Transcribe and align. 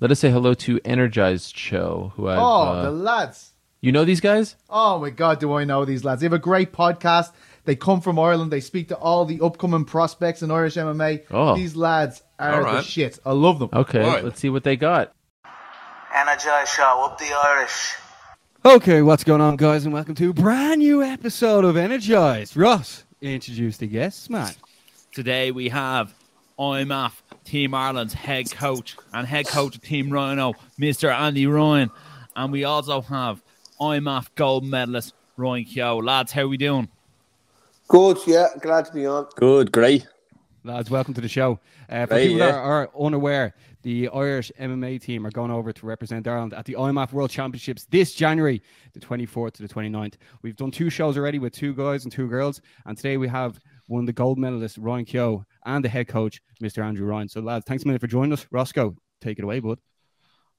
Let 0.00 0.10
us 0.10 0.20
say 0.20 0.30
hello 0.30 0.54
to 0.54 0.80
Energized 0.84 1.56
Show, 1.56 2.12
who 2.16 2.28
I've. 2.28 2.38
Oh, 2.38 2.62
uh, 2.62 2.82
the 2.84 2.90
lads. 2.90 3.52
you 3.80 3.92
know 3.92 4.04
these 4.04 4.20
guys? 4.20 4.56
Oh 4.68 4.98
my 4.98 5.10
God, 5.10 5.38
do 5.40 5.52
I 5.54 5.64
know 5.64 5.84
these 5.84 6.04
lads? 6.04 6.20
They 6.20 6.26
have 6.26 6.32
a 6.32 6.38
great 6.38 6.72
podcast. 6.72 7.32
They 7.64 7.76
come 7.76 8.00
from 8.00 8.18
Ireland. 8.18 8.50
They 8.52 8.60
speak 8.60 8.88
to 8.88 8.96
all 8.96 9.24
the 9.24 9.40
upcoming 9.40 9.84
prospects 9.84 10.42
in 10.42 10.50
Irish 10.50 10.74
MMA. 10.74 11.24
Oh. 11.30 11.54
These 11.56 11.76
lads 11.76 12.22
are 12.38 12.66
All 12.66 12.74
the 12.74 12.82
shit. 12.82 13.18
I 13.24 13.32
love 13.32 13.58
them. 13.58 13.70
Okay, 13.72 14.00
Right. 14.00 14.24
let's 14.24 14.40
see 14.40 14.50
what 14.50 14.64
they 14.64 14.76
got. 14.76 15.12
Energize 16.14 16.68
Show, 16.68 17.04
up 17.04 17.18
the 17.18 17.32
Irish. 17.32 17.94
Okay, 18.64 19.02
what's 19.02 19.24
going 19.24 19.40
on, 19.40 19.56
guys, 19.56 19.84
and 19.84 19.92
welcome 19.94 20.14
to 20.16 20.30
a 20.30 20.32
brand 20.32 20.78
new 20.80 21.02
episode 21.02 21.64
of 21.64 21.76
Energized. 21.76 22.56
Ross, 22.56 23.04
introduce 23.20 23.76
the 23.78 23.86
guests, 23.86 24.28
man. 24.30 24.52
Today 25.12 25.50
we 25.50 25.68
have 25.70 26.14
IMAF 26.58 27.12
Team 27.44 27.74
Ireland's 27.74 28.14
head 28.14 28.50
coach 28.50 28.96
and 29.12 29.26
head 29.26 29.46
coach 29.46 29.76
of 29.76 29.82
Team 29.82 30.08
Ryano, 30.08 30.54
Mr. 30.78 31.12
Andy 31.14 31.46
Ryan. 31.46 31.90
And 32.36 32.52
we 32.52 32.64
also 32.64 33.00
have 33.02 33.42
IMAF 33.80 34.28
gold 34.34 34.64
medalist 34.64 35.14
Ryan 35.36 35.64
Keogh. 35.64 35.98
Lads, 35.98 36.32
how 36.32 36.42
are 36.42 36.48
we 36.48 36.56
doing? 36.56 36.88
Good, 37.88 38.18
yeah, 38.26 38.48
glad 38.60 38.86
to 38.86 38.92
be 38.92 39.06
on. 39.06 39.26
Good, 39.36 39.70
great. 39.70 40.06
Lads, 40.64 40.90
welcome 40.90 41.12
to 41.14 41.20
the 41.20 41.28
show. 41.28 41.60
Uh, 41.90 42.06
for 42.06 42.14
Right, 42.14 42.22
people 42.22 42.38
yeah. 42.38 42.52
that 42.52 42.54
are 42.54 42.90
unaware, 42.98 43.54
the 43.82 44.08
Irish 44.08 44.50
MMA 44.58 44.98
team 45.02 45.26
are 45.26 45.30
going 45.30 45.50
over 45.50 45.74
to 45.74 45.86
represent 45.86 46.26
Ireland 46.26 46.54
at 46.54 46.64
the 46.64 46.72
IMAF 46.72 47.12
World 47.12 47.28
Championships 47.28 47.84
this 47.90 48.14
January, 48.14 48.62
the 48.94 49.00
24th 49.00 49.52
to 49.54 49.62
the 49.62 49.68
29th. 49.68 50.14
We've 50.40 50.56
done 50.56 50.70
two 50.70 50.88
shows 50.88 51.18
already 51.18 51.38
with 51.38 51.52
two 51.52 51.74
guys 51.74 52.04
and 52.04 52.12
two 52.12 52.26
girls, 52.26 52.62
and 52.86 52.96
today 52.96 53.18
we 53.18 53.28
have 53.28 53.60
one 53.86 54.00
of 54.00 54.06
the 54.06 54.12
gold 54.12 54.38
medalists, 54.38 54.78
Ryan 54.80 55.04
Keogh, 55.04 55.44
and 55.66 55.84
the 55.84 55.88
head 55.88 56.08
coach, 56.08 56.40
Mr. 56.62 56.84
Andrew 56.84 57.06
Ryan. 57.06 57.28
So, 57.28 57.40
lads, 57.40 57.64
thanks 57.66 57.84
a 57.84 57.86
minute 57.86 58.00
for 58.00 58.06
joining 58.06 58.32
us. 58.32 58.46
Roscoe, 58.50 58.96
take 59.20 59.38
it 59.38 59.44
away, 59.44 59.60
bud. 59.60 59.78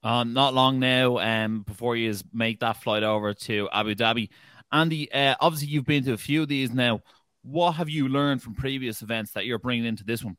Uh, 0.03 0.23
not 0.23 0.53
long 0.53 0.79
now 0.79 1.17
um, 1.17 1.63
before 1.63 1.95
you 1.95 2.13
make 2.31 2.59
that 2.59 2.77
flight 2.83 3.01
over 3.01 3.33
to 3.33 3.67
Abu 3.71 3.95
Dhabi. 3.95 4.29
Andy, 4.71 5.11
uh, 5.11 5.35
obviously 5.39 5.69
you've 5.69 5.85
been 5.85 6.03
to 6.03 6.13
a 6.13 6.17
few 6.17 6.43
of 6.43 6.47
these 6.47 6.71
now. 6.71 7.01
What 7.41 7.73
have 7.73 7.89
you 7.89 8.07
learned 8.07 8.43
from 8.43 8.53
previous 8.53 9.01
events 9.01 9.31
that 9.31 9.45
you're 9.45 9.59
bringing 9.59 9.85
into 9.85 10.03
this 10.03 10.23
one? 10.23 10.37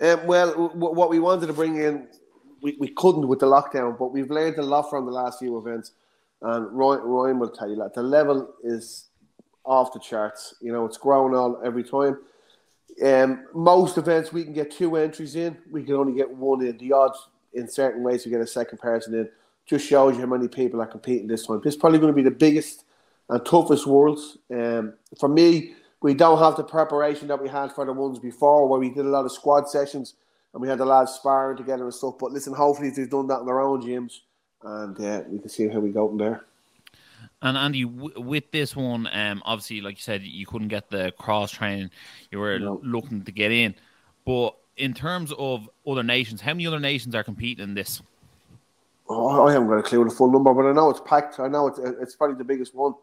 Um, 0.00 0.26
well, 0.26 0.50
w- 0.50 0.68
w- 0.68 0.94
what 0.94 1.08
we 1.08 1.18
wanted 1.18 1.46
to 1.46 1.54
bring 1.54 1.76
in, 1.76 2.08
we, 2.62 2.76
we 2.78 2.88
couldn't 2.88 3.26
with 3.26 3.38
the 3.38 3.46
lockdown, 3.46 3.98
but 3.98 4.12
we've 4.12 4.30
learned 4.30 4.58
a 4.58 4.62
lot 4.62 4.90
from 4.90 5.06
the 5.06 5.12
last 5.12 5.38
few 5.38 5.56
events. 5.56 5.92
And 6.42 6.70
Ryan, 6.76 7.00
Ryan 7.00 7.38
will 7.38 7.50
tell 7.50 7.70
you 7.70 7.76
that 7.76 7.94
the 7.94 8.02
level 8.02 8.54
is 8.62 9.05
off 9.66 9.92
the 9.92 10.00
charts. 10.00 10.54
You 10.60 10.72
know, 10.72 10.86
it's 10.86 10.96
growing 10.96 11.34
on 11.34 11.56
every 11.64 11.84
time. 11.84 12.18
Um, 13.04 13.44
most 13.54 13.98
events 13.98 14.32
we 14.32 14.44
can 14.44 14.54
get 14.54 14.70
two 14.70 14.96
entries 14.96 15.36
in, 15.36 15.58
we 15.70 15.82
can 15.82 15.94
only 15.94 16.14
get 16.14 16.30
one 16.30 16.64
in. 16.64 16.78
The 16.78 16.92
odds 16.92 17.18
in 17.52 17.68
certain 17.68 18.02
ways 18.02 18.24
we 18.24 18.30
get 18.30 18.40
a 18.40 18.46
second 18.46 18.78
person 18.78 19.14
in. 19.14 19.28
Just 19.66 19.86
shows 19.86 20.14
you 20.14 20.20
how 20.20 20.26
many 20.26 20.48
people 20.48 20.80
are 20.80 20.86
competing 20.86 21.26
this 21.26 21.46
time. 21.46 21.60
It's 21.64 21.76
probably 21.76 21.98
going 21.98 22.12
to 22.12 22.16
be 22.16 22.22
the 22.22 22.30
biggest 22.30 22.84
and 23.28 23.44
toughest 23.44 23.86
worlds. 23.86 24.38
Um, 24.50 24.94
for 25.18 25.28
me, 25.28 25.74
we 26.00 26.14
don't 26.14 26.38
have 26.38 26.56
the 26.56 26.62
preparation 26.62 27.28
that 27.28 27.42
we 27.42 27.48
had 27.48 27.72
for 27.72 27.84
the 27.84 27.92
ones 27.92 28.18
before, 28.20 28.68
where 28.68 28.78
we 28.78 28.90
did 28.90 29.04
a 29.04 29.08
lot 29.08 29.24
of 29.24 29.32
squad 29.32 29.68
sessions 29.68 30.14
and 30.56 30.62
we 30.62 30.68
had 30.68 30.78
the 30.78 30.86
lads 30.86 31.12
sparring 31.12 31.56
together 31.56 31.84
and 31.84 31.92
stuff. 31.92 32.14
But 32.18 32.32
listen, 32.32 32.54
hopefully 32.54 32.88
they've 32.88 33.10
done 33.10 33.26
that 33.26 33.40
in 33.40 33.46
their 33.46 33.60
own 33.60 33.82
gyms, 33.82 34.20
and 34.62 34.98
uh, 34.98 35.22
we 35.28 35.38
can 35.38 35.50
see 35.50 35.68
how 35.68 35.80
we 35.80 35.90
go 35.90 36.08
from 36.08 36.16
there. 36.16 36.46
And 37.42 37.56
Andy, 37.56 37.84
w- 37.84 38.20
with 38.20 38.50
this 38.50 38.74
one, 38.74 39.08
um, 39.12 39.42
obviously, 39.44 39.80
like 39.80 39.96
you 39.96 40.02
said, 40.02 40.22
you 40.22 40.46
couldn't 40.46 40.68
get 40.68 40.88
the 40.90 41.12
cross 41.18 41.50
training 41.52 41.90
you 42.30 42.38
were 42.38 42.58
No. 42.58 42.80
looking 42.82 43.22
to 43.24 43.32
get 43.32 43.52
in. 43.52 43.74
But 44.24 44.56
in 44.76 44.94
terms 44.94 45.32
of 45.38 45.68
other 45.86 46.02
nations, 46.02 46.40
how 46.40 46.52
many 46.52 46.66
other 46.66 46.80
nations 46.80 47.14
are 47.14 47.22
competing 47.22 47.62
in 47.62 47.74
this? 47.74 48.02
Oh, 49.08 49.46
I 49.46 49.52
haven't 49.52 49.68
got 49.68 49.78
a 49.78 49.82
clue 49.82 50.02
the 50.04 50.10
full 50.10 50.30
number, 50.30 50.52
but 50.52 50.66
I 50.66 50.72
know 50.72 50.90
it's 50.90 51.00
packed. 51.04 51.38
I 51.38 51.46
know 51.48 51.68
it's 51.68 51.78
it's 51.78 52.16
probably 52.16 52.36
the 52.36 52.44
biggest 52.44 52.74
one. 52.74 52.94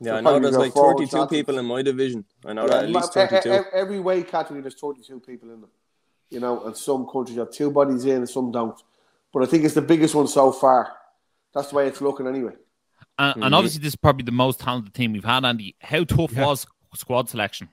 Yeah, 0.00 0.12
So 0.12 0.16
I 0.16 0.20
know 0.22 0.38
there's 0.40 0.56
like 0.56 0.72
four 0.72 0.94
32 0.94 1.16
shots. 1.16 1.30
people 1.30 1.58
in 1.58 1.64
my 1.66 1.82
division. 1.82 2.24
I 2.44 2.52
know 2.54 2.62
Yeah, 2.62 2.68
that 2.68 2.84
at 2.84 2.90
least 2.90 3.14
ma- 3.14 3.22
e- 3.22 3.28
32. 3.28 3.52
e- 3.54 3.58
Every 3.72 4.00
weight 4.00 4.26
category, 4.26 4.60
there's 4.60 4.74
32 4.74 5.20
people 5.20 5.50
in 5.50 5.60
them. 5.60 5.70
You 6.30 6.40
know, 6.40 6.64
and 6.64 6.76
some 6.76 7.06
countries 7.06 7.38
have 7.38 7.52
two 7.52 7.70
bodies 7.70 8.04
in 8.06 8.16
and 8.16 8.28
some 8.28 8.50
don't. 8.50 8.82
But 9.32 9.44
I 9.44 9.46
think 9.46 9.64
it's 9.64 9.74
the 9.74 9.82
biggest 9.82 10.14
one 10.16 10.26
so 10.26 10.50
far. 10.50 10.92
That's 11.54 11.68
the 11.68 11.76
way 11.76 11.86
it's 11.86 12.00
looking 12.00 12.26
anyway. 12.26 12.54
And, 13.22 13.34
Mm-hmm. 13.34 13.42
and 13.44 13.54
obviously, 13.54 13.80
this 13.80 13.90
is 13.92 13.96
probably 13.96 14.24
the 14.24 14.32
most 14.32 14.58
talented 14.58 14.92
team 14.94 15.12
we've 15.12 15.24
had, 15.24 15.44
Andy. 15.44 15.76
How 15.80 16.02
tough 16.02 16.32
Yeah. 16.32 16.46
was 16.46 16.66
squad 16.94 17.28
selection? 17.28 17.68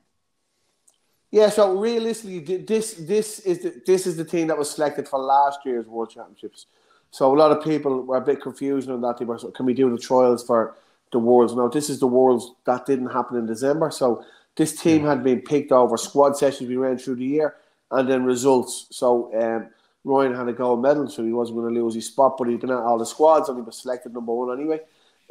Yeah, 1.32 1.50
so 1.50 1.76
realistically, 1.78 2.58
this 2.58 2.94
this 2.94 3.40
is 3.40 3.60
the, 3.60 3.82
this 3.86 4.06
is 4.08 4.16
the 4.16 4.26
team 4.26 4.48
that 4.48 4.58
was 4.58 4.70
selected 4.70 5.08
for 5.08 5.20
last 5.20 5.60
year's 5.66 5.88
World 5.88 6.12
Championships. 6.12 6.68
So 7.12 7.34
a 7.34 7.38
lot 7.38 7.52
of 7.52 7.64
people 7.64 8.02
were 8.04 8.18
a 8.18 8.22
bit 8.22 8.42
confused 8.42 8.90
on 8.90 9.02
that. 9.02 9.18
They 9.18 9.26
were, 9.26 9.40
so 9.40 9.50
can 9.52 9.66
we 9.66 9.74
do 9.74 9.90
the 9.90 9.98
trials 9.98 10.44
for 10.46 10.76
the 11.12 11.20
Worlds? 11.20 11.56
No, 11.56 11.68
this 11.68 11.90
is 11.90 12.00
the 12.00 12.08
Worlds 12.08 12.52
that 12.66 12.86
didn't 12.86 13.10
happen 13.10 13.38
in 13.38 13.46
December. 13.48 13.90
So 13.92 14.24
this 14.56 14.80
team 14.80 15.04
had 15.06 15.24
been 15.24 15.42
picked 15.42 15.72
over 15.72 15.98
squad 15.98 16.38
sessions 16.38 16.70
we 16.70 16.78
ran 16.78 16.98
through 17.00 17.16
the 17.16 17.26
year, 17.26 17.56
and 17.92 18.08
then 18.08 18.24
results. 18.24 18.88
So 18.92 19.32
um, 19.40 19.70
Ryan 20.04 20.36
had 20.36 20.48
a 20.48 20.54
gold 20.54 20.82
medal, 20.84 21.08
so 21.10 21.24
he 21.24 21.34
wasn't 21.34 21.58
going 21.58 21.74
to 21.74 21.80
lose 21.82 21.96
his 21.96 22.08
spot. 22.08 22.38
But 22.38 22.48
he'd 22.50 22.60
been 22.62 22.72
at 22.72 22.78
all 22.78 23.00
the 23.00 23.06
squads, 23.06 23.50
and 23.50 23.58
he 23.58 23.64
was 23.64 23.78
selected 23.78 24.14
number 24.14 24.34
one 24.34 24.58
anyway. 24.58 24.82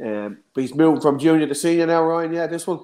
Um, 0.05 0.39
but 0.55 0.61
he's 0.63 0.75
moving 0.75 1.01
from 1.01 1.19
junior 1.19 1.47
to 1.47 1.55
senior 1.55 1.87
now, 1.87 2.03
Ryan. 2.05 2.33
Yeah, 2.33 2.47
this 2.47 2.67
one. 2.67 2.81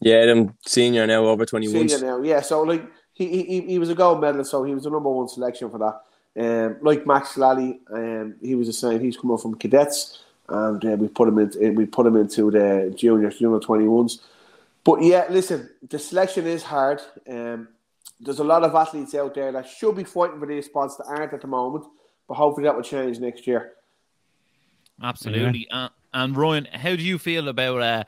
Yeah, 0.00 0.26
them 0.26 0.54
senior 0.64 1.06
now 1.06 1.26
over 1.26 1.44
21. 1.44 1.88
Senior 1.88 2.06
now, 2.06 2.22
yeah. 2.22 2.40
So 2.40 2.62
like 2.62 2.84
he, 3.12 3.42
he 3.42 3.60
he 3.62 3.78
was 3.78 3.90
a 3.90 3.94
gold 3.94 4.20
medalist, 4.20 4.50
so 4.50 4.62
he 4.62 4.74
was 4.74 4.84
the 4.84 4.90
number 4.90 5.10
one 5.10 5.28
selection 5.28 5.70
for 5.70 5.78
that. 5.78 6.00
Um, 6.38 6.76
like 6.82 7.06
Max 7.06 7.36
Lally, 7.36 7.80
um, 7.92 8.36
he 8.40 8.54
was 8.54 8.68
the 8.68 8.72
same. 8.72 9.00
He's 9.00 9.16
coming 9.16 9.38
from 9.38 9.56
cadets, 9.56 10.22
and 10.48 10.84
uh, 10.84 10.96
we 10.96 11.08
put 11.08 11.28
him 11.28 11.38
in. 11.38 11.74
We 11.74 11.86
put 11.86 12.06
him 12.06 12.16
into 12.16 12.50
the 12.50 12.94
juniors, 12.96 13.38
junior 13.38 13.58
twenty 13.58 13.88
ones. 13.88 14.20
But 14.84 15.02
yeah, 15.02 15.26
listen, 15.28 15.68
the 15.86 15.98
selection 15.98 16.46
is 16.46 16.62
hard. 16.62 17.02
Um, 17.28 17.68
there's 18.20 18.38
a 18.38 18.44
lot 18.44 18.64
of 18.64 18.74
athletes 18.74 19.14
out 19.14 19.34
there 19.34 19.52
that 19.52 19.68
should 19.68 19.96
be 19.96 20.04
fighting 20.04 20.40
for 20.40 20.46
these 20.46 20.66
spots 20.66 20.96
that 20.96 21.04
aren't 21.04 21.32
at 21.32 21.40
the 21.40 21.46
moment, 21.46 21.84
but 22.26 22.34
hopefully 22.34 22.64
that 22.64 22.74
will 22.74 22.82
change 22.82 23.18
next 23.18 23.46
year. 23.46 23.72
Absolutely. 25.02 25.68
Uh, 25.70 25.88
and 26.12 26.36
Ryan, 26.36 26.66
how 26.72 26.96
do 26.96 27.02
you 27.02 27.18
feel 27.18 27.48
about 27.48 27.82
uh, 27.82 28.04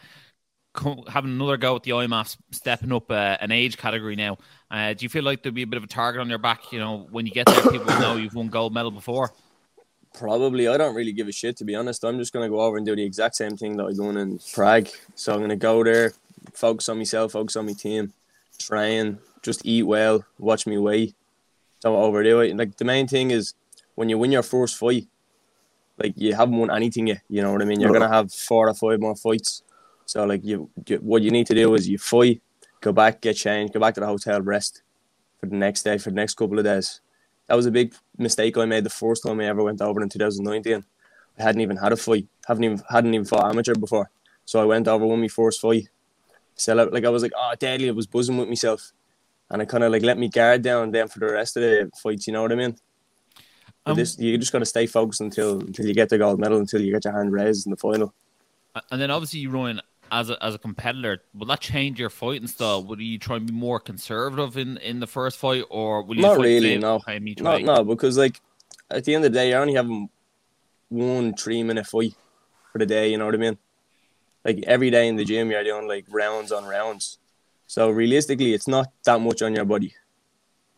co- 0.73 1.05
having 1.09 1.33
another 1.33 1.57
go 1.57 1.77
at 1.77 1.83
the 1.83 1.93
IMAFs, 1.93 2.37
stepping 2.51 2.93
up 2.93 3.11
uh, 3.11 3.37
an 3.41 3.53
age 3.53 3.77
category 3.77 4.17
now? 4.17 4.39
Uh, 4.71 4.95
do 4.95 5.05
you 5.05 5.09
feel 5.09 5.25
like 5.25 5.43
there'll 5.43 5.55
be 5.55 5.63
a 5.63 5.67
bit 5.67 5.77
of 5.77 5.85
a 5.85 5.89
target 5.89 6.21
on 6.21 6.29
your 6.29 6.39
back? 6.39 6.73
You 6.73 6.79
know, 6.79 7.07
when 7.11 7.27
you 7.27 7.33
get 7.33 7.47
there, 7.47 7.63
people 7.63 7.87
know 8.01 8.17
you've 8.17 8.35
won 8.35 8.49
gold 8.49 8.73
medal 8.73 8.91
before. 8.91 9.33
Probably. 10.15 10.67
I 10.69 10.77
don't 10.77 10.95
really 10.95 11.13
give 11.13 11.29
a 11.29 11.33
shit, 11.33 11.57
to 11.59 11.65
be 11.65 11.75
honest. 11.75 12.05
I'm 12.05 12.19
just 12.19 12.33
going 12.33 12.45
to 12.45 12.51
go 12.51 12.61
over 12.61 12.77
and 12.77 12.87
do 12.87 12.97
the 12.97 13.05
exact 13.05 13.37
same 13.37 13.57
thing 13.57 13.77
that 13.77 13.85
I 13.85 13.93
done 13.93 14.17
in 14.17 14.41
Prague. 14.53 14.89
So 15.15 15.33
I'm 15.33 15.39
going 15.39 15.51
to 15.51 15.57
go 15.57 15.85
there, 15.85 16.13
focus 16.53 16.89
on 16.89 16.99
myself, 16.99 17.33
focus 17.33 17.57
on 17.57 17.67
my 17.67 17.73
team, 17.73 18.13
train, 18.59 19.19
just 19.43 19.65
eat 19.65 19.85
well, 19.85 20.25
watch 20.39 20.67
me 20.67 20.79
weight. 20.79 21.15
Don't 21.83 21.97
overdo 21.97 22.41
it. 22.41 22.57
Like, 22.57 22.77
the 22.77 22.85
main 22.85 23.07
thing 23.07 23.31
is 23.31 23.55
when 23.95 24.09
you 24.09 24.19
win 24.19 24.33
your 24.33 24.43
first 24.43 24.77
fight, 24.77 25.07
like, 26.01 26.15
you 26.17 26.35
haven't 26.35 26.57
won 26.57 26.71
anything 26.71 27.09
yet. 27.09 27.23
You 27.29 27.43
know 27.43 27.53
what 27.53 27.63
I 27.63 27.65
mean? 27.65 27.81
You're 27.81 27.91
going 27.91 28.03
to 28.03 28.09
have 28.09 28.33
four 28.33 28.69
or 28.69 28.75
five 28.75 29.01
more 29.01 29.17
fights. 29.17 29.63
So, 30.07 30.25
like, 30.25 30.45
you, 30.45 30.71
you 30.87 30.97
what 30.97 31.23
you 31.23 31.31
need 31.31 31.47
to 31.47 31.55
do 31.55 31.75
is 31.75 31.89
you 31.89 31.99
fight, 31.99 32.43
go 32.81 32.93
back, 32.93 33.21
get 33.21 33.37
changed, 33.37 33.75
go 33.75 33.81
back 33.81 33.95
to 33.95 34.01
the 34.01 34.07
hotel, 34.07 34.41
rest 34.41 34.83
for 35.39 35.47
the 35.47 35.57
next 35.57 35.83
day, 35.83 35.99
for 35.99 36.11
the 36.11 36.17
next 36.17 36.35
couple 36.35 36.59
of 36.59 36.65
days. 36.65 37.01
That 37.47 37.55
was 37.57 37.67
a 37.67 37.71
big 37.71 37.95
mistake 38.17 38.57
I 38.57 38.65
made 38.65 38.85
the 38.85 38.91
first 38.91 39.25
time 39.25 39.41
I 39.41 39.47
ever 39.47 39.63
went 39.63 39.83
over 39.83 40.03
in 40.03 40.09
2019. 40.09 40.85
I 41.39 41.43
hadn't 41.43 41.61
even 41.61 41.77
had 41.77 41.93
a 41.93 41.97
fight, 41.97 42.29
haven't 42.47 42.65
even 42.65 42.83
hadn't 42.89 43.15
even 43.15 43.27
fought 43.27 43.51
amateur 43.51 43.75
before. 43.75 44.11
So 44.45 44.61
I 44.61 44.65
went 44.65 44.89
over, 44.89 45.07
won 45.07 45.21
my 45.21 45.29
first 45.29 45.61
fight. 45.61 45.89
Out 46.69 46.93
like 46.93 47.05
I 47.05 47.09
was 47.09 47.23
like, 47.23 47.33
oh 47.37 47.55
deadly, 47.59 47.89
I 47.89 47.93
was 47.93 48.07
buzzing 48.07 48.37
with 48.37 48.49
myself. 48.49 48.93
And 49.49 49.63
I 49.63 49.65
kinda 49.65 49.89
like 49.89 50.03
let 50.03 50.19
me 50.19 50.29
guard 50.29 50.63
down 50.63 50.91
then 50.91 51.09
for 51.09 51.19
the 51.19 51.33
rest 51.33 51.57
of 51.57 51.63
the 51.63 51.91
fights, 52.03 52.27
you 52.27 52.33
know 52.33 52.43
what 52.43 52.53
I 52.53 52.57
mean? 52.57 52.77
Um, 53.87 53.97
this 53.97 54.19
you 54.19 54.37
just 54.37 54.53
going 54.53 54.61
to 54.61 54.67
stay 54.67 54.87
focused 54.87 55.21
until 55.21 55.61
until 55.61 55.87
you 55.87 55.95
get 55.95 56.09
the 56.09 56.19
gold 56.19 56.39
medal, 56.39 56.59
until 56.59 56.81
you 56.81 56.93
get 56.93 57.05
your 57.05 57.15
hand 57.15 57.33
raised 57.33 57.67
in 57.67 57.71
the 57.71 57.77
final. 57.77 58.13
And 58.91 59.01
then 59.01 59.11
obviously, 59.11 59.41
you 59.41 59.51
Ryan, 59.51 59.81
as 60.13 60.31
a, 60.31 60.43
as 60.45 60.55
a 60.55 60.59
competitor, 60.59 61.23
will 61.35 61.47
that 61.47 61.61
change 61.61 61.99
your 61.99 62.11
fighting 62.11 62.47
style? 62.47 62.85
Will 62.85 63.01
you 63.01 63.19
try 63.19 63.37
and 63.37 63.47
be 63.47 63.53
more 63.53 63.81
conservative 63.81 64.57
in, 64.57 64.77
in 64.79 65.01
the 65.01 65.07
first 65.07 65.39
fight, 65.39 65.65
or 65.71 66.03
will 66.03 66.17
you 66.17 66.23
Not 66.23 66.39
really, 66.39 66.79
no. 66.79 67.01
each 67.25 67.41
No, 67.41 67.53
way? 67.53 67.63
no, 67.63 67.83
because 67.85 68.17
like 68.19 68.41
at 68.91 69.05
the 69.05 69.15
end 69.15 69.25
of 69.25 69.33
the 69.33 69.39
day, 69.39 69.49
you're 69.51 69.61
only 69.61 69.75
having 69.75 70.09
one 70.89 71.35
three 71.35 71.63
minute 71.63 71.87
fight 71.87 72.15
for 72.73 72.79
the 72.79 72.87
day. 72.87 73.11
You 73.11 73.19
know 73.19 73.27
what 73.27 73.35
I 73.35 73.39
mean? 73.39 73.59
Like 74.45 74.63
every 74.67 74.91
day 74.91 75.09
in 75.09 75.17
the 75.17 75.25
gym, 75.25 75.51
you're 75.51 75.65
doing 75.65 75.89
like 75.89 76.07
rounds 76.11 76.53
on 76.53 76.65
rounds. 76.65 77.19
So 77.67 77.91
realistically, 77.91 78.53
it's 78.53 78.69
not 78.69 78.89
that 79.05 79.21
much 79.21 79.43
on 79.43 79.55
your 79.55 79.65
body. 79.65 79.95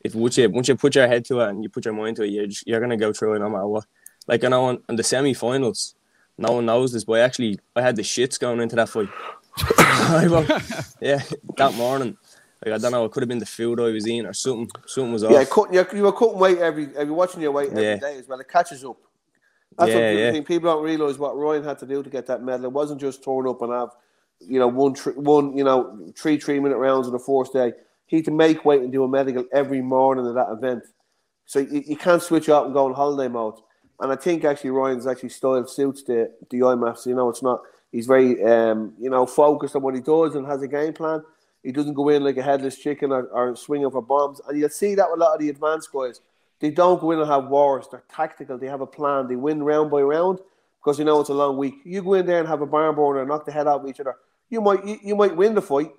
If 0.05 0.15
once 0.15 0.37
you 0.39 0.51
once 0.51 0.69
you 0.69 0.77
put 0.77 0.95
your 0.95 1.07
head 1.07 1.25
to 1.27 1.41
it 1.41 1.49
and 1.51 1.63
you 1.63 1.69
put 1.69 1.85
your 1.85 1.95
mind 1.95 2.17
to 2.17 2.23
it, 2.25 2.29
you're 2.31 2.47
just, 2.47 2.67
you're 2.67 2.81
gonna 2.81 2.97
go 2.97 3.13
through 3.13 3.35
it 3.35 3.39
no 3.39 3.49
matter 3.49 3.67
what. 3.67 3.87
Like 4.27 4.45
I 4.45 4.49
know 4.49 4.71
in, 4.71 4.83
in 4.89 4.97
the 4.97 5.03
semi-finals, 5.03 5.95
no 6.39 6.53
one 6.53 6.67
knows 6.67 6.93
this, 6.93 7.05
but 7.05 7.15
I 7.15 7.21
actually 7.21 7.59
I 7.77 7.83
had 7.83 7.97
the 7.97 8.03
shits 8.03 8.39
going 8.39 8.61
into 8.61 8.77
that 8.77 8.89
fight. 8.89 9.09
Yeah, 11.01 11.21
that 11.57 11.75
morning, 11.75 12.17
Like 12.65 12.75
I 12.75 12.79
don't 12.79 12.93
know, 12.93 13.05
it 13.05 13.13
could 13.13 13.23
have 13.23 13.29
been 13.29 13.39
the 13.39 13.47
food 13.47 13.81
I 13.81 13.91
was 13.91 14.07
eating 14.07 14.27
or 14.27 14.33
something. 14.33 14.71
Something 14.87 15.13
was 15.13 15.25
off. 15.25 15.33
Yeah, 15.33 15.45
cut, 15.45 15.73
you, 15.73 15.85
you 15.99 16.03
were 16.05 16.13
cutting 16.13 16.39
weight 16.39 16.59
every, 16.59 16.89
every 16.97 17.13
watching 17.13 17.43
your 17.43 17.53
weight 17.53 17.71
every 17.71 17.83
Yeah. 17.83 17.97
day 17.97 18.19
as 18.19 18.29
well. 18.29 18.41
It 18.41 18.49
catches 18.49 18.85
up. 18.85 18.97
That's 19.79 19.91
Yeah, 19.91 19.97
what 19.97 20.05
people 20.09 20.19
yeah. 20.21 20.33
think. 20.33 20.47
People 20.47 20.73
don't 20.73 20.85
realise 20.85 21.19
what 21.19 21.37
Ryan 21.37 21.65
had 21.65 21.79
to 21.81 21.87
do 21.87 22.03
to 22.03 22.11
get 22.11 22.27
that 22.27 22.43
medal. 22.43 22.67
It 22.67 22.73
wasn't 22.73 23.01
just 23.01 23.25
turn 23.25 23.47
up 23.49 23.63
and 23.63 23.73
have, 23.73 23.91
you 24.41 24.59
know, 24.59 24.69
one, 24.69 24.95
one, 25.17 25.57
you 25.57 25.65
know, 25.65 26.13
three 26.17 26.39
three 26.39 26.61
minute 26.61 26.77
rounds 26.79 27.07
on 27.07 27.13
the 27.13 27.19
fourth 27.19 27.53
day. 27.53 27.73
He 28.13 28.19
had 28.19 28.27
to 28.27 28.31
make 28.31 28.67
weight 28.67 28.83
and 28.83 28.93
do 28.93 29.05
a 29.05 29.09
medical 29.09 29.47
every 29.55 29.81
morning 29.81 30.27
at 30.27 30.35
that 30.35 30.53
event. 30.53 30.85
So 31.47 31.61
you, 31.61 31.83
you 31.87 31.97
can't 31.97 32.21
switch 32.23 32.51
up 32.51 32.67
and 32.67 32.75
go 32.75 32.85
on 32.85 32.93
holiday 32.93 33.27
mode. 33.27 33.55
And 34.01 34.13
I 34.13 34.17
think 34.17 34.45
actually 34.45 34.69
Ryan's 34.69 35.07
actually 35.07 35.31
style 35.31 35.67
suits 35.67 36.03
the 36.03 36.31
the 36.51 36.59
IMAFs. 36.59 37.07
You 37.07 37.15
know, 37.15 37.31
it's 37.31 37.43
not. 37.43 37.63
He's 37.91 38.07
very, 38.07 38.45
um, 38.45 38.93
you 39.01 39.09
know, 39.09 39.25
focused 39.25 39.75
on 39.77 39.81
what 39.81 39.95
he 39.95 40.03
does 40.03 40.35
and 40.35 40.47
has 40.47 40.61
a 40.61 40.69
game 40.69 40.93
plan. 40.93 41.23
He 41.63 41.73
doesn't 41.73 41.95
go 41.95 42.11
in 42.11 42.23
like 42.23 42.37
a 42.37 42.43
headless 42.43 42.77
chicken 42.77 43.13
or, 43.13 43.29
or 43.29 43.57
swinging 43.57 43.91
for 43.91 44.03
bombs. 44.03 44.43
And 44.47 44.59
you'll 44.61 44.69
see 44.69 44.95
that 44.95 45.11
with 45.11 45.19
a 45.19 45.25
lot 45.25 45.37
of 45.37 45.41
the 45.41 45.49
advanced 45.49 45.91
guys. 45.91 46.21
They 46.61 46.71
don't 46.71 47.01
go 47.01 47.13
in 47.13 47.19
and 47.19 47.31
have 47.31 47.49
wars. 47.49 47.87
They're 47.91 48.05
tactical. 48.15 48.59
They 48.59 48.67
have 48.67 48.83
a 48.83 48.87
plan. 48.87 49.27
They 49.27 49.37
win 49.37 49.63
round 49.63 49.91
by 49.91 50.03
round 50.03 50.39
because 50.85 50.99
you 50.99 51.07
know 51.07 51.19
it's 51.21 51.31
a 51.31 51.35
long 51.35 51.57
week. 51.57 51.77
You 51.87 52.03
go 52.03 52.13
in 52.13 52.27
there 52.27 52.41
and 52.41 52.49
have 52.49 52.61
a 52.61 52.67
barn 52.67 52.95
burner 52.95 53.21
and 53.21 53.31
knock 53.31 53.47
the 53.47 53.53
head 53.53 53.67
out 53.67 53.81
of 53.81 53.89
each 53.89 54.01
other. 54.01 54.17
You 54.51 54.61
might 54.61 54.85
you, 54.87 54.99
you 55.03 55.17
might 55.17 55.35
win 55.35 55.55
the 55.55 55.63
fight, 55.63 55.93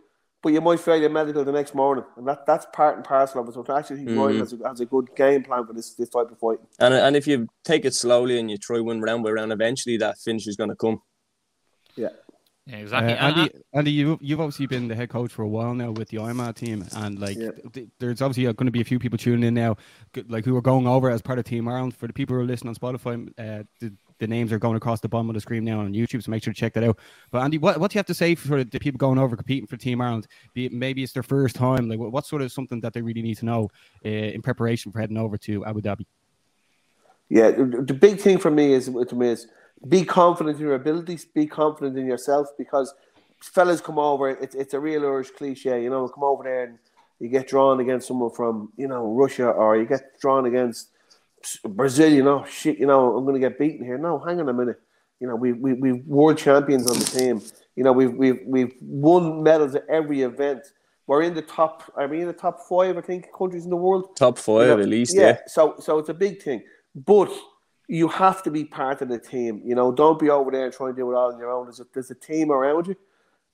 but 0.43 0.51
you 0.51 0.59
might 0.59 0.81
fail 0.81 0.97
your 0.97 1.09
medical 1.09 1.43
the 1.45 1.53
next 1.53 1.73
morning, 1.73 2.03
and 2.17 2.27
that, 2.27 2.45
that's 2.45 2.67
part 2.73 2.97
and 2.97 3.05
parcel 3.05 3.41
of 3.41 3.47
it. 3.47 3.53
So 3.53 3.65
I 3.69 3.79
actually 3.79 4.03
think 4.03 4.17
Ryan 4.17 4.39
has 4.39 4.51
a, 4.51 4.67
has 4.67 4.81
a 4.81 4.85
good 4.85 5.15
game 5.15 5.41
plan 5.41 5.65
for 5.65 5.71
this 5.71 5.93
this 5.93 6.09
type 6.09 6.29
of 6.29 6.37
fight. 6.37 6.59
And 6.79 6.93
and 6.93 7.15
if 7.15 7.25
you 7.25 7.47
take 7.63 7.85
it 7.85 7.95
slowly 7.95 8.37
and 8.37 8.51
you 8.51 8.57
try 8.57 8.79
one 8.81 9.01
round 9.01 9.23
by 9.23 9.31
round, 9.31 9.53
eventually 9.53 9.95
that 9.97 10.19
finish 10.19 10.45
is 10.45 10.57
going 10.57 10.69
to 10.69 10.75
come. 10.75 11.01
Yeah. 11.95 12.09
Yeah, 12.65 12.77
Uh, 12.77 12.79
exactly. 12.79 13.13
And- 13.13 13.37
Andy, 13.39 13.51
Andy, 13.73 13.91
you 13.91 14.17
you've 14.21 14.39
obviously 14.39 14.67
been 14.67 14.87
the 14.87 14.95
head 14.95 15.09
coach 15.09 15.31
for 15.31 15.41
a 15.43 15.47
while 15.47 15.73
now 15.73 15.91
with 15.91 16.09
the 16.09 16.19
IMA 16.19 16.53
team, 16.53 16.85
and 16.95 17.19
like, 17.19 17.37
Yeah. 17.37 17.51
th- 17.73 17.89
there's 17.99 18.21
obviously 18.21 18.45
going 18.53 18.67
to 18.67 18.71
be 18.71 18.79
a 18.81 18.85
few 18.85 18.99
people 18.99 19.17
tuning 19.17 19.43
in 19.43 19.53
now, 19.53 19.75
like 20.29 20.45
who 20.45 20.55
are 20.55 20.61
going 20.61 20.87
over 20.87 21.09
as 21.09 21.21
part 21.21 21.39
of 21.39 21.45
Team 21.45 21.67
Ireland. 21.67 21.95
For 21.95 22.07
the 22.07 22.13
people 22.13 22.35
who 22.35 22.41
are 22.41 22.45
listening 22.45 22.69
on 22.69 22.75
Spotify, 22.75 23.27
uh, 23.37 23.63
the, 23.81 23.93
the 24.19 24.27
names 24.27 24.53
are 24.53 24.59
going 24.59 24.77
across 24.77 25.01
the 25.01 25.09
bottom 25.09 25.29
of 25.29 25.33
the 25.33 25.41
screen 25.41 25.65
now 25.65 25.81
on 25.81 25.91
YouTube, 25.93 26.23
so 26.23 26.31
make 26.31 26.41
sure 26.41 26.53
to 26.53 26.57
check 26.59 26.73
that 26.75 26.85
out. 26.85 26.97
But 27.31 27.41
Andy, 27.41 27.57
what, 27.57 27.81
what 27.81 27.91
do 27.91 27.95
you 27.95 27.99
have 27.99 28.05
to 28.05 28.13
say 28.13 28.33
for 28.35 28.63
the 28.63 28.79
people 28.79 28.97
going 28.97 29.19
over 29.19 29.35
competing 29.35 29.67
for 29.67 29.75
Team 29.75 29.99
Ireland? 29.99 30.27
Be 30.53 30.67
it, 30.67 30.71
maybe 30.71 31.03
it's 31.03 31.11
their 31.11 31.23
first 31.23 31.57
time. 31.57 31.89
Like, 31.89 31.99
what, 31.99 32.13
what 32.13 32.25
sort 32.25 32.41
of 32.41 32.51
something 32.53 32.79
that 32.79 32.93
they 32.93 33.01
really 33.01 33.21
need 33.21 33.39
to 33.39 33.45
know 33.45 33.69
uh, 34.05 34.07
in 34.07 34.41
preparation 34.41 34.93
for 34.93 35.01
heading 35.01 35.17
over 35.17 35.37
to 35.39 35.65
Abu 35.65 35.81
Dhabi? 35.81 36.05
Yeah, 37.29 37.51
the 37.51 37.83
the 37.87 37.93
big 37.93 38.19
thing 38.21 38.37
for 38.37 38.51
me 38.51 38.71
is 38.73 38.89
with 38.89 39.09
them 39.09 39.21
is 39.21 39.47
be 39.87 40.05
confident 40.05 40.57
in 40.57 40.63
your 40.63 40.75
abilities, 40.75 41.25
be 41.25 41.45
confident 41.45 41.97
in 41.97 42.05
yourself 42.05 42.47
because 42.57 42.93
fellas 43.41 43.81
come 43.81 43.99
over, 43.99 44.29
it's 44.29 44.55
it's 44.55 44.73
a 44.73 44.79
real 44.79 45.03
Irish 45.05 45.31
cliche, 45.31 45.83
you 45.83 45.89
know, 45.89 46.07
come 46.07 46.23
over 46.23 46.43
there 46.43 46.63
and 46.63 46.77
you 47.19 47.29
get 47.29 47.47
drawn 47.47 47.79
against 47.79 48.07
someone 48.07 48.31
from, 48.31 48.71
you 48.77 48.87
know, 48.87 49.05
Russia 49.13 49.49
or 49.49 49.77
you 49.77 49.85
get 49.85 50.19
drawn 50.19 50.45
against 50.45 50.89
Brazil, 51.63 52.11
you 52.11 52.23
know, 52.23 52.45
shit, 52.45 52.77
you 52.79 52.85
know, 52.85 53.17
I'm 53.17 53.25
gonna 53.25 53.39
get 53.39 53.59
beaten 53.59 53.85
here. 53.85 53.97
No, 53.97 54.19
hang 54.19 54.39
on 54.39 54.49
a 54.49 54.53
minute. 54.53 54.79
You 55.19 55.27
know, 55.27 55.35
we 55.35 55.53
we 55.53 55.73
we 55.73 55.93
world 55.93 56.37
champions 56.37 56.89
on 56.89 56.99
the 56.99 57.05
team. 57.05 57.41
You 57.75 57.83
know, 57.83 57.91
we've 57.91 58.13
we've 58.13 58.39
we've 58.45 58.73
won 58.81 59.43
medals 59.43 59.75
at 59.75 59.85
every 59.89 60.21
event. 60.21 60.63
We're 61.07 61.23
in 61.23 61.33
the 61.33 61.41
top 61.41 61.91
I 61.97 62.07
mean, 62.07 62.21
in 62.21 62.27
the 62.27 62.33
top 62.33 62.67
five, 62.67 62.97
I 62.97 63.01
think, 63.01 63.27
countries 63.37 63.65
in 63.65 63.69
the 63.69 63.75
world. 63.75 64.15
Top 64.15 64.37
five 64.37 64.67
You 64.67 64.75
know, 64.75 64.81
at 64.81 64.89
least, 64.89 65.15
yeah. 65.15 65.39
So 65.47 65.75
so 65.79 65.97
it's 65.99 66.09
a 66.09 66.13
big 66.13 66.41
thing. 66.41 66.63
But 66.95 67.31
you 67.93 68.07
have 68.07 68.41
to 68.41 68.49
be 68.49 68.65
part 68.65 69.03
of 69.03 69.07
the 69.07 69.19
team. 69.19 69.61
You 69.63 69.75
know, 69.75 69.91
don't 69.91 70.17
be 70.17 70.31
over 70.31 70.49
there 70.49 70.71
trying 70.71 70.93
to 70.93 70.97
do 70.99 71.11
it 71.11 71.15
all 71.15 71.31
on 71.31 71.37
your 71.37 71.51
own. 71.51 71.65
There's 71.67 71.79
a, 71.79 71.85
there's 71.93 72.09
a 72.09 72.15
team 72.15 72.51
around 72.51 72.87
you, 72.87 72.95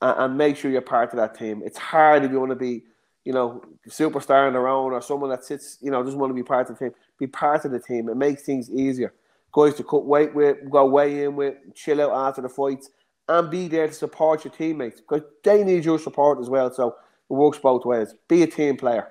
and, 0.01 0.17
and 0.17 0.37
make 0.37 0.55
sure 0.55 0.71
you're 0.71 0.79
part 0.79 1.09
of 1.11 1.17
that 1.17 1.37
team. 1.37 1.61
It's 1.65 1.77
hard 1.77 2.23
if 2.23 2.31
you 2.31 2.39
want 2.39 2.51
to 2.51 2.55
be, 2.55 2.83
you 3.25 3.33
know, 3.33 3.61
a 3.85 3.89
superstar 3.89 4.47
on 4.47 4.53
their 4.53 4.69
own 4.69 4.93
or 4.93 5.01
someone 5.01 5.29
that 5.31 5.43
sits, 5.43 5.77
you 5.81 5.91
know, 5.91 6.01
doesn't 6.01 6.17
want 6.17 6.29
to 6.29 6.35
be 6.35 6.41
part 6.43 6.69
of 6.69 6.79
the 6.79 6.85
team. 6.85 6.95
Be 7.17 7.27
part 7.27 7.65
of 7.65 7.71
the 7.71 7.81
team. 7.81 8.07
It 8.07 8.15
makes 8.15 8.43
things 8.43 8.71
easier. 8.71 9.13
Guys 9.51 9.73
to 9.73 9.83
cut 9.83 10.05
weight 10.05 10.33
with, 10.33 10.69
go 10.69 10.85
weigh 10.85 11.25
in 11.25 11.35
with, 11.35 11.55
chill 11.75 11.99
out 12.01 12.29
after 12.29 12.41
the 12.41 12.47
fights, 12.47 12.89
and 13.27 13.51
be 13.51 13.67
there 13.67 13.87
to 13.87 13.93
support 13.93 14.45
your 14.45 14.53
teammates 14.53 15.01
because 15.01 15.23
they 15.43 15.65
need 15.65 15.83
your 15.83 15.99
support 15.99 16.39
as 16.39 16.49
well. 16.49 16.71
So 16.71 16.95
it 17.29 17.33
works 17.33 17.57
both 17.57 17.83
ways. 17.83 18.15
Be 18.29 18.43
a 18.43 18.47
team 18.47 18.77
player. 18.77 19.09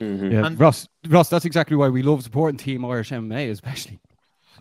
Mm-hmm. 0.00 0.30
Yeah, 0.30 0.46
And- 0.46 0.58
Ross, 0.58 0.88
Ross, 1.08 1.28
that's 1.28 1.44
exactly 1.44 1.76
why 1.76 1.90
we 1.90 2.02
love 2.02 2.22
supporting 2.22 2.56
Team 2.56 2.86
Irish 2.86 3.10
MMA, 3.10 3.50
especially. 3.50 4.00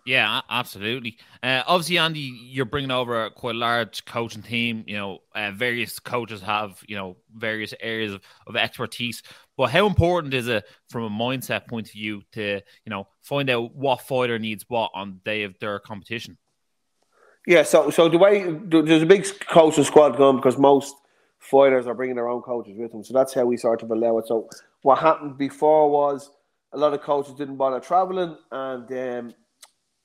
Yeah, 0.06 0.42
absolutely. 0.50 1.18
Uh, 1.44 1.62
obviously, 1.68 2.00
Andy, 2.00 2.20
you're 2.20 2.66
bringing 2.66 2.92
over 2.92 3.30
quite 3.30 3.56
a 3.56 3.60
large 3.60 4.04
coaching 4.06 4.42
team. 4.42 4.84
You 4.88 4.98
know, 4.98 5.20
uh, 5.36 5.52
various 5.52 6.00
coaches 6.00 6.42
have 6.42 6.82
you 6.88 6.96
know 6.96 7.18
various 7.36 7.74
areas 7.80 8.14
of, 8.14 8.22
of 8.48 8.56
expertise. 8.56 9.22
But 9.58 9.70
how 9.70 9.86
important 9.86 10.34
is 10.34 10.48
it 10.48 10.66
from 10.90 11.04
a 11.04 11.10
mindset 11.10 11.68
point 11.68 11.88
of 11.88 11.94
view 11.94 12.24
to 12.32 12.62
you 12.86 12.90
know 12.90 13.08
find 13.22 13.50
out 13.50 13.76
what 13.76 14.02
fighter 14.02 14.40
needs 14.40 14.66
what 14.68 14.90
on 14.96 15.14
the 15.14 15.20
day 15.30 15.44
of 15.44 15.58
their 15.60 15.80
competition? 15.80 16.38
Yeah, 17.46 17.64
so 17.64 17.92
so 17.92 18.10
the 18.10 18.18
way 18.18 18.44
there's 18.64 19.04
a 19.04 19.08
big 19.08 19.28
coaching 19.48 19.84
squad 19.84 20.18
going 20.18 20.38
because 20.38 20.58
most 20.58 20.96
fighters 21.38 21.86
are 21.86 21.94
bringing 21.94 22.16
their 22.16 22.30
own 22.30 22.42
coaches 22.42 22.76
with 22.76 22.92
them, 22.92 23.04
so 23.04 23.14
that's 23.14 23.34
how 23.36 23.46
we 23.46 23.58
sort 23.58 23.84
of 23.84 23.92
allow 23.92 24.18
it. 24.18 24.28
So 24.28 24.50
what 24.82 24.98
happened 24.98 25.38
before 25.38 25.92
was 25.92 26.32
a 26.74 26.78
lot 26.78 26.94
of 26.94 27.02
coaches 27.02 27.36
didn't 27.36 27.58
bother 27.58 27.80
traveling, 27.80 28.36
and 28.52 28.92
um, 28.92 29.34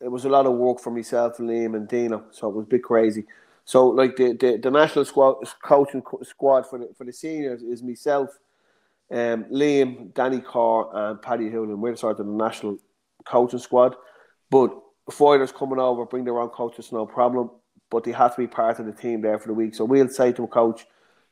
it 0.06 0.12
was 0.12 0.24
a 0.24 0.28
lot 0.28 0.46
of 0.46 0.52
work 0.52 0.78
for 0.78 0.92
myself, 0.92 1.38
Liam, 1.38 1.74
and 1.74 1.88
Dino. 1.88 2.26
So 2.30 2.48
it 2.48 2.54
was 2.54 2.62
a 2.62 2.68
bit 2.68 2.84
crazy. 2.84 3.24
So 3.64 3.88
like 3.88 4.14
the 4.14 4.34
the, 4.34 4.56
the 4.56 4.70
national 4.70 5.04
squad 5.04 5.38
coaching 5.64 6.00
squad 6.22 6.64
for 6.68 6.78
the 6.78 6.94
for 6.96 7.04
the 7.04 7.12
seniors 7.12 7.64
is 7.64 7.82
myself, 7.82 8.30
um, 9.10 9.46
Liam, 9.52 10.14
Danny 10.14 10.40
Carr, 10.40 10.88
and 10.94 11.20
Paddy 11.20 11.50
Hoolan. 11.50 11.80
We're 11.80 11.96
sort 11.96 12.20
of 12.20 12.24
the 12.24 12.32
national 12.32 12.78
coaching 13.24 13.58
squad, 13.58 13.96
but 14.48 14.70
fighters 15.10 15.50
coming 15.50 15.80
over 15.80 16.06
bring 16.06 16.24
their 16.24 16.38
own 16.38 16.50
coaches, 16.50 16.92
no 16.92 17.04
problem. 17.04 17.50
But 17.90 18.04
they 18.04 18.12
have 18.12 18.36
to 18.36 18.42
be 18.42 18.46
part 18.46 18.78
of 18.78 18.86
the 18.86 18.92
team 18.92 19.22
there 19.22 19.40
for 19.40 19.48
the 19.48 19.54
week. 19.54 19.74
So 19.74 19.84
we'll 19.84 20.08
say 20.08 20.30
to 20.34 20.44
a 20.44 20.46
coach, 20.46 20.86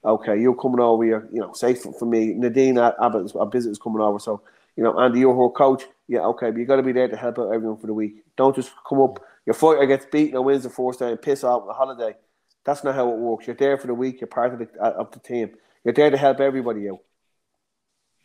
"Okay, 0.04 0.40
you're 0.40 0.56
coming 0.56 0.80
over 0.80 1.04
here. 1.04 1.28
You 1.32 1.42
know, 1.42 1.52
say 1.52 1.74
for, 1.74 1.92
for 1.92 2.06
me, 2.06 2.34
Nadine 2.34 2.78
Abbott, 2.78 3.36
our 3.36 3.46
visit 3.48 3.70
is 3.70 3.78
coming 3.78 4.00
over. 4.00 4.18
So 4.18 4.42
you 4.76 4.82
know, 4.84 4.98
Andy, 4.98 5.20
you're 5.20 5.34
her 5.34 5.50
coach. 5.50 5.84
Yeah, 6.08 6.20
okay, 6.20 6.50
but 6.50 6.58
you 6.58 6.66
got 6.66 6.76
to 6.76 6.82
be 6.82 6.92
there 6.92 7.08
to 7.08 7.16
help 7.16 7.38
out 7.38 7.52
everyone 7.52 7.78
for 7.78 7.86
the 7.86 7.94
week. 7.94 8.24
Don't 8.36 8.54
just 8.54 8.72
come 8.88 9.00
up. 9.00 9.20
Your 9.46 9.54
fighter 9.54 9.86
gets 9.86 10.06
beaten 10.06 10.36
and 10.36 10.44
wins 10.44 10.64
the 10.64 10.70
first 10.70 10.98
day 10.98 11.10
and 11.10 11.20
piss 11.20 11.44
off 11.44 11.62
on 11.62 11.68
the 11.68 11.74
holiday. 11.74 12.16
That's 12.64 12.84
not 12.84 12.94
how 12.94 13.10
it 13.10 13.18
works. 13.18 13.46
You're 13.46 13.56
there 13.56 13.78
for 13.78 13.86
the 13.86 13.94
week. 13.94 14.20
You're 14.20 14.28
part 14.28 14.52
of 14.52 14.58
the 14.58 14.68
uh, 14.80 14.92
of 14.92 15.10
the 15.12 15.18
team. 15.18 15.50
You're 15.84 15.94
there 15.94 16.10
to 16.10 16.16
help 16.16 16.40
everybody 16.40 16.88
out. 16.88 17.00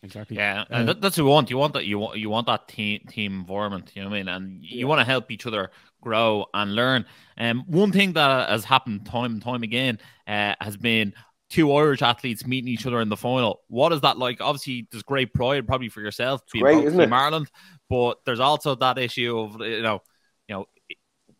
Exactly. 0.01 0.37
Yeah, 0.37 0.63
and 0.69 0.87
that, 0.87 1.01
that's 1.01 1.17
what 1.17 1.23
you 1.23 1.29
want. 1.29 1.49
You 1.49 1.57
want 1.57 1.73
that. 1.73 1.85
You 1.85 1.99
want 1.99 2.17
you 2.17 2.29
want 2.29 2.47
that 2.47 2.69
team 2.69 3.01
team 3.09 3.33
environment. 3.33 3.91
You 3.95 4.03
know 4.03 4.09
what 4.09 4.15
I 4.15 4.19
mean? 4.19 4.27
And 4.29 4.63
you 4.63 4.87
want 4.87 4.99
to 4.99 5.05
help 5.05 5.29
each 5.29 5.45
other 5.45 5.71
grow 6.01 6.45
and 6.53 6.73
learn. 6.73 7.05
And 7.35 7.59
um, 7.59 7.65
one 7.67 7.91
thing 7.91 8.13
that 8.13 8.49
has 8.49 8.63
happened 8.63 9.05
time 9.05 9.33
and 9.33 9.41
time 9.41 9.63
again 9.63 9.99
uh, 10.25 10.55
has 10.61 10.77
been 10.77 11.13
two 11.49 11.73
Irish 11.73 12.01
athletes 12.01 12.45
meeting 12.45 12.71
each 12.71 12.85
other 12.85 13.01
in 13.01 13.09
the 13.09 13.17
final. 13.17 13.61
What 13.67 13.91
is 13.91 14.01
that 14.01 14.17
like? 14.17 14.39
Obviously, 14.41 14.87
there's 14.91 15.03
great 15.03 15.33
pride 15.33 15.67
probably 15.67 15.89
for 15.89 16.01
yourself 16.01 16.41
being 16.51 16.63
great, 16.63 16.85
isn't 16.85 16.99
Team 16.99 17.13
it? 17.13 17.15
Ireland, 17.15 17.49
but 17.89 18.19
there's 18.25 18.39
also 18.39 18.75
that 18.75 18.97
issue 18.97 19.37
of 19.37 19.59
you 19.61 19.81
know, 19.81 20.01
you 20.47 20.55
know, 20.55 20.65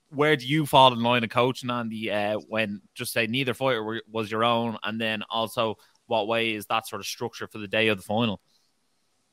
where 0.10 0.36
do 0.36 0.46
you 0.46 0.66
fall 0.66 0.92
in 0.94 1.02
line 1.02 1.24
of 1.24 1.30
coaching, 1.30 1.70
Andy? 1.70 2.12
Uh, 2.12 2.40
when 2.48 2.82
just 2.96 3.14
say 3.14 3.28
neither 3.28 3.54
fighter 3.54 4.02
was 4.12 4.32
your 4.32 4.44
own, 4.44 4.78
and 4.84 5.00
then 5.00 5.24
also 5.30 5.78
what 6.08 6.28
way 6.28 6.54
is 6.54 6.66
that 6.66 6.88
sort 6.88 7.00
of 7.00 7.06
structure 7.06 7.48
for 7.48 7.60
the 7.60 7.68
day 7.68 7.88
of 7.88 7.98
the 7.98 8.04
final? 8.04 8.42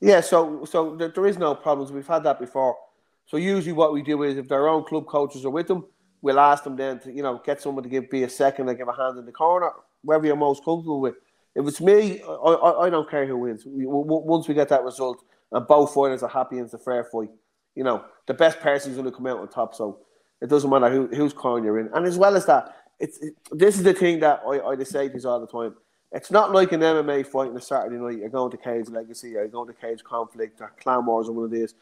Yeah, 0.00 0.20
so 0.20 0.64
so 0.66 0.94
there, 0.96 1.08
there 1.08 1.26
is 1.26 1.38
no 1.38 1.54
problems. 1.54 1.90
We've 1.90 2.06
had 2.06 2.24
that 2.24 2.38
before. 2.38 2.76
So 3.24 3.38
usually 3.38 3.72
what 3.72 3.92
we 3.92 4.02
do 4.02 4.22
is 4.22 4.36
if 4.36 4.46
their 4.46 4.68
own 4.68 4.84
club 4.84 5.06
coaches 5.06 5.44
are 5.44 5.50
with 5.50 5.66
them, 5.66 5.86
we'll 6.20 6.38
ask 6.38 6.64
them 6.64 6.76
then 6.76 7.00
to 7.00 7.12
you 7.12 7.22
know 7.22 7.40
get 7.44 7.62
someone 7.62 7.82
to 7.82 7.88
give 7.88 8.10
be 8.10 8.24
a 8.24 8.28
second, 8.28 8.68
and 8.68 8.76
give 8.76 8.88
a 8.88 8.92
hand 8.92 9.18
in 9.18 9.24
the 9.24 9.32
corner, 9.32 9.70
wherever 10.06 10.26
you're 10.26 10.36
most 10.36 10.64
comfortable 10.64 11.00
with. 11.00 11.16
If 11.54 11.66
it's 11.66 11.80
me, 11.80 12.22
I, 12.22 12.28
I, 12.28 12.86
I 12.86 12.90
don't 12.90 13.10
care 13.10 13.26
who 13.26 13.36
wins. 13.36 13.62
Once 13.66 14.48
we 14.48 14.54
get 14.54 14.68
that 14.70 14.84
result 14.84 15.22
and 15.52 15.66
both 15.66 15.94
fighters 15.94 16.22
are 16.22 16.28
happy 16.28 16.56
and 16.56 16.64
it's 16.64 16.74
a 16.74 16.78
fair 16.78 17.04
fight, 17.04 17.30
you 17.74 17.84
know 17.84 18.04
the 18.26 18.34
best 18.34 18.60
person's 18.60 18.96
going 18.96 19.06
to 19.06 19.12
come 19.12 19.26
out 19.26 19.38
on 19.38 19.48
top. 19.48 19.74
So 19.74 20.00
it 20.40 20.48
doesn't 20.48 20.70
matter 20.70 20.90
who 20.90 21.06
whose 21.08 21.32
corner 21.32 21.64
you're 21.64 21.78
in. 21.78 21.90
And 21.94 22.06
as 22.06 22.18
well 22.18 22.36
as 22.36 22.46
that, 22.46 22.74
it's 22.98 23.18
it, 23.18 23.34
this 23.52 23.76
is 23.76 23.82
the 23.82 23.94
thing 23.94 24.20
that 24.20 24.42
I, 24.46 24.60
I 24.60 24.82
say 24.84 25.10
you 25.12 25.28
all 25.28 25.40
the 25.40 25.46
time. 25.46 25.74
It's 26.12 26.30
not 26.30 26.52
like 26.52 26.72
an 26.72 26.80
MMA 26.80 27.26
fight 27.26 27.50
on 27.50 27.56
a 27.56 27.60
Saturday 27.60 27.96
night. 27.96 28.18
You're 28.18 28.28
going 28.28 28.50
to 28.50 28.56
Cage 28.56 28.88
Legacy, 28.88 29.36
or 29.36 29.40
you're 29.40 29.48
going 29.48 29.68
to 29.68 29.74
Cage 29.74 30.04
Conflict, 30.04 30.60
or 30.60 30.72
Clan 30.80 31.04
Wars, 31.04 31.28
or 31.28 31.32
one 31.32 31.44
of 31.46 31.50
these. 31.50 31.74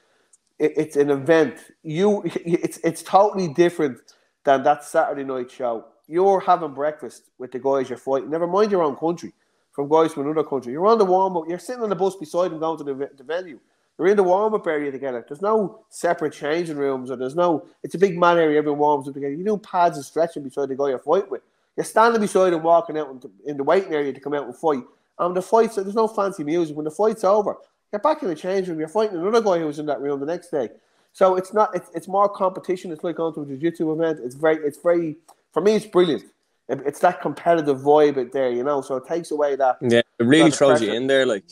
It, 0.59 0.73
it's 0.77 0.97
an 0.97 1.11
event. 1.11 1.57
You, 1.83 2.23
it's 2.25 2.79
it's 2.79 3.03
totally 3.03 3.49
different 3.49 3.99
than 4.45 4.63
that 4.63 4.85
Saturday 4.85 5.25
night 5.25 5.51
show. 5.51 5.85
You're 6.07 6.41
having 6.41 6.75
breakfast 6.75 7.31
with 7.39 7.53
the 7.53 7.59
guys 7.59 7.89
you're 7.89 7.99
fighting. 7.99 8.31
Never 8.31 8.47
mind 8.47 8.71
your 8.71 8.83
own 8.83 8.97
country, 8.97 9.33
from 9.73 9.89
guys 9.89 10.13
from 10.13 10.25
another 10.25 10.47
country. 10.47 10.73
You're 10.73 10.87
on 10.87 10.99
the 10.99 11.05
warm 11.05 11.37
up. 11.37 11.45
You're 11.49 11.59
sitting 11.59 11.83
on 11.83 11.89
the 11.89 11.97
bus 11.97 12.17
beside 12.17 12.51
them 12.51 12.61
going 12.61 12.79
to 12.79 12.85
the, 12.85 13.11
the 13.17 13.25
venue. 13.25 13.59
You're 13.99 14.09
in 14.09 14.17
the 14.17 14.23
warm 14.23 14.55
up 14.55 14.67
area 14.67 14.91
together. 14.91 15.25
There's 15.27 15.41
no 15.41 15.85
separate 15.89 16.33
changing 16.33 16.77
rooms, 16.77 17.11
or 17.11 17.17
there's 17.17 17.37
no. 17.37 17.67
It's 17.83 17.95
a 17.95 17.99
big 17.99 18.19
man 18.19 18.39
area. 18.39 18.59
Everyone 18.59 18.81
warms 18.81 19.09
up 19.09 19.15
together. 19.15 19.33
You 19.33 19.45
do 19.45 19.57
pads 19.57 19.97
and 19.97 20.05
stretching 20.05 20.43
beside 20.43 20.69
the 20.69 20.77
guy 20.77 20.89
you're 20.89 20.99
fighting 20.99 21.31
with. 21.31 21.43
You're 21.77 21.85
standing 21.85 22.21
beside 22.21 22.53
him, 22.53 22.63
walking 22.63 22.99
out 22.99 23.25
in 23.47 23.57
the 23.57 23.65
waiting 23.65 23.95
area 23.95 24.13
to 24.13 24.21
come 24.21 24.35
out 24.35 24.47
and 24.47 24.57
fight, 24.57 24.85
And 25.19 25.37
the 25.37 25.43
fights, 25.43 25.77
there's 25.77 25.95
no 25.95 26.09
fancy 26.09 26.45
music. 26.45 26.77
When 26.77 26.85
the 26.85 26.91
fight's 26.91 27.25
over, 27.25 27.57
you're 27.93 28.01
back 28.01 28.23
in 28.23 28.29
the 28.29 28.35
change 28.35 28.69
room. 28.69 28.79
You're 28.79 28.89
fighting 28.89 29.17
another 29.17 29.41
guy 29.41 29.59
who 29.59 29.67
was 29.67 29.79
in 29.79 29.87
that 29.87 30.01
room 30.01 30.21
the 30.21 30.27
next 30.27 30.51
day. 30.51 30.69
So 31.13 31.37
it's 31.37 31.55
not. 31.55 31.75
It's, 31.75 31.91
it's 31.95 32.09
more 32.09 32.29
competition. 32.29 32.91
It's 32.91 33.05
like 33.05 33.17
going 33.17 33.35
to 33.35 33.43
a 33.43 33.47
jiu-jitsu 33.47 33.93
event. 33.93 34.19
It's 34.23 34.35
very. 34.35 34.57
It's 34.57 34.79
very. 34.79 35.17
For 35.55 35.61
me, 35.63 35.77
it's 35.77 35.87
brilliant. 35.87 36.25
It- 36.69 36.83
It's 36.85 37.01
that 37.01 37.23
competitive 37.23 37.79
vibe 37.79 38.19
out 38.19 38.33
there, 38.33 38.51
you 38.51 38.65
know. 38.65 38.81
So 38.83 38.97
it 38.97 39.07
takes 39.07 39.31
away 39.31 39.57
that. 39.57 39.79
Yeah, 39.81 40.03
it 40.19 40.25
really 40.25 40.51
Got 40.51 40.51
the 40.51 40.57
throws 40.57 40.83
you 40.83 40.93
in 40.93 41.07
there. 41.07 41.25
Like, 41.25 41.45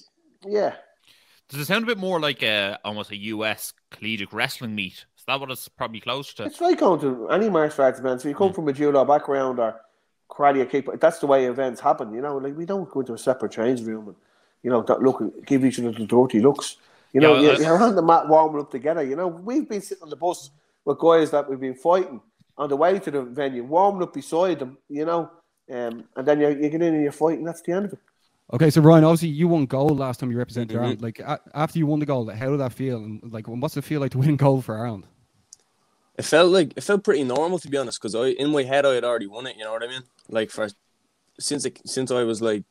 Yeah. 0.44 0.74
Does 1.48 1.60
it 1.60 1.66
sound 1.66 1.84
a 1.84 1.86
bit 1.86 1.98
more 1.98 2.18
like 2.18 2.42
a, 2.42 2.78
almost 2.84 3.10
a 3.10 3.16
US 3.16 3.74
collegiate 3.90 4.32
wrestling 4.32 4.74
meet? 4.74 5.04
Is 5.18 5.24
that 5.26 5.38
what 5.38 5.50
it's 5.50 5.68
probably 5.68 6.00
close 6.00 6.32
to? 6.34 6.44
It's 6.44 6.60
like 6.60 6.80
going 6.80 7.00
to 7.00 7.28
any 7.28 7.48
martial 7.50 7.84
arts 7.84 8.00
event. 8.00 8.22
So 8.22 8.28
you 8.28 8.34
come 8.34 8.50
mm. 8.50 8.54
from 8.54 8.68
a 8.68 8.72
judo 8.72 9.04
background 9.04 9.60
or 9.60 9.80
karate 10.30 10.62
or 10.62 10.66
kick. 10.66 10.88
That's 10.98 11.18
the 11.18 11.26
way 11.26 11.44
events 11.44 11.80
happen. 11.80 12.12
You 12.14 12.22
know, 12.22 12.38
like 12.38 12.56
we 12.56 12.64
don't 12.64 12.90
go 12.90 13.00
into 13.00 13.12
a 13.12 13.18
separate 13.18 13.52
change 13.52 13.82
room 13.82 14.08
and 14.08 14.16
you 14.62 14.70
know 14.70 14.82
that 14.82 15.02
look 15.02 15.20
and 15.20 15.30
give 15.46 15.64
each 15.64 15.78
other 15.78 15.92
the 15.92 16.06
dirty 16.06 16.40
looks. 16.40 16.76
You 17.12 17.20
know, 17.20 17.34
Yeah, 17.34 17.40
you're, 17.42 17.54
I- 17.54 17.58
you're 17.58 17.82
on 17.82 17.94
the 17.94 18.02
mat 18.02 18.28
warming 18.28 18.62
up 18.62 18.70
together. 18.70 19.04
You 19.04 19.14
know, 19.14 19.28
we've 19.28 19.68
been 19.68 19.82
sitting 19.82 20.02
on 20.02 20.10
the 20.10 20.16
bus 20.16 20.50
with 20.84 20.98
guys 20.98 21.30
that 21.32 21.48
we've 21.48 21.60
been 21.60 21.74
fighting 21.74 22.20
on 22.62 22.68
the 22.68 22.76
way 22.76 22.98
to 22.98 23.10
the 23.10 23.22
venue, 23.22 23.64
warming 23.64 24.02
up 24.02 24.14
beside 24.14 24.58
them. 24.60 24.78
You 24.88 25.04
know, 25.04 25.30
um, 25.70 26.04
and 26.16 26.26
then 26.26 26.40
you, 26.40 26.48
you 26.48 26.68
get 26.70 26.82
in 26.82 26.94
and 26.94 27.02
you're 27.02 27.12
fighting. 27.12 27.44
That's 27.44 27.62
the 27.62 27.72
end 27.72 27.86
of 27.86 27.92
it. 27.94 27.98
Okay, 28.52 28.70
so 28.70 28.80
Ryan, 28.82 29.04
obviously 29.04 29.28
you 29.28 29.48
won 29.48 29.66
gold 29.66 29.98
last 29.98 30.20
time 30.20 30.30
you 30.30 30.36
represented 30.38 30.76
Mhm. 30.76 30.80
Ireland. 30.80 31.02
Like 31.02 31.18
a- 31.20 31.40
after 31.54 31.78
you 31.78 31.86
won 31.86 32.00
the 32.00 32.06
gold, 32.06 32.30
how 32.32 32.50
did 32.50 32.60
that 32.60 32.72
feel? 32.72 32.98
And 32.98 33.32
like, 33.32 33.46
what's 33.48 33.76
it 33.76 33.84
feel 33.84 34.00
like 34.00 34.12
to 34.12 34.18
win 34.18 34.36
gold 34.46 34.64
for 34.64 34.76
Ireland? 34.78 35.06
it 36.18 36.26
felt 36.26 36.52
like 36.52 36.74
it 36.76 36.82
felt 36.84 37.02
pretty 37.02 37.24
normal 37.24 37.58
to 37.58 37.68
be 37.68 37.78
honest, 37.78 37.98
because 38.00 38.14
I 38.14 38.26
in 38.42 38.50
my 38.50 38.62
head 38.64 38.84
I 38.84 38.92
had 38.94 39.04
already 39.04 39.26
won 39.26 39.46
it. 39.46 39.56
You 39.56 39.64
know 39.64 39.72
what 39.72 39.82
I 39.82 39.88
mean? 39.88 40.02
Like 40.28 40.50
for 40.50 40.68
since 41.40 41.64
it, 41.64 41.80
since 41.86 42.10
I 42.10 42.22
was 42.24 42.42
like 42.42 42.64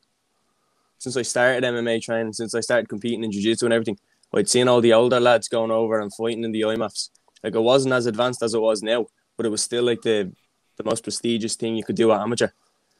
since 0.98 1.16
I 1.16 1.22
started 1.22 1.64
MMA 1.64 2.00
training, 2.00 2.32
since 2.34 2.54
I 2.54 2.60
started 2.60 2.88
competing 2.88 3.24
in 3.24 3.32
jiu-jitsu 3.32 3.66
and 3.66 3.72
everything, 3.74 3.98
I'd 4.32 4.48
seen 4.48 4.68
all 4.68 4.80
the 4.80 4.92
older 4.92 5.18
lads 5.18 5.48
going 5.48 5.72
over 5.72 5.98
and 5.98 6.14
fighting 6.14 6.44
in 6.44 6.52
the 6.52 6.60
IMAFs. 6.60 7.10
Like 7.42 7.56
it 7.56 7.60
wasn't 7.60 7.92
as 7.94 8.06
advanced 8.06 8.40
as 8.44 8.54
it 8.54 8.60
was 8.60 8.80
now, 8.84 9.06
but 9.36 9.46
it 9.46 9.50
was 9.50 9.62
still 9.62 9.84
like 9.84 10.02
the 10.02 10.32
the 10.76 10.84
most 10.84 11.02
prestigious 11.02 11.56
thing 11.56 11.76
you 11.76 11.84
could 11.84 11.96
do 11.96 12.12
at 12.12 12.20
amateur. 12.20 12.48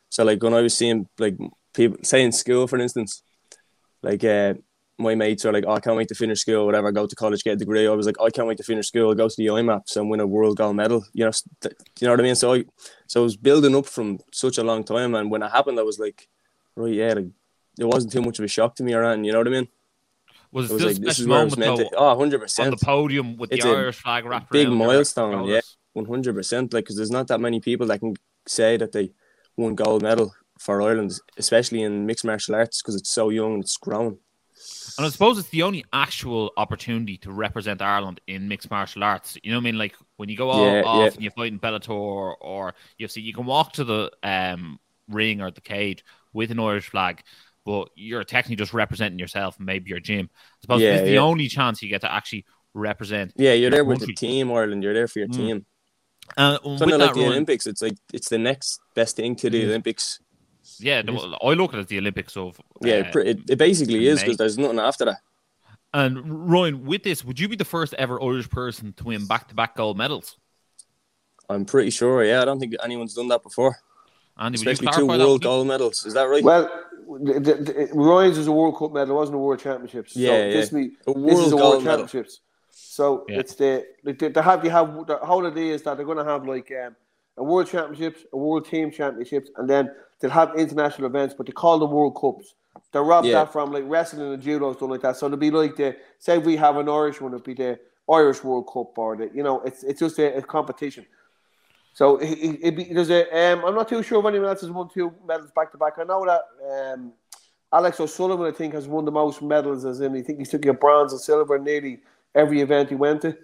So 0.09 0.25
like 0.25 0.43
when 0.43 0.55
I 0.55 0.61
was 0.61 0.77
seeing 0.77 1.09
like 1.19 1.37
people 1.75 1.99
say 2.03 2.23
in 2.23 2.33
school, 2.33 2.67
for 2.67 2.79
instance, 2.79 3.23
like 4.03 4.23
uh, 4.25 4.55
my 4.99 5.15
mates 5.15 5.45
are 5.45 5.53
like, 5.53 5.65
oh, 5.67 5.73
I 5.73 5.81
can't 5.81 5.97
wait 5.97 6.09
to 6.09 6.15
finish 6.15 6.41
school, 6.41 6.67
whatever, 6.67 6.93
go 6.93 7.07
to 7.07 7.17
college, 7.17 7.45
get 7.45 7.55
a 7.55 7.57
degree. 7.57 7.87
I 7.87 7.91
was 7.91 8.07
like, 8.07 8.21
I 8.21 8.31
can't 8.31 8.47
wait 8.47 8.59
to 8.59 8.62
finish 8.62 8.89
school, 8.89 9.15
go 9.15 9.29
to 9.29 9.35
the 9.37 9.47
IMAFs 9.47 9.97
and 9.97 10.11
win 10.11 10.21
a 10.21 10.27
world 10.27 10.57
gold 10.57 10.77
medal. 10.77 11.05
You 11.12 11.27
know, 11.27 11.33
th- 11.61 11.75
you 12.01 12.07
know 12.07 12.12
what 12.12 12.21
I 12.21 12.25
mean? 12.25 12.35
So 12.35 12.55
I, 12.55 12.65
so 13.07 13.21
I 13.21 13.25
was 13.25 13.37
building 13.37 13.75
up 13.75 13.87
from 13.87 14.19
such 14.33 14.59
a 14.59 14.65
long 14.65 14.85
time, 14.85 15.15
and 15.15 15.31
when 15.31 15.43
it 15.43 15.51
happened, 15.51 15.79
I 15.79 15.83
was 15.83 15.99
like, 15.99 16.29
right, 16.77 16.93
yeah, 16.93 17.15
like, 17.15 17.27
it 17.79 17.85
wasn't 17.85 18.12
too 18.12 18.23
much 18.23 18.39
of 18.39 18.45
a 18.45 18.49
shock 18.49 18.75
to 18.77 18.83
me 18.83 18.93
or 18.93 19.03
anything. 19.03 19.25
You 19.25 19.33
know 19.33 19.39
what 19.39 19.49
I 19.49 19.51
mean? 19.51 19.69
Was 20.53 20.71
It 20.71 20.75
was 20.75 20.83
still 20.83 20.93
like 20.93 20.97
a 20.99 21.01
this 21.01 21.19
is 21.19 21.25
special 21.25 21.31
where 21.31 21.41
I 21.41 21.45
was 21.45 21.57
moment 21.57 21.79
though, 21.79 21.89
to. 21.89 21.97
Oh, 21.97 22.15
100 22.15 22.61
on 22.61 22.71
the 22.71 22.77
podium 22.77 23.37
with 23.39 23.53
It's 23.53 23.65
the 23.65 23.71
Irish 23.71 23.97
flag 23.97 24.27
wrapped 24.27 24.53
big 24.53 24.69
milestone, 24.69 25.47
yeah. 25.47 25.61
Shoulders? 25.94 26.08
One 26.08 26.16
hundred 26.16 26.34
percent. 26.34 26.72
Like, 26.72 26.84
because 26.84 26.96
there's 26.96 27.11
not 27.11 27.28
that 27.28 27.40
many 27.40 27.61
people 27.61 27.87
that 27.88 28.00
can 28.00 28.14
say 28.46 28.76
that 28.76 28.92
they 28.92 29.11
won 29.56 29.75
gold 29.75 30.02
medal 30.02 30.34
for 30.58 30.82
Ireland, 30.82 31.18
especially 31.38 31.82
in 31.82 32.06
mixed 32.06 32.25
martial 32.25 32.54
arts, 32.54 32.82
because 32.82 32.94
it's 32.94 33.11
so 33.11 33.30
young 33.30 33.54
and 33.54 33.62
it's 33.64 33.76
grown. 33.76 34.18
And 34.99 35.06
I 35.06 35.08
suppose 35.08 35.38
it's 35.38 35.49
the 35.49 35.62
only 35.62 35.84
actual 35.92 36.52
opportunity 36.56 37.16
to 37.18 37.32
represent 37.32 37.82
Ireland 37.82 38.20
in 38.26 38.46
mixed 38.49 38.70
martial 38.70 39.02
arts. 39.02 39.37
You 39.42 39.50
know 39.50 39.56
what 39.58 39.62
I 39.62 39.64
mean? 39.64 39.78
Like 39.78 39.94
when 40.18 40.28
you 40.28 40.37
go 40.37 40.50
all 40.50 40.66
Yeah, 40.66 40.82
off 40.84 40.99
yeah. 40.99 41.14
and 41.14 41.22
you 41.22 41.30
fight 41.30 41.52
in 41.52 41.58
Bellator 41.58 41.90
or, 41.90 42.37
or 42.37 42.75
UFC, 43.00 43.22
you 43.22 43.32
can 43.32 43.46
walk 43.46 43.72
to 43.75 43.84
the 43.84 44.11
um, 44.22 44.78
ring 45.08 45.40
or 45.40 45.50
the 45.50 45.61
cage 45.62 46.04
with 46.32 46.50
an 46.50 46.61
Irish 46.61 46.90
flag, 46.90 47.22
but 47.64 47.88
you're 47.96 48.25
technically 48.25 48.56
just 48.56 48.75
representing 48.75 49.18
yourself 49.18 49.56
and 49.56 49.66
maybe 49.66 49.90
your 49.90 50.00
gym. 50.00 50.28
I 50.32 50.61
suppose 50.61 50.82
Yeah, 50.82 50.94
is 50.94 51.02
the 51.04 51.18
only 51.18 51.49
chance 51.49 51.82
you 51.82 51.88
get 51.88 52.02
to 52.02 52.12
actually 52.12 52.44
represent. 52.75 53.32
Yeah, 53.37 53.52
you're 53.52 53.62
your 53.62 53.70
there 53.70 53.84
with 53.84 54.00
the 54.00 54.14
team, 54.14 54.52
Ireland. 54.52 54.82
You're 54.82 54.94
there 54.94 55.08
for 55.08 55.20
your 55.20 55.28
Mm. 55.28 55.37
team. 55.37 55.66
Uh, 56.37 56.59
Kind 56.59 56.81
with 56.81 56.83
of 56.83 57.00
like 57.00 57.14
the 57.14 57.21
Ryan- 57.21 57.33
Olympics. 57.33 57.67
It's 57.67 57.83
like 57.83 57.97
it's 58.12 58.29
the 58.29 58.38
next 58.38 58.81
best 58.95 59.17
thing 59.17 59.37
to 59.37 59.50
the 59.50 59.64
Olympics. 59.67 60.21
yeah, 60.79 61.02
the- 61.02 61.12
I 61.43 61.52
look 61.55 61.73
at 61.75 61.79
it 61.79 61.83
as 61.83 61.87
the 61.87 61.99
Olympics 61.99 62.37
of 62.37 62.61
Yeah, 62.81 63.11
uh, 63.14 63.19
it, 63.21 63.26
it, 63.26 63.50
it 63.50 63.57
basically 63.59 64.07
is 64.07 64.21
because 64.21 64.37
there's 64.38 64.59
nothing 64.59 64.79
after 64.79 65.05
that. 65.07 65.19
And 65.95 66.50
Ryan, 66.50 66.87
with 66.87 67.02
this, 67.02 67.23
would 67.23 67.38
you 67.38 67.49
be 67.49 67.57
the 67.57 67.67
first 67.67 67.93
ever 67.95 68.23
Irish 68.23 68.49
person 68.49 68.95
to 68.95 69.05
win 69.05 69.26
back-to-back 69.26 69.76
gold 69.76 69.99
medals? 69.99 70.38
I'm 71.50 71.67
pretty 71.67 71.91
sure. 71.91 72.25
Yeah, 72.25 72.41
I 72.41 72.45
don't 72.47 72.59
think 72.59 72.75
anyone's 72.83 73.12
done 73.14 73.29
that 73.29 73.43
before. 73.43 73.76
Andy, 74.38 74.57
would 74.59 74.64
you 74.64 74.73
Especially 74.73 74.87
two 74.87 74.93
clarify 75.07 75.17
that? 75.19 75.25
world 75.26 75.43
gold 75.43 75.67
medals. 75.67 76.07
Is 76.07 76.14
that 76.14 76.23
right? 76.25 76.43
Well, 76.43 76.71
the, 77.21 77.35
the, 77.35 77.55
the, 77.57 77.88
Ryan's 77.93 78.38
is 78.38 78.47
a 78.47 78.52
World 78.52 78.79
Cup 78.79 78.93
medal. 78.93 79.14
It 79.14 79.19
wasn't 79.19 79.35
a 79.37 79.38
World 79.38 79.61
Championships. 79.61 80.17
Yeah, 80.17 80.29
so 80.31 80.35
yeah. 80.35 80.50
This, 80.52 80.73
me, 80.73 80.91
A 81.07 81.12
this 81.12 81.38
is 81.38 81.52
World 81.52 81.52
a 81.52 81.57
World 81.57 81.85
medal. 81.85 81.99
Championships. 82.07 82.41
So 82.73 83.25
Yeah. 83.29 83.38
it's 83.41 83.55
the 83.55 83.87
they, 84.02 84.12
they 84.12 84.43
have 84.43 84.64
you 84.64 84.71
have 84.71 85.07
the 85.07 85.19
whole 85.19 85.47
idea 85.47 85.75
is 85.75 85.83
that 85.83 85.97
they're 85.97 86.07
going 86.07 86.19
to 86.19 86.25
have 86.25 86.47
like 86.47 86.73
um, 86.85 86.97
a 87.37 87.45
World 87.45 87.69
Championships, 87.69 88.25
a 88.33 88.37
World 88.37 88.67
Team 88.67 88.91
Championships, 88.91 89.50
and 89.57 89.69
then 89.69 89.91
they'll 90.21 90.31
have 90.31 90.55
international 90.57 91.07
events, 91.07 91.35
but 91.37 91.47
they 91.47 91.52
call 91.52 91.79
them 91.79 91.91
World 91.91 92.17
Cups. 92.21 92.55
They 92.93 92.99
rob 93.00 93.25
Yeah. 93.25 93.33
that 93.45 93.52
from 93.52 93.73
like 93.73 93.85
wrestling 93.87 94.33
and 94.33 94.43
judo 94.43 94.73
stuff 94.73 94.91
like 94.91 95.02
that. 95.02 95.17
So 95.17 95.26
it'll 95.26 95.38
be 95.38 95.50
like 95.50 95.76
the 95.76 95.97
say 96.19 96.38
we 96.38 96.57
have 96.57 96.76
an 96.76 96.88
Irish 96.88 97.21
one, 97.21 97.33
it'll 97.35 97.45
be 97.45 97.55
the 97.55 97.79
Irish 98.11 98.43
World 98.43 98.69
Cup 98.73 98.97
or 98.99 99.17
the 99.17 99.31
you 99.35 99.43
know 99.43 99.61
it's 99.61 99.83
it's 99.85 100.00
just 100.00 100.19
a, 100.19 100.37
a 100.37 100.43
competition. 100.43 101.07
So 101.95 102.17
it, 102.17 102.59
it, 102.62 102.76
be, 102.76 102.85
there's 102.85 103.11
a 103.11 103.52
um, 103.52 103.64
I'm 103.67 103.75
not 103.75 103.88
too 103.88 104.02
sure 104.02 104.21
if 104.21 104.26
anyone 104.26 104.49
else 104.49 104.62
has 104.62 104.71
won 104.71 104.88
two 104.88 105.12
medals 105.26 105.50
back 105.55 105.71
to 105.73 105.79
back. 105.79 105.95
I 105.99 106.05
know 106.05 106.25
that 106.25 106.95
um, 106.95 107.12
Alex 107.71 108.00
O'Sullivan 108.00 108.47
I 108.47 108.50
think 108.57 108.73
has 108.73 108.88
won 108.88 109.05
the 109.05 109.11
most 109.12 109.43
medals 109.43 109.85
as 109.85 110.00
in 110.00 110.17
I 110.17 110.23
think 110.23 110.38
he 110.38 110.45
took 110.47 110.64
a 110.67 110.73
bronze 110.73 111.12
and 111.12 111.21
silver 111.21 111.59
nearly 111.59 112.00
every 112.35 112.61
event 112.61 112.89
he 112.89 112.95
went 112.95 113.23
to. 113.23 113.37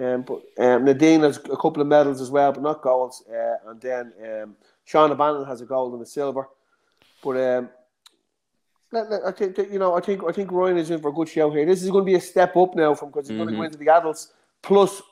Um, 0.00 0.22
but 0.22 0.40
um, 0.58 0.84
Nadine 0.84 1.20
has 1.20 1.36
a 1.36 1.56
couple 1.56 1.82
of 1.82 1.86
medals 1.86 2.20
as 2.20 2.30
well, 2.30 2.50
but 2.52 2.62
not 2.62 2.80
golds. 2.82 3.22
Uh, 3.30 3.56
and 3.70 3.80
then 3.80 4.12
um, 4.24 4.56
Sean 4.84 5.10
O'Bannon 5.10 5.44
has 5.46 5.60
a 5.60 5.66
gold 5.66 5.92
and 5.92 6.02
a 6.02 6.06
silver. 6.06 6.48
But 7.22 7.36
um, 7.36 7.68
let- 8.90 9.10
let- 9.10 9.24
I 9.24 9.32
think 9.32 9.58
you 9.70 9.78
know 9.78 9.94
I 9.94 10.00
think 10.00 10.22
I 10.24 10.32
think 10.32 10.50
Ryan 10.50 10.78
is 10.78 10.90
in 10.90 11.00
for 11.00 11.08
a 11.08 11.12
good 11.12 11.28
show 11.28 11.50
here. 11.50 11.66
This 11.66 11.82
is 11.82 11.90
going 11.90 12.04
to 12.04 12.10
be 12.10 12.14
a 12.16 12.20
step 12.20 12.56
up 12.56 12.74
now 12.74 12.94
from 12.94 13.10
because 13.10 13.28
he's 13.28 13.36
going 13.36 13.48
to 13.48 13.54
go 13.54 13.62
into 13.66 13.78
the 13.78 13.88
adults. 13.88 14.32
Plus, 14.62 15.02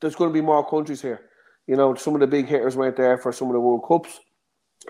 there's 0.00 0.14
going 0.14 0.30
to 0.30 0.34
be 0.34 0.40
more 0.40 0.68
countries 0.68 1.02
here. 1.02 1.20
You 1.66 1.76
know, 1.76 1.94
some 1.94 2.14
of 2.14 2.20
the 2.20 2.26
big 2.26 2.46
hitters 2.46 2.76
weren't 2.76 2.96
there 2.96 3.18
for 3.18 3.32
some 3.32 3.48
of 3.48 3.54
the 3.54 3.60
World 3.60 3.84
Cups, 3.86 4.20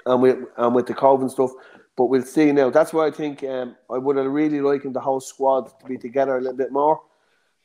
and 0.06 0.22
with 0.22 0.38
and 0.56 0.74
with 0.74 0.86
the 0.86 0.94
COVID 0.94 1.30
stuff. 1.30 1.50
But 1.96 2.06
we'll 2.06 2.22
see 2.22 2.52
now. 2.52 2.70
That's 2.70 2.92
why 2.92 3.06
I 3.08 3.10
think 3.10 3.42
um, 3.44 3.76
I 3.90 3.98
would 3.98 4.16
have 4.16 4.26
really 4.26 4.60
likened 4.60 4.94
the 4.94 5.00
whole 5.00 5.20
squad 5.20 5.78
to 5.80 5.86
be 5.86 5.98
together 5.98 6.36
a 6.38 6.40
little 6.40 6.56
bit 6.56 6.72
more. 6.72 7.00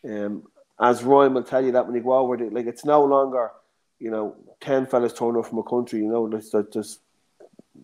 Um, 0.05 0.43
as 0.79 1.03
Ryan 1.03 1.33
will 1.33 1.43
tell 1.43 1.63
you 1.63 1.71
that 1.71 1.85
when 1.85 1.95
you 1.95 2.01
go 2.01 2.13
over 2.13 2.35
it, 2.35 2.53
like 2.53 2.67
it's 2.67 2.85
no 2.85 3.03
longer, 3.03 3.51
you 3.99 4.11
know, 4.11 4.35
ten 4.59 4.85
fellas 4.85 5.13
turn 5.13 5.37
up 5.37 5.47
from 5.47 5.59
a 5.59 5.63
country. 5.63 5.99
You 5.99 6.07
know, 6.07 6.29
there's, 6.29 6.51
there's 6.51 6.99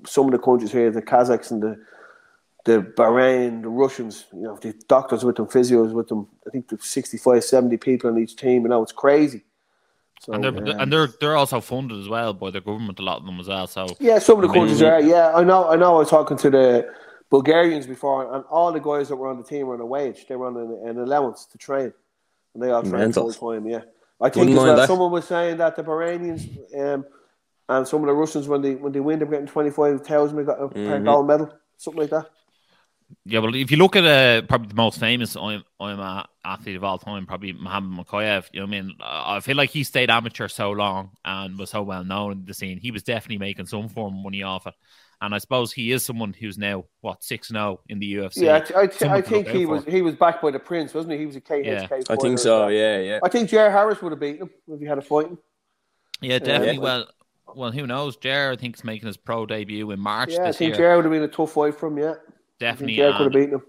some 0.06 0.26
of 0.26 0.32
the 0.32 0.40
countries 0.40 0.72
here, 0.72 0.92
the 0.92 1.02
Kazakhs 1.02 1.52
and 1.52 1.62
the 1.62 1.80
the 2.64 2.82
Bahrain, 2.96 3.64
the 3.64 3.70
Russians, 3.70 4.26
you 4.32 4.42
know, 4.42 4.56
the 4.56 4.74
doctors 4.88 5.26
with 5.26 5.38
them, 5.38 5.48
physios 5.48 5.94
with 5.94 6.10
them. 6.10 6.28
I 6.46 6.52
think 6.52 6.70
there's 6.70 6.86
65, 6.86 7.44
70 7.44 7.78
people 7.78 8.12
on 8.12 8.20
each 8.20 8.36
team. 8.36 8.64
You 8.64 8.70
know, 8.70 8.84
it's 8.84 8.92
crazy. 8.92 9.44
So, 10.20 10.34
and 10.34 10.44
they're 10.44 10.56
um, 10.56 10.80
and 10.80 10.94
they're 10.94 11.08
they're 11.20 11.36
also 11.36 11.60
funded 11.62 12.00
as 12.00 12.08
well 12.08 12.34
by 12.34 12.52
the 12.52 12.62
government. 12.62 13.00
A 13.00 13.02
lot 13.02 13.22
of 13.22 13.26
them 13.26 13.40
as 13.40 13.48
well. 13.48 13.66
So 13.66 13.88
yeah, 14.00 14.20
some 14.20 14.44
of 14.44 14.48
the 14.48 14.54
countries 14.54 14.80
are. 14.84 15.02
Yeah, 15.02 15.34
I 15.34 15.44
know. 15.44 15.68
I 15.68 15.76
know. 15.76 15.96
I 15.96 16.00
was 16.00 16.12
talking 16.12 16.38
to 16.38 16.50
the 16.52 16.94
Bulgarians 17.32 17.88
before, 17.88 18.32
and 18.36 18.46
all 18.46 18.72
the 18.72 18.80
guys 18.80 19.10
that 19.10 19.16
were 19.16 19.30
on 19.30 19.38
the 19.38 19.44
team 19.44 19.66
were 19.66 19.74
on 19.74 19.82
a 19.82 19.86
wage. 19.86 20.28
They 20.28 20.36
were 20.36 20.46
on 20.46 20.58
an, 20.58 20.90
an 20.90 21.00
allowance 21.00 21.46
to 21.46 21.58
train, 21.58 21.92
and 22.54 22.64
they 22.64 22.70
all 22.72 22.82
train 22.82 22.94
Mental. 23.02 23.32
full 23.32 23.54
time. 23.54 23.66
Yeah, 23.68 23.82
I 24.20 24.30
think 24.30 24.50
as 24.50 24.56
well. 24.56 24.88
Someone 24.88 25.12
was 25.12 25.26
saying 25.28 25.58
that 25.58 25.76
the 25.76 25.84
Bahrainians 25.84 26.48
um, 26.80 27.06
and 27.70 27.88
some 27.88 28.02
of 28.02 28.08
the 28.08 28.14
Russians, 28.14 28.48
when 28.48 28.62
they 28.62 28.76
when 28.76 28.92
they 28.92 29.00
win, 29.00 29.20
they're 29.20 29.28
getting 29.28 29.48
twenty 29.48 29.70
five 29.72 30.06
thousand. 30.06 30.38
They 30.38 30.44
got 30.44 30.62
a 30.62 30.68
Mhm. 30.68 31.06
gold 31.06 31.28
medal, 31.28 31.52
something 31.78 32.02
like 32.02 32.10
that. 32.12 32.28
yeah, 33.26 33.40
well, 33.40 33.54
if 33.56 33.70
you 33.72 33.78
look 33.78 33.96
at 33.96 34.06
uh, 34.06 34.42
probably 34.48 34.70
the 34.70 34.76
most 34.76 35.00
famous 35.00 35.36
I'm 35.36 35.64
I'm 35.80 36.00
a 36.00 36.28
athlete 36.46 36.76
of 36.78 36.84
all 36.84 36.98
time, 36.98 37.26
probably 37.26 37.52
Mohammed 37.54 38.06
Mokaev. 38.08 38.46
You 38.54 38.62
know 38.62 38.66
what 38.66 38.76
I 38.76 38.82
mean? 38.82 38.96
I 39.02 39.40
feel 39.42 39.58
like 39.58 39.70
he 39.70 39.84
stayed 39.84 40.10
amateur 40.10 40.48
so 40.48 40.72
long 40.72 41.12
and 41.26 41.58
was 41.58 41.70
so 41.72 41.84
well 41.84 42.04
known 42.04 42.32
in 42.34 42.46
the 42.46 42.54
scene. 42.54 42.80
He 42.80 42.92
was 42.92 43.04
definitely 43.04 43.38
making 43.38 43.68
some 43.68 43.90
form 43.90 44.16
of 44.18 44.24
money 44.24 44.44
off 44.44 44.66
it. 44.68 44.74
And 45.22 45.36
I 45.36 45.38
suppose 45.38 45.72
he 45.72 45.92
is 45.92 46.04
someone 46.04 46.34
who's 46.34 46.58
now 46.58 46.86
what 47.02 47.24
six 47.24 47.50
zero 47.50 47.62
oh 47.64 47.80
in 47.90 48.00
the 48.00 48.16
UFC. 48.16 48.38
Yeah, 48.38 48.56
I, 48.56 48.60
th- 48.60 48.72
I, 48.76 48.86
th- 48.88 48.98
Someone 49.00 49.18
I 49.20 49.22
to 49.22 49.30
think 49.30 49.48
he 49.50 49.66
was 49.68 49.84
for. 49.84 49.92
he 49.92 50.02
was 50.02 50.16
backed 50.16 50.42
by 50.42 50.50
the 50.50 50.60
Prince, 50.60 50.96
wasn't 50.96 51.14
he? 51.14 51.20
He 51.20 51.26
was 51.28 51.36
a 51.36 51.42
KHK. 51.42 51.66
Yeah. 51.66 51.88
I 52.10 52.16
think 52.16 52.40
so. 52.40 52.68
Yeah, 52.70 53.00
yeah. 53.00 53.20
I 53.24 53.30
think 53.30 53.50
Jer 53.50 53.70
Harris 53.70 54.02
would 54.02 54.12
have 54.12 54.20
beaten 54.20 54.44
him 54.44 54.50
if 54.68 54.80
he 54.80 54.86
had 54.88 54.98
a 54.98 55.02
fight. 55.02 55.28
Yeah, 56.22 56.40
definitely. 56.40 56.76
Yeah. 56.76 56.80
Well, 56.80 57.08
well, 57.56 57.72
who 57.72 57.86
knows? 57.86 58.16
Jer, 58.18 58.52
I 58.52 58.56
think, 58.56 58.78
is 58.78 58.84
making 58.84 59.08
his 59.08 59.18
pro 59.18 59.46
debut 59.46 59.92
in 59.92 60.00
March 60.00 60.32
Yeah, 60.32 60.48
I 60.48 60.52
think 60.52 60.76
year. 60.76 60.90
Jer 60.90 60.96
would 60.96 61.06
have 61.06 61.12
been 61.12 61.24
a 61.24 61.28
tough 61.28 61.52
fight 61.52 61.76
for 61.76 61.88
him. 61.88 62.00
Yeah, 62.00 62.10
I 62.10 62.14
think 62.14 62.60
definitely. 62.60 62.96
Jer 62.96 63.12
could 63.12 63.24
have 63.24 63.34
beaten 63.34 63.56
him. 63.56 63.64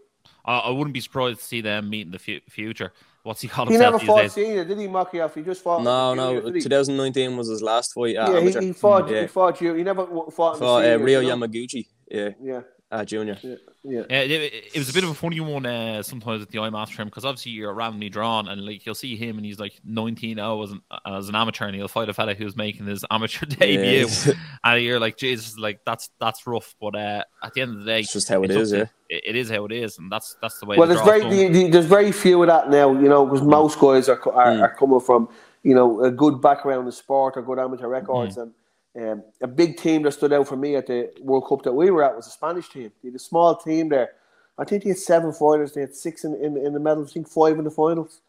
I, 0.47 0.59
I 0.59 0.71
wouldn't 0.71 0.95
be 0.95 1.01
surprised 1.01 1.41
to 1.41 1.45
see 1.45 1.61
them 1.61 1.91
meet 1.91 2.07
in 2.07 2.13
the 2.13 2.19
fu- 2.19 2.41
future. 2.49 2.93
What's 3.23 3.41
he 3.41 3.47
called 3.49 3.69
He 3.69 3.75
himself 3.75 3.95
never 3.95 4.05
fought 4.05 4.23
days? 4.23 4.33
senior, 4.33 4.65
did 4.65 4.79
he? 4.79 4.89
Mokaev? 4.89 5.33
He 5.35 5.43
just 5.43 5.63
fought. 5.63 5.83
No, 5.85 6.13
no. 6.15 6.41
did 6.41 6.57
he? 6.57 6.61
2019 6.63 7.37
was 7.37 7.49
his 7.49 7.63
last 7.63 7.93
fight. 7.93 8.17
At 8.17 8.33
Yeah, 8.33 8.41
he, 8.61 8.67
he 8.67 8.73
fought. 8.73 9.09
Yeah. 9.09 9.21
He 9.23 9.27
fought 9.29 9.61
you. 9.61 9.75
He 9.75 9.85
never 9.85 10.05
w- 10.07 10.29
fought. 10.31 10.55
in 10.55 10.61
the 10.61 10.67
Fought 10.67 10.85
uh, 10.85 10.99
Rio 10.99 11.21
you 11.21 11.29
know? 11.29 11.37
Yamaguchi. 11.37 11.87
Yeah, 12.11 12.31
Yeah, 12.43 12.61
at 12.93 13.09
junior. 13.09 13.39
Yeah. 13.43 13.57
Yeah, 13.85 14.01
uh, 14.03 14.05
it, 14.09 14.71
it 14.75 14.79
was 14.79 14.91
a 14.91 14.93
bit 14.93 15.03
of 15.03 15.11
a 15.11 15.15
funny 15.15 15.41
one 15.41 15.67
uh, 15.67 16.05
sometimes 16.05 16.41
at 16.41 16.51
the 16.51 16.59
IMAF 16.59 16.91
trim 16.91 17.09
because 17.09 17.25
obviously 17.25 17.51
you're 17.51 17.75
randomly 17.75 18.09
drawn 18.09 18.47
and 18.47 18.65
like 18.65 18.87
you'll 18.87 18.95
see 18.95 19.17
him 19.17 19.39
and 19.39 19.45
he's 19.45 19.59
like 19.59 19.73
19 19.85 20.37
0 20.37 20.63
as 20.63 20.71
an, 20.71 20.81
as 21.05 21.29
an 21.29 21.35
amateur 21.35 21.67
and 21.67 21.75
he'll 21.75 21.89
fight 21.89 22.09
a 22.09 22.15
fella 22.15 22.35
who's 22.35 22.55
making 22.55 22.87
his 22.87 23.05
amateur 23.11 23.45
debut 23.49 24.07
Yeah. 24.07 24.33
and 24.65 24.85
you're 24.85 25.01
like 25.01 25.17
Jesus 25.17 25.59
like 25.59 25.81
that's 25.85 26.11
that's 26.21 26.47
rough 26.47 26.77
but 26.81 26.95
uh, 26.95 27.25
at 27.43 27.55
the 27.55 27.63
end 27.63 27.73
of 27.73 27.81
the 27.81 27.87
day 27.87 28.01
It's 28.01 28.13
just 28.13 28.29
how 28.29 28.45
it 28.45 28.53
is. 28.53 28.71
To, 28.71 28.79
yeah. 28.79 28.85
it, 29.09 29.23
it 29.25 29.37
is 29.37 29.51
how 29.51 29.65
it 29.65 29.73
is 29.73 29.99
and 29.99 30.13
that's 30.13 30.37
that's 30.41 30.61
the 30.61 30.67
way 30.67 30.77
Well, 30.77 30.87
the 30.87 30.95
there's 30.95 31.05
very 31.05 31.29
the, 31.29 31.49
the, 31.49 31.71
there's 31.71 31.87
very 31.87 32.13
few 32.13 32.41
of 32.41 32.47
that 32.47 32.71
now, 32.71 32.93
you 32.93 33.09
know, 33.09 33.27
because 33.27 33.41
mm. 33.41 33.51
most 33.51 33.81
guys 33.81 34.09
are, 34.09 34.17
co- 34.17 34.31
are 34.31 34.63
are 34.63 34.75
mm. 34.75 34.77
coming 34.77 35.01
from 35.01 35.29
you 35.65 35.75
know 35.75 36.05
a 36.05 36.11
good 36.13 36.41
background 36.41 36.87
in 36.87 36.93
sport 36.93 37.37
or 37.37 37.43
good 37.43 37.59
amateur 37.59 37.89
records, 37.89 38.37
mm. 38.37 38.43
and 38.43 38.53
um, 38.97 39.23
a 39.41 39.47
big 39.47 39.79
team 39.79 40.03
that 40.03 40.13
stood 40.13 40.33
out 40.33 40.49
for 40.49 40.57
me 40.57 40.77
at 40.77 40.87
the 40.87 41.11
World 41.21 41.49
Cup 41.49 41.63
that 41.63 41.73
we 41.73 41.91
were 41.91 42.05
at 42.05 42.15
was 42.15 42.27
a 42.27 42.31
Spanish 42.31 42.69
team. 42.69 42.93
They 43.03 43.09
had 43.09 43.17
a 43.17 43.19
small 43.19 43.57
team 43.57 43.89
there. 43.89 44.11
I 44.59 44.65
think 44.65 44.85
they 44.85 44.91
had 44.91 44.99
seven 44.99 45.33
fighters. 45.33 45.73
They 45.73 45.81
had 45.81 45.95
six 45.95 46.25
in, 46.25 46.35
in, 46.37 46.57
in 46.59 46.75
the 46.75 46.81
medals. 46.81 47.11
I 47.11 47.15
think 47.15 47.29
five 47.29 47.59
in 47.59 47.65
the 47.65 47.71
finals, 47.71 48.21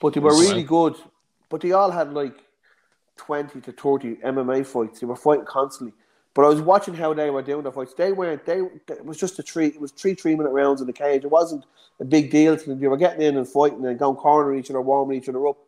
but 0.00 0.14
they 0.14 0.20
were 0.20 0.32
really 0.32 0.64
good. 0.64 0.96
But 1.48 1.60
they 1.60 1.72
all 1.72 1.90
had 1.90 2.12
like 2.12 2.34
twenty 3.16 3.60
to 3.60 3.72
thirty 3.72 4.16
MMA 4.16 4.66
fights. 4.66 5.00
They 5.00 5.06
were 5.06 5.16
fighting 5.16 5.46
constantly. 5.46 5.94
But 6.34 6.44
I 6.44 6.48
was 6.48 6.60
watching 6.60 6.94
how 6.94 7.14
they 7.14 7.30
were 7.30 7.42
doing 7.42 7.62
the 7.62 7.72
fights. 7.72 7.94
They 7.94 8.12
weren't. 8.12 8.44
They 8.44 8.58
it 8.88 9.04
was 9.04 9.18
just 9.18 9.38
a 9.38 9.42
three. 9.42 9.66
It 9.66 9.80
was 9.80 9.92
three 9.92 10.14
three 10.14 10.34
minute 10.34 10.50
rounds 10.50 10.80
in 10.80 10.88
the 10.88 10.92
cage. 10.92 11.24
It 11.24 11.30
wasn't 11.30 11.64
a 12.00 12.04
big 12.04 12.30
deal 12.30 12.56
to 12.56 12.68
them. 12.68 12.80
They 12.80 12.88
were 12.88 12.96
getting 12.96 13.22
in 13.22 13.36
and 13.36 13.48
fighting 13.48 13.84
and 13.86 13.98
going 13.98 14.16
corner 14.16 14.54
each 14.54 14.70
other, 14.70 14.80
warming 14.80 15.18
each 15.18 15.28
other 15.28 15.46
up, 15.46 15.58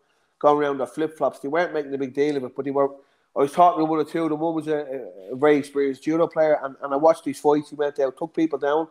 going 0.41 0.59
around 0.59 0.79
their 0.79 0.87
flip 0.87 1.17
flops. 1.17 1.39
They 1.39 1.49
weren't 1.49 1.73
making 1.73 1.95
a 1.95 1.99
big 1.99 2.15
deal 2.15 2.37
of 2.37 2.45
it, 2.45 2.57
but 2.57 2.65
they 2.65 2.73
were. 2.73 2.91
I 3.37 3.41
was 3.41 3.53
talking 3.53 3.81
to 3.81 3.85
one 3.85 4.01
or 4.01 4.05
two. 4.05 4.29
The 4.29 4.35
one 4.35 4.55
was 4.55 4.67
a, 4.67 5.05
a 5.33 5.37
very 5.37 5.57
experienced 5.57 6.03
judo 6.03 6.27
player, 6.27 6.59
and, 6.63 6.75
and 6.83 6.93
I 6.93 6.97
watched 6.97 7.25
these 7.25 7.39
fights. 7.39 7.71
He 7.71 7.77
went 7.77 7.99
out, 8.01 8.17
took 8.17 8.35
people 8.35 8.59
down, 8.59 8.89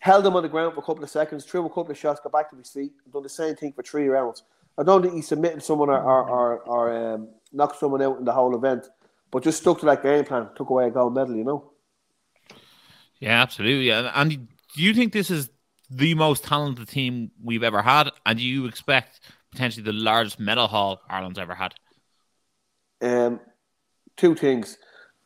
held 0.00 0.24
them 0.24 0.36
on 0.36 0.42
the 0.42 0.48
ground 0.48 0.74
for 0.74 0.80
a 0.80 0.84
couple 0.84 1.02
of 1.02 1.10
seconds, 1.10 1.44
threw 1.44 1.66
a 1.66 1.68
couple 1.68 1.90
of 1.90 1.98
shots, 1.98 2.20
got 2.20 2.32
back 2.32 2.50
to 2.50 2.56
his 2.56 2.70
feet, 2.70 2.92
and 3.04 3.12
done 3.12 3.22
the 3.22 3.28
same 3.28 3.56
thing 3.56 3.72
for 3.72 3.82
three 3.82 4.08
rounds. 4.08 4.44
I 4.78 4.82
don't 4.82 5.02
think 5.02 5.14
he 5.14 5.22
submitted 5.22 5.62
someone 5.62 5.88
or, 5.88 6.00
or, 6.00 6.28
or, 6.28 6.58
or 6.60 7.14
um, 7.14 7.28
knocked 7.52 7.80
someone 7.80 8.02
out 8.02 8.18
in 8.18 8.24
the 8.24 8.32
whole 8.32 8.54
event, 8.54 8.86
but 9.30 9.42
just 9.42 9.60
stuck 9.60 9.80
to 9.80 9.86
that 9.86 10.02
game 10.02 10.24
plan, 10.24 10.48
took 10.54 10.70
away 10.70 10.86
a 10.86 10.90
gold 10.90 11.14
medal, 11.14 11.34
you 11.34 11.44
know. 11.44 11.72
Yeah, 13.18 13.42
absolutely. 13.42 13.90
And, 13.90 14.10
and 14.14 14.30
do 14.30 14.82
you 14.82 14.94
think 14.94 15.12
this 15.12 15.30
is 15.30 15.50
the 15.90 16.14
most 16.14 16.44
talented 16.44 16.88
team 16.88 17.30
we've 17.42 17.62
ever 17.62 17.80
had? 17.80 18.10
And 18.26 18.38
do 18.38 18.44
you 18.44 18.66
expect 18.66 19.20
potentially 19.50 19.82
the 19.82 19.92
largest 19.92 20.38
medal 20.38 20.66
haul 20.66 21.00
Ireland's 21.08 21.38
ever 21.38 21.54
had? 21.54 21.74
Um, 23.00 23.40
two 24.16 24.34
things. 24.34 24.78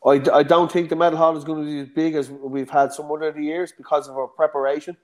I, 0.05 0.23
I 0.33 0.43
don't 0.43 0.73
think 0.73 0.89
the 0.89 0.97
medal 0.97 1.19
haul 1.19 1.37
is 1.37 1.45
going 1.45 1.61
to 1.61 1.67
be 1.67 1.81
as 1.81 1.89
big 1.89 2.15
as 2.15 2.31
we've 2.31 2.71
had 2.71 2.93
some 2.93 3.11
other 3.11 3.39
years 3.39 3.73
because 3.77 4.09
of 4.09 4.17
our 4.17 4.29
preparation 4.29 4.97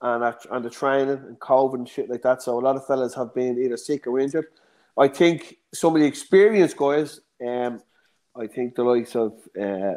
and 0.00 0.24
our, 0.24 0.36
and 0.50 0.64
the 0.64 0.70
training 0.70 1.22
and 1.28 1.38
COVID 1.38 1.74
and 1.74 1.88
shit 1.88 2.10
like 2.10 2.22
that. 2.22 2.42
So 2.42 2.58
a 2.58 2.60
lot 2.60 2.76
of 2.76 2.86
fellas 2.86 3.14
have 3.14 3.34
been 3.34 3.62
either 3.62 3.76
sick 3.76 4.06
or 4.06 4.18
injured. 4.18 4.46
I 4.98 5.08
think 5.08 5.58
some 5.72 5.94
of 5.94 6.00
the 6.02 6.08
experienced 6.08 6.76
guys, 6.76 7.20
um, 7.46 7.80
I 8.36 8.46
think 8.46 8.74
the 8.74 8.82
likes 8.82 9.14
of, 9.14 9.32
uh, 9.58 9.94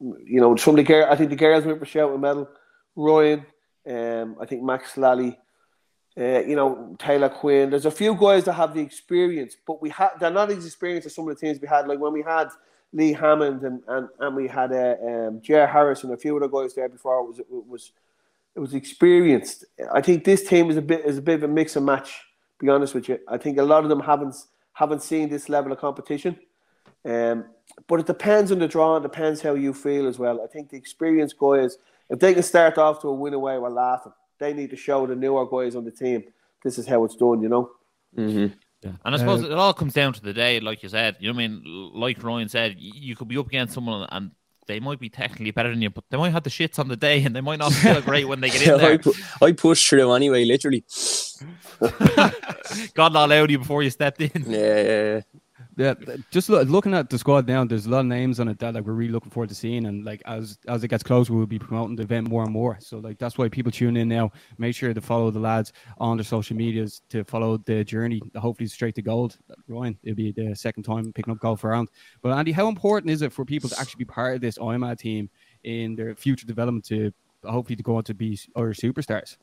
you 0.00 0.40
know, 0.40 0.54
some 0.56 0.74
of 0.74 0.76
the 0.76 0.84
girls, 0.84 1.08
I 1.10 1.16
think 1.16 1.30
the 1.30 1.36
girls 1.36 1.64
went 1.64 1.80
for 1.80 1.86
shouting 1.86 2.20
medal. 2.20 2.48
Ryan, 2.94 3.46
um, 3.88 4.36
I 4.40 4.46
think 4.46 4.62
Max 4.62 4.96
Lally, 4.96 5.38
uh, 6.18 6.40
you 6.40 6.56
know, 6.56 6.96
Taylor 6.98 7.28
Quinn. 7.28 7.70
There's 7.70 7.86
a 7.86 7.90
few 7.90 8.14
guys 8.14 8.44
that 8.44 8.54
have 8.54 8.74
the 8.74 8.80
experience, 8.80 9.56
but 9.66 9.80
we 9.80 9.90
had 9.90 10.10
they're 10.18 10.30
not 10.30 10.50
as 10.50 10.66
experienced 10.66 11.06
as 11.06 11.14
some 11.14 11.28
of 11.28 11.36
the 11.36 11.40
teams 11.40 11.60
we 11.60 11.68
had. 11.68 11.86
Like 11.86 12.00
when 12.00 12.12
we 12.12 12.22
had 12.22 12.48
Lee 12.92 13.12
Hammond 13.12 13.62
and 13.62 13.82
and, 13.86 14.08
and 14.18 14.34
we 14.34 14.48
had 14.48 14.72
uh, 14.72 14.96
um, 15.06 15.40
Jer 15.40 15.66
Harris 15.66 16.02
and 16.02 16.12
a 16.12 16.16
few 16.16 16.36
other 16.36 16.48
guys 16.48 16.74
there 16.74 16.88
before. 16.88 17.20
It 17.20 17.28
was 17.28 17.38
it 17.38 17.46
was 17.50 17.92
it 18.56 18.60
was 18.60 18.74
experienced. 18.74 19.64
I 19.92 20.00
think 20.00 20.24
this 20.24 20.48
team 20.48 20.70
is 20.70 20.76
a 20.76 20.82
bit 20.82 21.04
is 21.04 21.18
a 21.18 21.22
bit 21.22 21.36
of 21.36 21.44
a 21.44 21.48
mix 21.48 21.76
and 21.76 21.86
match. 21.86 22.10
To 22.58 22.66
be 22.66 22.70
honest 22.70 22.94
with 22.94 23.08
you, 23.08 23.20
I 23.28 23.36
think 23.36 23.58
a 23.58 23.62
lot 23.62 23.84
of 23.84 23.88
them 23.88 24.00
haven't 24.00 24.34
haven't 24.72 25.02
seen 25.02 25.28
this 25.28 25.48
level 25.48 25.70
of 25.70 25.78
competition. 25.78 26.36
Um, 27.04 27.44
but 27.86 28.00
it 28.00 28.06
depends 28.06 28.50
on 28.50 28.58
the 28.58 28.66
draw. 28.66 28.96
It 28.96 29.02
depends 29.02 29.40
how 29.40 29.54
you 29.54 29.72
feel 29.72 30.08
as 30.08 30.18
well. 30.18 30.42
I 30.42 30.48
think 30.48 30.70
the 30.70 30.76
experienced 30.76 31.38
guys, 31.38 31.78
if 32.10 32.18
they 32.18 32.34
can 32.34 32.42
start 32.42 32.76
off 32.76 33.00
to 33.02 33.08
a 33.08 33.12
win 33.12 33.34
away, 33.34 33.56
we're 33.58 33.68
laughing. 33.68 34.12
They 34.38 34.52
need 34.52 34.70
to 34.70 34.76
show 34.76 35.06
the 35.06 35.16
newer 35.16 35.46
guys 35.46 35.74
on 35.74 35.84
the 35.84 35.90
team. 35.90 36.24
This 36.62 36.78
is 36.78 36.86
how 36.86 37.04
it's 37.04 37.16
done, 37.16 37.42
you 37.42 37.48
know. 37.48 37.70
Mm-hmm. 38.16 38.54
And 39.04 39.14
I 39.14 39.18
suppose 39.18 39.42
it 39.42 39.52
all 39.52 39.74
comes 39.74 39.92
down 39.92 40.12
to 40.12 40.22
the 40.22 40.32
day, 40.32 40.60
like 40.60 40.82
you 40.82 40.88
said. 40.88 41.16
You 41.18 41.28
know 41.32 41.36
what 41.36 41.44
I 41.44 41.48
mean? 41.48 41.92
Like 41.94 42.22
Ryan 42.22 42.48
said, 42.48 42.76
you 42.78 43.16
could 43.16 43.28
be 43.28 43.36
up 43.36 43.48
against 43.48 43.74
someone 43.74 44.06
and 44.10 44.30
they 44.68 44.78
might 44.78 45.00
be 45.00 45.08
technically 45.08 45.50
better 45.50 45.70
than 45.70 45.82
you, 45.82 45.90
but 45.90 46.04
they 46.10 46.16
might 46.16 46.30
have 46.30 46.44
the 46.44 46.50
shits 46.50 46.78
on 46.78 46.86
the 46.88 46.96
day 46.96 47.24
and 47.24 47.34
they 47.34 47.40
might 47.40 47.58
not 47.58 47.72
feel 47.72 48.00
great 48.02 48.28
when 48.28 48.40
they 48.40 48.50
get 48.50 48.62
in 48.62 48.74
I, 48.74 48.78
there. 48.78 48.98
pu- 48.98 49.14
I 49.42 49.52
pushed 49.52 49.88
through 49.88 50.12
anyway, 50.12 50.44
literally. 50.44 50.84
God 52.94 53.12
not 53.12 53.26
allowed 53.26 53.50
you 53.50 53.58
before 53.58 53.82
you 53.82 53.90
stepped 53.90 54.20
in. 54.20 54.44
Yeah, 54.46 54.58
yeah, 54.58 54.82
yeah. 55.14 55.20
Yeah, 55.78 55.94
just 56.32 56.48
loo- 56.48 56.62
looking 56.62 56.92
at 56.92 57.08
the 57.08 57.16
squad 57.18 57.46
now, 57.46 57.64
there's 57.64 57.86
a 57.86 57.90
lot 57.90 58.00
of 58.00 58.06
names 58.06 58.40
on 58.40 58.48
it 58.48 58.58
that 58.58 58.74
like 58.74 58.84
we're 58.84 58.94
really 58.94 59.12
looking 59.12 59.30
forward 59.30 59.48
to 59.50 59.54
seeing, 59.54 59.86
and 59.86 60.04
like 60.04 60.20
as 60.26 60.58
as 60.66 60.82
it 60.82 60.88
gets 60.88 61.04
closer, 61.04 61.32
we'll 61.32 61.46
be 61.46 61.58
promoting 61.60 61.94
the 61.94 62.02
event 62.02 62.28
more 62.28 62.42
and 62.42 62.52
more. 62.52 62.78
So 62.80 62.98
like 62.98 63.16
that's 63.16 63.38
why 63.38 63.48
people 63.48 63.70
tune 63.70 63.96
in 63.96 64.08
now. 64.08 64.32
Make 64.58 64.74
sure 64.74 64.92
to 64.92 65.00
follow 65.00 65.30
the 65.30 65.38
lads 65.38 65.72
on 65.98 66.16
their 66.16 66.24
social 66.24 66.56
medias 66.56 67.02
to 67.10 67.22
follow 67.22 67.58
the 67.58 67.84
journey. 67.84 68.20
Hopefully, 68.34 68.66
straight 68.66 68.96
to 68.96 69.02
gold. 69.02 69.38
Ryan, 69.68 69.96
it'll 70.02 70.16
be 70.16 70.32
the 70.32 70.52
second 70.56 70.82
time 70.82 71.12
picking 71.12 71.32
up 71.32 71.38
gold 71.38 71.60
for 71.60 71.70
round. 71.70 71.90
But 72.22 72.32
Andy, 72.32 72.50
how 72.50 72.66
important 72.66 73.12
is 73.12 73.22
it 73.22 73.32
for 73.32 73.44
people 73.44 73.70
to 73.70 73.78
actually 73.78 74.00
be 74.00 74.06
part 74.06 74.34
of 74.34 74.40
this 74.40 74.58
IMAF 74.58 74.98
team 74.98 75.30
in 75.62 75.94
their 75.94 76.16
future 76.16 76.46
development 76.46 76.86
to 76.86 77.12
hopefully 77.44 77.76
to 77.76 77.84
go 77.84 77.94
on 77.94 78.02
to 78.02 78.14
be 78.14 78.36
Irish 78.56 78.78
superstars? 78.78 79.36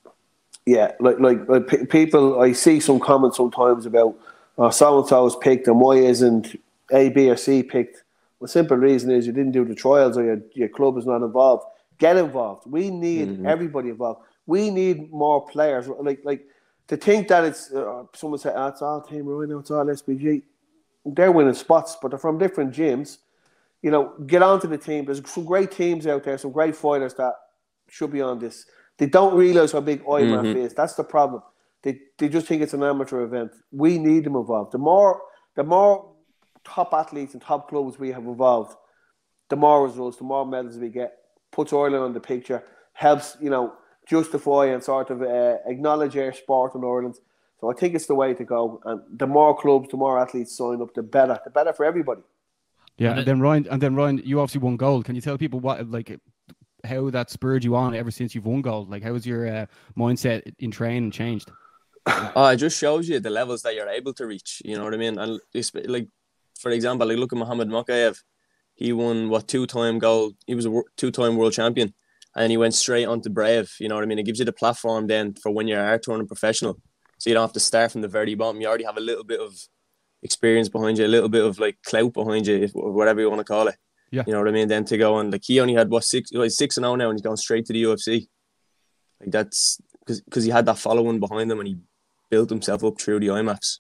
Yeah, 0.66 0.92
like 1.00 1.18
like, 1.20 1.48
like 1.48 1.68
pe- 1.68 1.86
people, 1.86 2.42
I 2.42 2.52
see 2.52 2.82
some 2.82 3.00
comments 3.00 3.38
sometimes 3.38 3.86
about 3.86 4.18
uh, 4.58 4.70
so 4.70 5.00
and 5.00 5.08
so 5.08 5.24
was 5.24 5.36
picked 5.36 5.68
and 5.68 5.80
why 5.80 5.96
isn't 5.96 6.60
A, 6.92 7.10
B, 7.10 7.30
or 7.30 7.38
C 7.38 7.64
picked? 7.64 8.04
The 8.42 8.48
simple 8.48 8.78
reason 8.78 9.12
is 9.12 9.26
you 9.26 9.34
didn't 9.34 9.54
do 9.54 9.66
the 9.66 9.76
trials 9.76 10.18
or 10.18 10.24
your, 10.24 10.42
your 10.54 10.70
club 10.70 10.98
is 10.98 11.06
not 11.06 11.24
involved. 11.24 11.66
Get 11.98 12.18
involved. 12.18 12.70
We 12.70 12.92
need 12.92 13.46
everybody 13.46 13.90
involved. 13.90 14.22
We 14.46 14.70
need 14.70 15.12
more 15.12 15.46
players. 15.46 15.88
Like 15.88 16.20
like 16.24 16.46
to 16.88 16.98
think 16.98 17.28
that 17.30 17.46
it's 17.46 17.72
uh, 17.72 18.04
someone 18.14 18.40
said 18.40 18.54
oh, 18.56 18.68
it's 18.68 18.82
all 18.82 19.02
Team 19.02 19.26
Ryano, 19.26 19.62
it's 19.62 19.72
all 19.72 19.86
SBG. 19.86 20.44
They're 21.06 21.32
winning 21.32 21.54
spots, 21.54 21.98
but 22.02 22.10
they're 22.10 22.20
from 22.20 22.38
different 22.38 22.74
gyms. 22.74 23.20
You 23.82 23.92
know, 23.92 24.14
get 24.26 24.42
onto 24.42 24.68
the 24.68 24.78
team. 24.78 25.06
There's 25.06 25.22
some 25.30 25.46
great 25.46 25.72
teams 25.72 26.06
out 26.06 26.24
there, 26.24 26.38
some 26.38 26.52
great 26.52 26.76
fighters 26.76 27.14
that 27.16 27.34
should 27.88 28.12
be 28.12 28.22
on 28.22 28.40
this. 28.40 28.66
They 28.98 29.06
don't 29.06 29.36
realize 29.36 29.72
how 29.72 29.82
big 29.82 30.04
IMAF 30.04 30.56
is. 30.56 30.74
That's 30.74 30.96
the 30.96 31.04
problem. 31.04 31.44
They, 31.86 32.00
they 32.18 32.30
just 32.30 32.48
think 32.48 32.64
it's 32.64 32.74
an 32.74 32.84
amateur 32.84 33.22
event. 33.22 33.52
We 33.72 34.00
need 34.00 34.24
them 34.24 34.36
involved. 34.36 34.72
The 34.72 34.80
more 34.80 35.22
the 35.56 35.64
more 35.64 36.14
top 36.66 36.94
athletes 36.94 37.34
and 37.34 37.42
top 37.42 37.70
clubs 37.70 38.00
we 38.00 38.12
have 38.12 38.26
involved, 38.26 38.76
the 39.50 39.56
more 39.56 39.86
results, 39.86 40.18
the 40.18 40.24
more 40.24 40.48
medals 40.48 40.78
we 40.78 40.90
get. 40.90 41.14
Puts 41.52 41.72
Ireland 41.72 42.04
on 42.04 42.14
the 42.14 42.20
picture, 42.20 42.64
helps 42.94 43.38
you 43.40 43.52
know 43.52 43.74
justify 44.10 44.66
and 44.66 44.84
sort 44.84 45.12
of 45.12 45.22
uh, 45.22 45.58
acknowledge 45.68 46.18
our 46.18 46.34
sport 46.34 46.74
in 46.74 46.84
Ireland. 46.84 47.20
So 47.62 47.72
I 47.72 47.76
think 47.76 47.94
it's 47.94 48.08
the 48.08 48.16
way 48.16 48.34
to 48.34 48.44
go. 48.44 48.82
And 48.84 49.02
the 49.16 49.28
more 49.28 49.56
clubs, 49.56 49.90
the 49.90 49.98
more 49.98 50.20
athletes 50.20 50.58
sign 50.58 50.82
up, 50.82 50.94
the 50.96 51.04
better. 51.04 51.40
The 51.44 51.52
better 51.52 51.72
for 51.72 51.86
everybody. 51.86 52.22
Yeah, 52.98 53.12
And 53.12 53.20
and, 53.20 53.28
then 53.28 53.42
Ryan, 53.42 53.68
and 53.70 53.82
then 53.82 53.96
Ryan, 53.96 54.22
you 54.26 54.40
obviously 54.40 54.62
won 54.62 54.76
gold. 54.76 55.06
Can 55.06 55.14
you 55.14 55.22
tell 55.22 55.38
people 55.38 55.60
what 55.60 55.88
like 55.88 56.20
how 56.84 57.12
that 57.12 57.30
spurred 57.30 57.64
you 57.64 57.76
on 57.76 57.94
ever 57.94 58.10
since 58.10 58.34
you've 58.34 58.48
won 58.48 58.64
gold? 58.64 58.90
Like, 58.90 59.04
how 59.04 59.14
has 59.14 59.28
your 59.28 59.48
uh, 59.48 59.66
mindset 59.96 60.52
in 60.58 60.72
training 60.72 61.12
changed? 61.12 61.52
Oh, 62.08 62.48
it 62.48 62.58
just 62.58 62.78
shows 62.78 63.10
you 63.10 63.20
the 63.20 63.30
levels 63.30 63.62
that 63.64 63.76
you're 63.76 63.90
able 63.90 64.14
to 64.14 64.28
reach. 64.28 64.62
You 64.64 64.78
know 64.78 64.84
what 64.84 64.94
I 64.94 64.98
mean? 64.98 65.18
And 65.18 65.40
it's 65.54 65.74
like, 65.74 66.08
for 66.60 66.70
example, 66.72 67.08
like 67.08 67.18
look 67.18 67.34
at 67.34 67.40
Mohammed 67.40 67.70
Mokaev. 67.70 68.18
He 68.76 68.92
won 68.94 69.30
what 69.30 69.48
two 69.48 69.66
time 69.66 70.00
gold. 70.00 70.36
He 70.46 70.54
was 70.54 70.66
a 70.66 70.82
two 70.98 71.12
time 71.12 71.38
world 71.38 71.54
champion, 71.54 71.94
and 72.36 72.52
he 72.52 72.58
went 72.58 72.74
straight 72.74 73.06
onto 73.06 73.30
Brave. 73.30 73.74
You 73.80 73.88
know 73.88 73.96
what 73.96 74.04
I 74.04 74.08
mean? 74.08 74.20
It 74.20 74.26
gives 74.26 74.40
you 74.40 74.46
the 74.46 74.54
platform 74.54 75.08
then 75.08 75.34
for 75.34 75.52
when 75.52 75.68
you 75.68 75.78
are 75.78 75.98
turning 75.98 76.28
professional, 76.28 76.80
so 77.18 77.30
you 77.30 77.34
don't 77.34 77.44
have 77.44 77.54
to 77.54 77.60
start 77.60 77.92
from 77.92 78.02
the 78.02 78.08
very 78.08 78.36
bottom. 78.36 78.62
You 78.62 78.68
already 78.68 78.84
have 78.84 78.98
a 78.98 79.02
little 79.02 79.24
bit 79.24 79.40
of 79.40 79.58
experience 80.22 80.70
behind 80.70 80.98
you, 80.98 81.06
a 81.06 81.08
little 81.08 81.30
bit 81.30 81.44
of 81.44 81.58
like 81.58 81.78
clout 81.84 82.14
behind 82.14 82.48
you, 82.48 82.58
if, 82.58 82.72
whatever 82.74 83.22
you 83.22 83.30
want 83.30 83.40
to 83.40 83.46
call 83.46 83.68
it. 83.68 83.76
Yeah. 84.12 84.24
You 84.28 84.34
know 84.34 84.40
what 84.40 84.50
I 84.50 84.52
mean? 84.52 84.68
Then 84.68 84.86
to 84.86 84.98
go 84.98 85.16
on, 85.16 85.32
like 85.32 85.44
he 85.44 85.60
only 85.60 85.74
had 85.74 85.90
what 85.90 86.04
six, 86.04 86.30
he's 86.30 86.58
six 86.58 86.78
and 86.78 86.84
zero 86.84 86.96
now, 86.96 87.10
and 87.10 87.18
he's 87.18 87.26
gone 87.26 87.38
straight 87.38 87.66
to 87.68 87.74
the 87.74 87.84
UFC. 87.84 88.28
Like 89.20 89.32
that's 89.32 89.80
because 90.06 90.44
he 90.44 90.52
had 90.52 90.66
that 90.68 90.78
following 90.78 91.20
behind 91.20 91.52
him, 91.52 91.60
and 91.60 91.68
he 91.68 91.78
built 92.36 92.50
himself 92.50 92.84
up 92.84 93.00
through 93.00 93.22
the 93.22 93.28
IMAFs. 93.28 93.80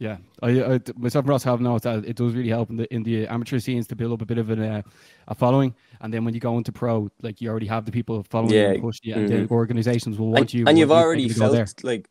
Yeah, 0.00 0.16
I, 0.42 0.50
I 0.62 0.80
myself 0.96 1.24
and 1.24 1.30
Ross 1.30 1.44
have 1.44 1.60
noticed 1.60 1.84
that 1.84 2.04
it 2.04 2.16
does 2.16 2.34
really 2.34 2.48
help 2.48 2.70
in 2.70 2.76
the 2.76 2.92
in 2.94 3.02
the 3.02 3.26
amateur 3.26 3.58
scenes 3.58 3.86
to 3.88 3.96
build 3.96 4.12
up 4.12 4.22
a 4.22 4.26
bit 4.26 4.38
of 4.38 4.50
an, 4.50 4.62
uh, 4.62 4.82
a 5.28 5.34
following, 5.34 5.74
and 6.00 6.12
then 6.12 6.24
when 6.24 6.34
you 6.34 6.40
go 6.40 6.56
into 6.58 6.72
pro, 6.72 7.08
like 7.22 7.40
you 7.40 7.48
already 7.50 7.66
have 7.66 7.84
the 7.84 7.92
people 7.92 8.24
following 8.30 8.54
you 8.54 8.60
Yeah, 8.60 8.70
and 8.70 8.82
push 8.82 8.98
you, 9.02 9.14
and 9.14 9.28
the 9.28 9.48
organizations 9.50 10.18
will 10.18 10.30
want 10.30 10.40
and, 10.40 10.54
you. 10.54 10.64
and 10.68 10.78
you've 10.78 10.90
want 10.90 11.00
you 11.00 11.06
already 11.06 11.28
felt 11.28 11.84
like 11.84 12.08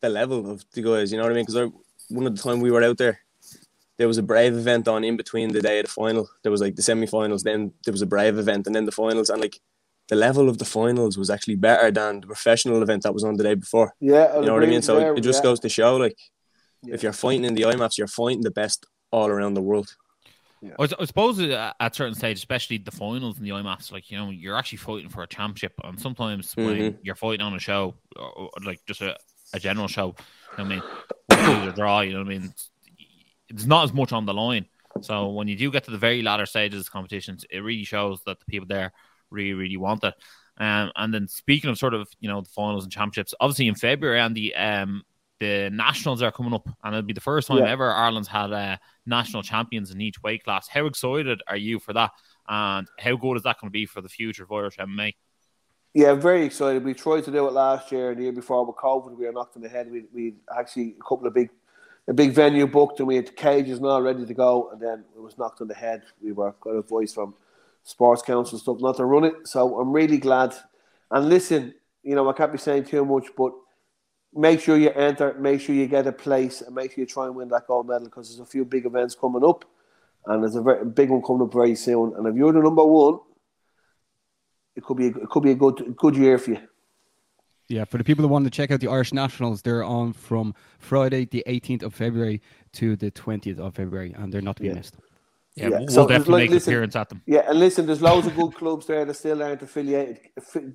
the 0.00 0.08
level 0.08 0.50
of 0.50 0.64
the 0.72 0.82
guys. 0.82 1.10
You 1.10 1.18
know 1.18 1.24
what 1.24 1.32
I 1.32 1.34
mean? 1.34 1.46
Because 1.46 1.70
one 2.08 2.26
of 2.26 2.36
the 2.36 2.42
time 2.42 2.60
we 2.60 2.70
were 2.70 2.84
out 2.84 2.98
there, 2.98 3.20
there 3.98 4.08
was 4.08 4.18
a 4.18 4.22
brave 4.32 4.54
event 4.54 4.86
on 4.86 5.02
in 5.02 5.16
between 5.16 5.52
the 5.52 5.60
day 5.60 5.80
of 5.80 5.86
the 5.86 5.92
final. 5.92 6.28
There 6.42 6.52
was 6.52 6.60
like 6.60 6.76
the 6.76 6.82
semi-finals, 6.82 7.42
then 7.42 7.72
there 7.84 7.92
was 7.92 8.02
a 8.02 8.12
brave 8.14 8.38
event, 8.38 8.66
and 8.66 8.74
then 8.76 8.84
the 8.84 8.98
finals. 9.02 9.30
And 9.30 9.40
like 9.40 9.58
the 10.08 10.16
level 10.16 10.48
of 10.48 10.58
the 10.58 10.64
finals 10.64 11.18
was 11.18 11.30
actually 11.30 11.56
better 11.56 11.90
than 11.90 12.20
the 12.20 12.26
professional 12.26 12.82
event 12.82 13.02
that 13.02 13.12
was 13.14 13.24
on 13.24 13.34
the 13.36 13.44
day 13.44 13.54
before. 13.54 13.94
Yeah, 14.00 14.24
I'll 14.24 14.40
You 14.40 14.46
know 14.46 14.54
what 14.54 14.64
I 14.64 14.66
mean? 14.66 14.82
So 14.82 14.96
there, 14.98 15.14
it 15.14 15.20
just 15.20 15.40
yeah. 15.40 15.48
goes 15.50 15.60
to 15.60 15.68
show, 15.68 15.96
like, 15.96 16.16
Yeah. 16.82 16.94
if 16.94 17.02
you're 17.02 17.12
fighting 17.12 17.44
in 17.44 17.54
the 17.54 17.62
IMAFs, 17.62 17.98
you're 17.98 18.06
fighting 18.06 18.42
the 18.42 18.50
best 18.50 18.86
all 19.10 19.28
around 19.28 19.54
the 19.54 19.62
world. 19.62 19.94
I 20.78 20.86
suppose 21.04 21.38
uh, 21.40 21.72
at 21.78 21.94
certain 21.94 22.14
stage, 22.16 22.38
especially 22.38 22.78
the 22.78 22.90
finals 22.90 23.38
in 23.38 23.44
the 23.44 23.50
IMAFs, 23.50 23.92
like 23.92 24.10
you 24.10 24.18
know, 24.18 24.30
you're 24.30 24.56
actually 24.56 24.78
fighting 24.78 25.08
for 25.08 25.22
a 25.22 25.26
championship, 25.28 25.72
and 25.84 26.00
sometimes 26.00 26.56
when 26.56 26.76
Mhm. 26.76 26.98
you're 27.02 27.14
fighting 27.14 27.42
on 27.46 27.54
a 27.54 27.60
show, 27.60 27.94
or, 28.16 28.30
or 28.36 28.50
like 28.64 28.80
just 28.84 29.00
a, 29.00 29.16
a 29.54 29.60
general 29.60 29.86
show, 29.86 30.08
you 30.58 30.64
know 30.64 30.64
what 30.64 30.64
I 30.64 30.68
mean, 30.68 30.82
win, 31.30 31.60
lose 31.60 31.68
or 31.68 31.76
draw, 31.76 32.00
you 32.00 32.12
know 32.12 32.18
what 32.18 32.26
I 32.26 32.30
mean, 32.30 32.44
it's, 32.50 32.70
it's 33.48 33.66
not 33.66 33.84
as 33.84 33.92
much 33.92 34.12
on 34.12 34.26
the 34.26 34.34
line. 34.34 34.66
So 35.00 35.28
when 35.28 35.46
you 35.46 35.54
do 35.54 35.70
get 35.70 35.84
to 35.84 35.92
the 35.92 35.98
very 35.98 36.22
latter 36.22 36.46
stages 36.46 36.80
of 36.80 36.90
competitions, 36.92 37.44
it 37.50 37.60
really 37.60 37.84
shows 37.84 38.20
that 38.26 38.40
the 38.40 38.46
people 38.46 38.66
there 38.66 38.92
really, 39.30 39.54
really 39.54 39.76
want 39.76 40.02
that. 40.02 40.14
Um, 40.58 40.90
and 40.96 41.14
then 41.14 41.28
speaking 41.28 41.70
of 41.70 41.78
sort 41.78 41.94
of 41.94 42.08
you 42.20 42.28
know 42.28 42.40
the 42.40 42.48
finals 42.48 42.84
and 42.84 42.92
championships, 42.92 43.34
obviously 43.40 43.68
in 43.68 43.74
February 43.74 44.20
and 44.20 44.34
the 44.34 44.54
um 44.54 45.02
the 45.40 45.70
nationals 45.70 46.20
are 46.20 46.32
coming 46.32 46.52
up, 46.52 46.68
and 46.82 46.94
it'll 46.94 47.06
be 47.06 47.12
the 47.12 47.20
first 47.20 47.46
time 47.48 47.58
Yeah. 47.58 47.70
ever 47.70 47.92
Ireland's 47.92 48.28
had 48.28 48.52
uh, 48.52 48.76
national 49.06 49.44
champions 49.44 49.92
in 49.92 50.00
each 50.00 50.20
weight 50.22 50.42
class. 50.42 50.66
How 50.68 50.86
excited 50.86 51.42
are 51.46 51.56
you 51.56 51.78
for 51.78 51.92
that? 51.92 52.10
And 52.48 52.88
how 52.98 53.16
good 53.16 53.36
is 53.36 53.44
that 53.44 53.60
going 53.60 53.68
to 53.68 53.72
be 53.72 53.86
for 53.86 54.00
the 54.00 54.08
future 54.08 54.42
of 54.42 54.50
Irish 54.50 54.78
MMA? 54.78 55.14
Yeah, 55.94 56.14
very 56.14 56.44
excited. 56.44 56.84
We 56.84 56.94
tried 56.94 57.24
to 57.24 57.30
do 57.30 57.46
it 57.46 57.52
last 57.52 57.90
year 57.92 58.10
and 58.10 58.18
the 58.18 58.24
year 58.24 58.32
before 58.32 58.64
with 58.66 58.76
COVID. 58.76 59.16
We 59.16 59.26
were 59.26 59.32
knocked 59.32 59.56
on 59.56 59.62
the 59.62 59.68
head. 59.68 59.90
We 59.90 60.04
we 60.12 60.34
actually 60.56 60.96
a 61.00 61.02
couple 61.02 61.26
of 61.26 61.34
big 61.34 61.50
a 62.08 62.12
big 62.14 62.32
venue 62.32 62.66
booked 62.66 62.98
and 62.98 63.06
we 63.06 63.16
had 63.16 63.36
cages 63.36 63.78
and 63.78 63.86
all 63.86 64.02
ready 64.02 64.26
to 64.26 64.34
go, 64.34 64.70
and 64.70 64.80
then 64.80 65.04
it 65.14 65.20
was 65.20 65.38
knocked 65.38 65.60
on 65.60 65.68
the 65.68 65.74
head. 65.74 66.02
We 66.20 66.32
were 66.32 66.54
got 66.60 66.70
a 66.70 66.82
voice 66.82 67.12
from 67.14 67.34
sports 67.88 68.20
council 68.20 68.58
stuff 68.58 68.76
not 68.80 68.96
to 68.98 69.04
run 69.06 69.24
it. 69.24 69.34
So 69.44 69.80
I'm 69.80 69.90
really 69.92 70.18
glad. 70.18 70.54
And 71.10 71.28
listen, 71.30 71.74
you 72.02 72.14
know 72.14 72.28
I 72.28 72.34
can't 72.34 72.52
be 72.52 72.58
saying 72.58 72.84
too 72.84 73.02
much, 73.04 73.28
but 73.34 73.52
make 74.34 74.60
sure 74.60 74.76
you 74.76 74.90
enter, 74.90 75.34
make 75.38 75.60
sure 75.62 75.74
you 75.74 75.86
get 75.86 76.06
a 76.06 76.12
place, 76.12 76.60
and 76.60 76.74
make 76.74 76.92
sure 76.92 77.00
you 77.00 77.06
try 77.06 77.24
and 77.26 77.34
win 77.34 77.48
that 77.48 77.66
gold 77.66 77.88
medal 77.88 78.04
because 78.04 78.28
there's 78.28 78.46
a 78.46 78.50
few 78.50 78.66
big 78.66 78.84
events 78.84 79.14
coming 79.14 79.42
up, 79.42 79.64
and 80.26 80.42
there's 80.42 80.54
a 80.54 80.60
very 80.60 80.84
big 80.84 81.08
one 81.08 81.22
coming 81.22 81.42
up 81.46 81.52
very 81.52 81.74
soon. 81.74 82.12
And 82.14 82.26
if 82.26 82.36
you're 82.36 82.52
the 82.52 82.60
number 82.60 82.84
one, 82.84 83.20
it 84.76 84.84
could 84.84 84.98
be 84.98 85.06
a, 85.06 85.10
it 85.24 85.28
could 85.30 85.42
be 85.42 85.52
a 85.52 85.54
good 85.54 85.96
good 85.96 86.14
year 86.14 86.36
for 86.38 86.50
you. 86.50 86.60
Yeah, 87.68 87.84
for 87.84 87.96
the 87.98 88.04
people 88.04 88.22
that 88.22 88.28
want 88.28 88.44
to 88.44 88.50
check 88.50 88.70
out 88.70 88.80
the 88.80 88.88
Irish 88.88 89.12
Nationals, 89.14 89.62
they're 89.62 89.84
on 89.84 90.12
from 90.12 90.54
Friday, 90.78 91.24
the 91.26 91.42
18th 91.46 91.82
of 91.82 91.94
February 91.94 92.40
to 92.72 92.96
the 92.96 93.10
20th 93.10 93.58
of 93.58 93.74
February, 93.74 94.14
and 94.16 94.32
they're 94.32 94.40
not 94.40 94.56
to 94.56 94.62
be 94.62 94.68
Yeah. 94.68 94.74
missed. 94.74 94.96
Yeah, 95.58 95.68
Yeah, 95.68 95.78
we'll, 95.78 95.88
so 95.88 96.00
we'll 96.00 96.08
definitely 96.08 96.32
like, 96.32 96.40
make 96.42 96.50
listen- 96.50 96.70
an 96.70 96.74
appearance 96.76 96.96
at 96.96 97.08
them. 97.08 97.22
Yeah, 97.26 97.48
and 97.48 97.58
listen, 97.58 97.86
there's 97.86 98.02
loads 98.02 98.26
of 98.26 98.36
good 98.36 98.54
clubs 98.54 98.86
there 98.86 99.04
that 99.04 99.14
still 99.14 99.42
aren't 99.42 99.62
affiliated. 99.62 100.20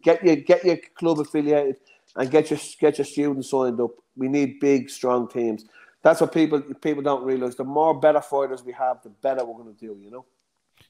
Get 0.02 0.24
your 0.24 0.36
get 0.36 0.63
your 0.65 0.78
club 0.96 1.19
affiliated 1.19 1.78
and 2.15 2.30
get 2.30 2.50
your 2.50 2.60
get 2.80 2.98
your 2.98 3.06
students 3.06 3.50
signed 3.50 3.80
up. 3.80 3.91
We 4.15 4.28
need 4.28 4.60
big, 4.60 4.89
strong 4.89 5.28
teams. 5.28 5.65
That's 6.02 6.19
what 6.19 6.34
people 6.34 6.62
people 6.62 7.02
don't 7.04 7.24
realize. 7.24 7.56
The 7.56 7.63
more 7.63 7.98
better 7.98 8.22
fighters 8.22 8.63
we 8.63 8.74
have, 8.74 9.02
the 9.04 9.10
better 9.10 9.46
we're 9.46 9.63
going 9.63 9.74
to 9.74 9.80
do. 9.80 9.98
You 10.02 10.12
know. 10.12 10.26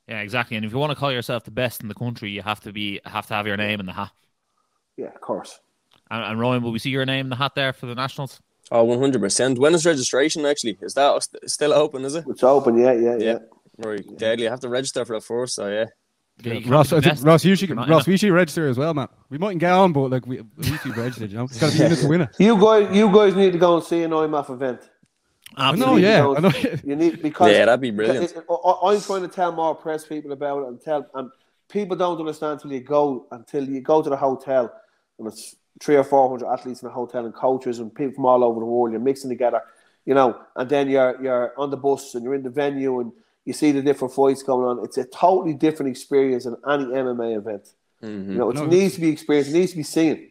Yeah, 0.07 0.21
exactly. 0.21 0.57
And 0.57 0.65
if 0.65 0.71
you 0.71 0.79
want 0.79 0.91
to 0.91 0.95
call 0.95 1.11
yourself 1.11 1.43
the 1.43 1.51
best 1.51 1.81
in 1.81 1.87
the 1.87 1.93
country, 1.93 2.31
you 2.31 2.41
have 2.41 2.59
to 2.61 2.73
be 2.73 2.99
have 3.05 3.27
to 3.27 3.35
have 3.35 3.45
your 3.45 3.57
name 3.57 3.79
in 3.79 3.85
the 3.85 3.93
hat. 3.93 4.11
Yeah, 4.97 5.07
of 5.07 5.21
course. 5.21 5.59
And, 6.11 6.23
and 6.23 6.39
Ryan, 6.39 6.63
will 6.63 6.71
we 6.71 6.79
see 6.79 6.89
your 6.89 7.05
name 7.05 7.27
in 7.27 7.29
the 7.29 7.35
hat 7.35 7.53
there 7.55 7.73
for 7.73 7.85
the 7.85 7.95
nationals? 7.95 8.41
Oh, 8.71 8.85
100%. 8.85 9.57
When 9.57 9.73
is 9.73 9.85
registration 9.85 10.45
actually? 10.45 10.77
Is 10.81 10.93
that 10.93 11.27
still 11.45 11.73
open, 11.73 12.05
is 12.05 12.15
it? 12.15 12.25
It's 12.27 12.43
open. 12.43 12.77
Yeah, 12.77 12.93
yeah, 12.93 13.15
yeah. 13.17 13.17
Yeah. 13.17 13.37
Right, 13.77 14.05
deadly. 14.17 14.47
I 14.47 14.51
have 14.51 14.59
to 14.61 14.69
register 14.69 15.03
for 15.05 15.15
that 15.15 15.23
first, 15.23 15.55
so 15.55 15.67
yeah. 15.67 15.85
Yeah, 16.43 16.53
you 16.53 16.71
Ross, 16.71 16.91
I 16.91 16.99
think, 16.99 17.23
Ross, 17.23 17.45
you 17.45 17.55
should 17.55 17.69
you're 17.69 17.75
not 17.75 17.85
in 17.87 17.91
Ross, 17.91 18.07
it. 18.07 18.11
we 18.11 18.17
should 18.17 18.31
register 18.31 18.67
as 18.67 18.77
well, 18.77 18.93
man. 18.93 19.07
We 19.29 19.37
mightn't 19.37 19.59
get 19.59 19.71
on, 19.71 19.93
but 19.93 20.09
like 20.09 20.25
we 20.25 20.39
at 20.39 20.45
least 20.57 20.83
we 20.83 20.91
registered, 20.91 21.31
you 21.31 21.37
know. 21.37 21.43
It's 21.43 21.59
got 21.59 21.71
to 21.71 21.77
be 21.77 21.85
in 21.85 21.91
it 21.91 21.95
to 21.97 22.07
win 22.07 22.21
it. 22.21 22.29
You 22.39 22.59
guys, 22.59 22.95
you 22.95 23.11
guys 23.11 23.35
need 23.35 23.53
to 23.53 23.59
go 23.59 23.75
and 23.75 23.83
see 23.85 24.01
an 24.01 24.11
IMAF 24.11 24.49
event. 24.49 24.89
I 25.55 25.75
know, 25.75 25.95
need 25.95 26.01
to 26.01 26.07
yeah, 26.07 26.27
I 26.27 26.39
know. 26.39 26.51
You 26.83 26.95
need 26.95 27.21
because 27.21 27.51
Yeah, 27.51 27.65
that'd 27.65 27.79
be 27.81 27.91
brilliant. 27.91 28.31
It- 28.31 28.45
I- 28.49 28.53
I- 28.53 28.93
I'm 28.93 29.01
trying 29.01 29.21
to 29.21 29.27
tell 29.27 29.51
more 29.51 29.75
press 29.75 30.05
people 30.05 30.31
about 30.31 30.63
it 30.63 30.67
and 30.69 30.81
tell 30.81 31.05
and 31.13 31.29
people 31.69 31.95
don't 31.95 32.17
understand 32.19 32.53
until 32.53 32.71
you 32.71 32.79
go 32.79 33.27
until 33.31 33.69
you 33.69 33.81
go 33.81 34.01
to 34.01 34.09
the 34.09 34.17
hotel 34.17 34.73
and 35.19 35.27
it's 35.27 35.55
three 35.79 35.95
or 35.95 36.03
four 36.03 36.27
hundred 36.27 36.51
athletes 36.51 36.81
in 36.81 36.87
a 36.89 36.91
hotel 36.91 37.25
and 37.25 37.33
coaches 37.35 37.77
and 37.77 37.93
people 37.93 38.15
from 38.15 38.25
all 38.25 38.43
over 38.43 38.59
the 38.59 38.65
world. 38.65 38.91
You're 38.91 39.01
mixing 39.01 39.29
together, 39.29 39.61
you 40.05 40.15
know, 40.15 40.39
and 40.55 40.67
then 40.67 40.89
you're 40.89 41.21
you're 41.21 41.53
on 41.59 41.69
the 41.69 41.77
bus 41.77 42.15
and 42.15 42.23
you're 42.23 42.33
in 42.33 42.41
the 42.41 42.49
venue 42.49 42.99
and 43.01 43.11
you 43.45 43.53
see 43.53 43.71
the 43.71 43.81
different 43.81 44.13
fights 44.13 44.43
going 44.43 44.65
on. 44.67 44.83
It's 44.85 44.97
a 44.97 45.05
totally 45.05 45.53
different 45.53 45.89
experience 45.91 46.45
than 46.45 46.55
any 46.69 46.85
MMA 46.85 47.37
event. 47.37 47.67
Mhm. 48.01 48.27
You 48.29 48.35
know, 48.35 48.49
it 48.49 48.55
No, 48.55 48.65
needs 48.65 48.95
to 48.95 49.01
be 49.01 49.09
experienced. 49.09 49.51
It 49.51 49.53
needs 49.53 49.71
to 49.71 49.77
be 49.77 49.83
seen. 49.83 50.29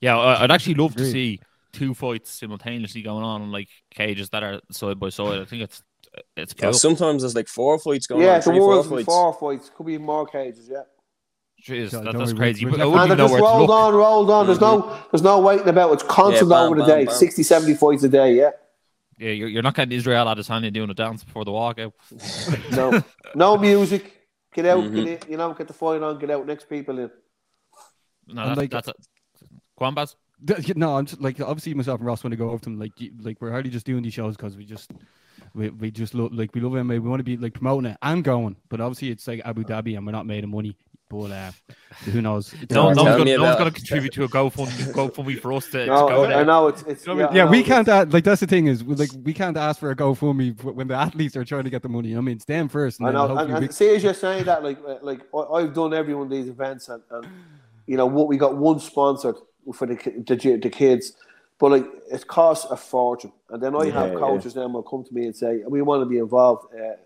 Yeah, 0.00 0.18
I- 0.18 0.42
I'd 0.44 0.50
actually 0.50 0.74
love 0.74 0.94
to 0.96 1.04
see 1.10 1.40
two 1.72 1.94
fights 1.94 2.30
simultaneously 2.30 3.02
going 3.02 3.24
on 3.24 3.42
in 3.42 3.52
like 3.52 3.68
cages 3.90 4.30
that 4.30 4.42
are 4.42 4.60
side 4.70 4.98
by 4.98 5.08
side. 5.10 5.40
I 5.40 5.44
think 5.44 5.62
it's 5.62 5.82
it's 6.36 6.54
Yeah, 6.56 6.64
cool. 6.70 6.72
sometimes 6.72 7.22
there's 7.22 7.34
like 7.34 7.48
four 7.48 7.78
fights 7.78 8.06
going 8.06 8.22
yeah, 8.22 8.34
on, 8.34 8.38
the 8.38 8.42
three, 8.44 8.58
four 8.58 8.68
world's 8.68 8.88
fights. 8.88 9.04
four 9.04 9.32
fights. 9.34 9.70
Could 9.76 9.86
be 9.86 9.98
more 9.98 10.24
cages. 10.26 10.66
Yeah. 10.70 10.82
Jeez, 11.62 11.90
Don't 11.90 12.04
that, 12.04 12.14
worry, 12.14 12.18
that's 12.24 12.32
we- 12.32 12.38
crazy. 12.38 12.64
we- 12.64 12.70
But 12.70 12.80
I 12.80 12.82
And 12.84 12.92
wouldn't 12.92 13.10
And 13.10 13.12
even 13.12 13.16
they 13.18 13.22
know 13.22 13.28
just 13.28 13.42
where 13.42 13.58
rolled 13.58 13.70
on, 13.70 13.94
rolled 13.94 14.30
on. 14.30 14.46
There's 14.46 14.60
no, 14.60 14.96
there's 15.10 15.22
no 15.22 15.40
waiting 15.40 15.68
about. 15.68 15.92
It's 15.92 16.02
constant 16.04 16.48
Yeah, 16.50 16.56
bam, 16.56 16.66
over 16.66 16.76
the 16.76 16.82
bam, 16.86 16.98
day. 17.00 17.04
bam. 17.06 17.14
60, 17.14 17.42
70 17.42 17.74
fights 17.74 18.02
a 18.04 18.08
day. 18.08 18.34
Yeah. 18.34 18.50
Yeah, 19.18 19.30
you're, 19.30 19.48
you're 19.48 19.62
not 19.62 19.74
getting 19.74 19.96
Israel 19.96 20.26
Adesanya 20.26 20.72
doing 20.72 20.90
a 20.90 20.94
dance 20.94 21.24
before 21.24 21.44
the 21.44 21.50
walkout. 21.50 21.92
No, 22.76 23.02
no 23.34 23.56
music. 23.58 24.12
Get 24.54 24.66
out, 24.66 24.84
Mhm. 24.84 24.94
get 24.94 25.24
in, 25.24 25.30
you 25.32 25.36
know, 25.38 25.52
get 25.54 25.68
the 25.68 25.74
fight 25.74 26.02
on, 26.02 26.18
get 26.18 26.30
out, 26.30 26.46
next 26.46 26.68
people 26.68 26.98
in. 26.98 27.10
No, 28.28 28.42
And 28.42 28.50
that's, 28.50 28.58
like- 28.58 28.70
that's 28.70 28.88
it. 28.88 28.96
Go 29.78 29.84
on, 29.84 29.94
Baz. 29.94 30.16
Th- 30.46 30.76
No, 30.76 30.96
I'm 30.96 31.06
just 31.06 31.20
like 31.20 31.40
obviously 31.40 31.72
myself 31.74 31.98
and 32.00 32.06
Ross 32.06 32.22
want 32.24 32.32
to 32.32 32.36
go 32.36 32.50
over 32.50 32.62
them. 32.62 32.78
Like, 32.78 32.92
like 33.20 33.40
we're 33.40 33.50
hardly 33.50 33.70
just 33.70 33.86
doing 33.86 34.02
these 34.02 34.12
shows 34.14 34.36
because 34.36 34.56
we 34.56 34.64
just 34.66 34.90
we, 35.54 35.70
we 35.70 35.90
just 35.90 36.14
love 36.14 36.32
like 36.32 36.54
we 36.54 36.60
love 36.60 36.72
MMA. 36.72 37.00
We 37.00 37.08
want 37.08 37.20
to 37.20 37.24
be 37.24 37.36
like 37.38 37.54
promoting 37.54 37.92
it 37.92 37.96
and 38.02 38.22
going, 38.22 38.56
but 38.68 38.80
obviously 38.80 39.10
it's 39.10 39.26
like 39.26 39.40
Abu 39.46 39.64
Dhabi 39.64 39.96
and 39.96 40.04
we're 40.04 40.12
not 40.12 40.26
made 40.26 40.44
of 40.44 40.50
money. 40.50 40.76
But 41.08 41.30
uh, 41.30 41.52
who 42.06 42.20
knows? 42.20 42.52
No, 42.68 42.90
no 42.92 43.04
one's 43.04 43.16
going 43.16 43.24
me 43.26 43.36
no 43.36 43.44
one's 43.44 43.54
about 43.56 43.64
to 43.66 43.70
contribute 43.70 44.12
to 44.14 44.24
a 44.24 44.28
GoFundMe, 44.28 44.92
GoFundMe 44.92 45.14
for 45.14 45.24
me 45.24 45.36
for 45.36 45.52
us 45.52 45.66
to, 45.66 45.84
to 45.84 45.86
No, 45.86 46.08
go 46.08 46.24
I 46.24 46.28
there. 46.28 46.44
know 46.44 46.66
it's 46.66 46.82
it's. 46.82 47.06
I 47.06 47.12
mean, 47.14 47.28
yeah, 47.32 47.44
know 47.44 47.50
we 47.52 47.60
it's- 47.60 47.68
can't 47.68 47.88
ask, 47.88 48.12
like 48.12 48.24
that's 48.24 48.40
the 48.40 48.46
thing 48.48 48.66
is 48.66 48.82
we- 48.82 48.96
like 48.96 49.10
we 49.22 49.32
can't 49.32 49.56
ask 49.56 49.78
for 49.78 49.92
a 49.92 49.96
GoFundMe 49.96 50.58
f- 50.58 50.64
when 50.64 50.88
the 50.88 50.94
athletes 50.94 51.36
are 51.36 51.44
trying 51.44 51.62
to 51.62 51.70
get 51.70 51.82
the 51.82 51.88
money. 51.88 52.16
I 52.16 52.20
mean, 52.20 52.34
it's 52.36 52.44
them 52.44 52.68
first. 52.68 52.98
And 52.98 53.08
I 53.08 53.12
know, 53.12 53.28
hopefully 53.28 53.50
and, 53.52 53.60
we- 53.60 53.66
and 53.66 53.74
see 53.74 53.94
as 53.94 54.02
you're 54.02 54.14
saying 54.14 54.44
that, 54.46 54.64
like, 54.64 54.78
uh, 54.84 54.96
like 55.02 55.20
I- 55.32 55.38
I've 55.58 55.72
done 55.72 55.94
every 55.94 56.12
one 56.14 56.24
of 56.26 56.30
these 56.30 56.48
events, 56.48 56.88
and, 56.88 57.00
and 57.12 57.28
you 57.86 57.96
know 57.96 58.06
what 58.06 58.26
we 58.26 58.36
got 58.36 58.56
one 58.56 58.80
sponsored 58.80 59.36
for 59.74 59.86
the 59.86 59.94
the, 60.26 60.58
the 60.60 60.70
kids, 60.70 61.12
but 61.60 61.70
like 61.70 61.86
it 62.10 62.26
costs 62.26 62.68
a 62.68 62.76
fortune. 62.76 63.32
And 63.50 63.62
then 63.62 63.76
I 63.76 63.90
have 63.90 64.12
Yeah, 64.12 64.18
coaches 64.18 64.54
then 64.54 64.72
will 64.72 64.82
come 64.82 65.04
to 65.04 65.14
me 65.14 65.26
and 65.26 65.36
say, 65.36 65.62
"We 65.68 65.82
want 65.82 66.02
to 66.02 66.06
be 66.06 66.18
involved. 66.18 66.66
Uh, 66.74 66.96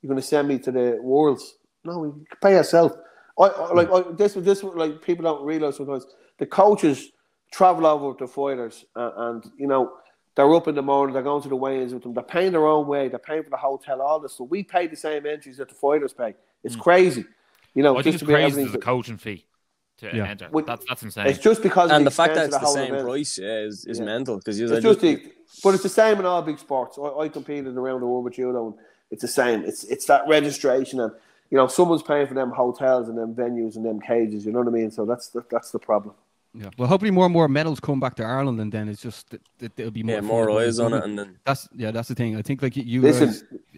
you're 0.00 0.10
going 0.10 0.20
to 0.20 0.22
send 0.26 0.46
me 0.46 0.60
to 0.60 0.70
the 0.70 0.98
worlds? 1.02 1.56
No, 1.84 2.04
you 2.04 2.24
pay 2.40 2.52
yourself." 2.52 2.92
I, 3.38 3.46
I 3.46 3.72
like 3.72 3.90
I, 3.90 4.02
this. 4.12 4.34
This 4.34 4.62
like 4.62 5.02
people 5.02 5.22
don't 5.24 5.44
realize 5.44 5.76
sometimes 5.76 6.06
the 6.38 6.46
coaches 6.46 7.10
travel 7.52 7.86
over 7.86 8.08
with 8.08 8.18
the 8.18 8.26
fighters, 8.26 8.84
uh, 8.96 9.10
and 9.16 9.44
you 9.56 9.66
know. 9.66 9.92
They're 10.34 10.54
up 10.54 10.68
in 10.68 10.76
the 10.76 10.82
morning. 10.82 11.14
They're 11.14 11.24
going 11.24 11.42
to 11.42 11.48
the 11.48 11.56
weigh-ins 11.56 11.92
with 11.92 12.04
them. 12.04 12.14
They're 12.14 12.22
paying 12.22 12.52
their 12.52 12.64
own 12.64 12.86
way. 12.86 13.08
They're 13.08 13.18
paying 13.18 13.42
for 13.42 13.50
the 13.50 13.56
hotel, 13.56 14.00
all 14.00 14.20
this. 14.20 14.34
So 14.34 14.44
we 14.44 14.62
pay 14.62 14.86
the 14.86 14.94
same 14.94 15.26
entries 15.26 15.56
that 15.56 15.68
the 15.68 15.74
fighters 15.74 16.12
pay. 16.12 16.36
It's 16.62 16.76
crazy, 16.76 17.24
you 17.74 17.82
know. 17.82 17.98
I 17.98 18.02
think 18.04 18.12
just 18.14 18.22
it's 18.22 18.30
crazy 18.30 18.44
everything- 18.44 18.64
there's 18.66 18.74
a 18.76 18.78
coaching 18.78 19.16
fee 19.16 19.46
to 19.96 20.14
Yeah. 20.14 20.28
enter. 20.28 20.48
Well, 20.52 20.64
That's 20.64 20.84
that's 20.88 21.02
insane. 21.02 21.26
It's 21.26 21.40
just 21.40 21.60
because 21.60 21.90
of 21.90 21.96
And 21.96 22.06
the 22.06 22.12
fact 22.12 22.36
that 22.36 22.44
it's 22.44 22.54
the 22.54 22.60
whole 22.60 22.72
same 22.72 22.92
event. 22.94 23.08
price 23.08 23.36
yeah, 23.36 23.62
is, 23.62 23.84
is 23.84 23.98
Yeah. 23.98 24.04
mental. 24.04 24.36
Because 24.36 24.60
It's 24.60 24.80
just 24.80 25.00
the, 25.00 25.20
but 25.64 25.74
it's 25.74 25.82
the 25.82 25.88
same 25.88 26.20
in 26.20 26.24
all 26.24 26.40
big 26.40 26.60
sports. 26.60 26.96
I, 27.02 27.08
I 27.24 27.28
competed 27.28 27.76
around 27.76 27.98
the 28.02 28.06
world 28.06 28.22
with 28.22 28.34
judo, 28.34 28.66
and 28.68 28.74
it's 29.10 29.22
the 29.22 29.26
same. 29.26 29.64
It's 29.64 29.82
it's 29.84 30.06
that 30.06 30.22
registration, 30.28 31.00
and 31.00 31.10
you 31.50 31.56
know 31.58 31.66
someone's 31.66 32.02
paying 32.02 32.26
for 32.26 32.34
them 32.34 32.50
hotels 32.50 33.08
and 33.08 33.16
them 33.16 33.34
venues 33.34 33.76
and 33.76 33.84
them 33.84 34.00
cages. 34.00 34.44
You 34.46 34.52
know 34.52 34.58
what 34.60 34.68
I 34.68 34.70
mean? 34.72 34.90
So 34.90 35.04
that's 35.04 35.28
the, 35.28 35.44
that's 35.50 35.70
the 35.70 35.78
problem. 35.78 36.14
yeah. 36.54 36.70
Well, 36.78 36.88
hopefully 36.88 37.10
more 37.10 37.24
and 37.26 37.32
more 37.32 37.48
medals 37.48 37.80
come 37.80 38.00
back 38.00 38.14
to 38.16 38.24
Ireland, 38.24 38.60
and 38.60 38.70
then 38.72 38.88
it's 38.88 39.02
just 39.02 39.32
it, 39.34 39.42
it, 39.60 39.72
it'll 39.76 39.90
be 39.90 40.02
more. 40.02 40.14
yeah, 40.16 40.20
more 40.20 40.46
going 40.46 40.64
eyes 40.66 40.78
on 40.78 40.92
it. 40.94 41.04
And 41.04 41.18
then 41.18 41.38
That's 41.44 41.68
yeah, 41.76 41.90
that's 41.90 42.08
the 42.08 42.14
thing. 42.14 42.36
I 42.36 42.42
think 42.42 42.62
like 42.62 42.76
you- 42.76 42.82
you 42.84 43.00
Listen, 43.02 43.28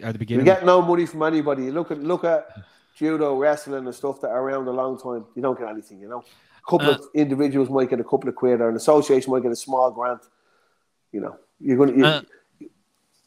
at 0.03 0.13
the 0.13 0.19
beginning, 0.19 0.19
You 0.19 0.19
beginning. 0.19 0.45
get 0.45 0.65
no 0.65 0.81
money 0.81 1.05
from 1.05 1.23
anybody. 1.23 1.65
You 1.65 1.71
look 1.71 1.91
at 1.91 1.99
look 2.03 2.23
at 2.23 2.47
judo, 2.95 3.35
wrestling, 3.37 3.85
and 3.85 3.95
stuff 3.95 4.21
that 4.21 4.29
are 4.29 4.41
around 4.43 4.67
a 4.67 4.71
long 4.71 4.99
time. 4.99 5.25
You 5.35 5.41
don't 5.41 5.57
get 5.57 5.67
anything. 5.69 5.99
You 6.01 6.09
know, 6.09 6.19
a 6.19 6.69
couple 6.69 6.89
Uh, 6.89 6.93
of 6.95 7.01
individuals 7.13 7.69
might 7.69 7.89
get 7.89 7.99
a 7.99 8.03
couple 8.03 8.27
of 8.29 8.35
quid, 8.35 8.59
or 8.61 8.69
an 8.69 8.75
association 8.75 9.31
might 9.31 9.43
get 9.43 9.51
a 9.51 9.55
small 9.55 9.91
grant. 9.91 10.21
You 11.13 11.21
know, 11.21 11.35
you're 11.59 11.77
gonna 11.77 11.93
you, 11.93 12.05
Uh, 12.05 12.21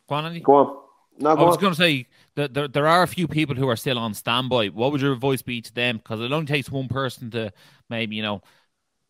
Go 0.09 0.15
on, 0.17 0.27
Andy. 0.27 0.41
go 0.41 0.55
on. 0.55 0.84
No, 1.19 1.31
I 1.31 1.43
was 1.43 1.57
going 1.57 1.73
to 1.73 1.79
say 1.79 2.07
that 2.35 2.55
there, 2.55 2.67
there 2.67 2.87
are 2.87 3.03
a 3.03 3.09
few 3.09 3.29
people 3.29 3.55
who 3.55 3.69
are 3.69 3.77
still 3.77 3.99
on 3.99 4.15
standby. 4.15 4.69
What 4.69 4.91
would 4.93 5.01
your 5.01 5.13
advice 5.13 5.43
be 5.43 5.61
to 5.61 5.73
them? 5.73 5.99
Because 5.99 6.21
it 6.21 6.33
only 6.33 6.47
takes 6.47 6.71
one 6.71 6.89
person 6.89 7.31
to 7.33 7.53
maybe, 7.89 8.17
you 8.17 8.23
know, 8.23 8.43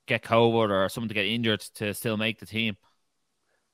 get 0.07 0.23
COVID 0.23 0.71
or 0.71 0.89
someone 0.89 1.09
to 1.09 1.15
get 1.15 1.27
injured 1.27 1.61
to 1.77 1.95
still 1.95 2.17
make 2.17 2.39
the 2.39 2.47
team. 2.47 2.77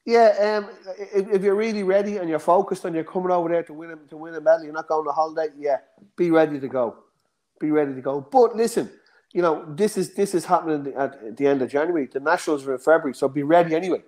Yeah, 0.07 0.63
um, 0.65 0.71
if, 1.15 1.29
if 1.29 1.43
you're 1.43 1.55
really 1.55 1.83
ready 1.83 2.17
and 2.17 2.29
you're 2.29 2.39
focused 2.39 2.85
and 2.85 2.95
you're 2.95 3.05
coming 3.05 3.31
over 3.31 3.49
there 3.49 3.63
to 3.65 3.73
win 3.73 3.91
a, 3.91 3.97
to 4.09 4.17
win 4.17 4.35
a 4.35 4.41
medal, 4.41 4.65
you're 4.65 4.73
not 4.73 4.89
going 4.89 5.07
on 5.07 5.15
holiday. 5.15 5.53
Yeah, 5.59 5.79
be 6.17 6.31
ready 6.31 6.59
to 6.59 6.69
go. 6.69 6.97
Be 7.61 7.71
ready 7.71 7.95
to 7.95 8.01
go. 8.01 8.21
But 8.21 8.57
listen, 8.57 8.91
you 9.33 9.43
know, 9.43 9.65
this 9.69 9.99
is 9.99 10.15
this 10.15 10.35
is 10.35 10.45
happening 10.45 10.95
at 10.97 11.37
the 11.37 11.47
end 11.47 11.63
of 11.63 11.71
January. 11.71 12.07
The 12.07 12.21
nationals 12.21 12.67
are 12.67 12.73
in 12.73 12.79
February, 12.79 13.15
so 13.15 13.29
be 13.29 13.43
ready 13.43 13.75
anyway. 13.75 14.03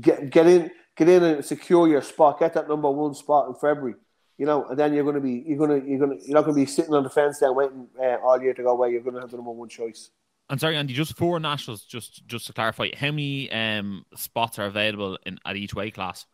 Get 0.00 0.30
get 0.30 0.46
in, 0.46 0.70
get 0.98 1.08
in 1.08 1.22
and 1.22 1.44
secure 1.44 1.88
your 1.88 2.02
spot. 2.02 2.40
Get 2.40 2.54
that 2.54 2.68
number 2.68 2.90
one 2.90 3.14
spot 3.14 3.48
in 3.48 3.54
February. 3.54 3.94
You 4.36 4.46
know, 4.46 4.66
and 4.66 4.78
then 4.78 4.92
you're 4.92 5.04
going 5.04 5.16
to 5.16 5.20
be 5.20 5.44
you're 5.46 5.58
going 5.58 5.80
to 5.80 5.88
you're 5.88 5.98
going 5.98 6.18
to 6.18 6.24
you're 6.24 6.34
not 6.34 6.44
going 6.44 6.54
to 6.54 6.60
be 6.60 6.66
sitting 6.66 6.94
on 6.94 7.02
the 7.02 7.10
fence 7.10 7.38
there 7.38 7.52
waiting 7.52 7.88
uh, 8.00 8.16
all 8.22 8.40
year 8.40 8.54
to 8.54 8.62
go 8.62 8.70
away. 8.70 8.90
You're 8.90 9.00
going 9.00 9.14
to 9.14 9.20
have 9.20 9.30
the 9.30 9.36
number 9.36 9.50
one 9.50 9.68
choice. 9.68 10.10
I'm 10.50 10.58
sorry, 10.58 10.76
Andy, 10.76 10.94
just 10.94 11.16
four 11.16 11.40
nationals. 11.40 11.82
Just 11.84 12.26
just 12.26 12.46
to 12.46 12.52
clarify, 12.52 12.90
how 12.96 13.10
many 13.10 13.50
um, 13.50 14.04
spots 14.14 14.58
are 14.58 14.66
available 14.66 15.18
in 15.26 15.38
at 15.44 15.56
each 15.56 15.74
weight 15.74 15.94
class? 15.94 16.26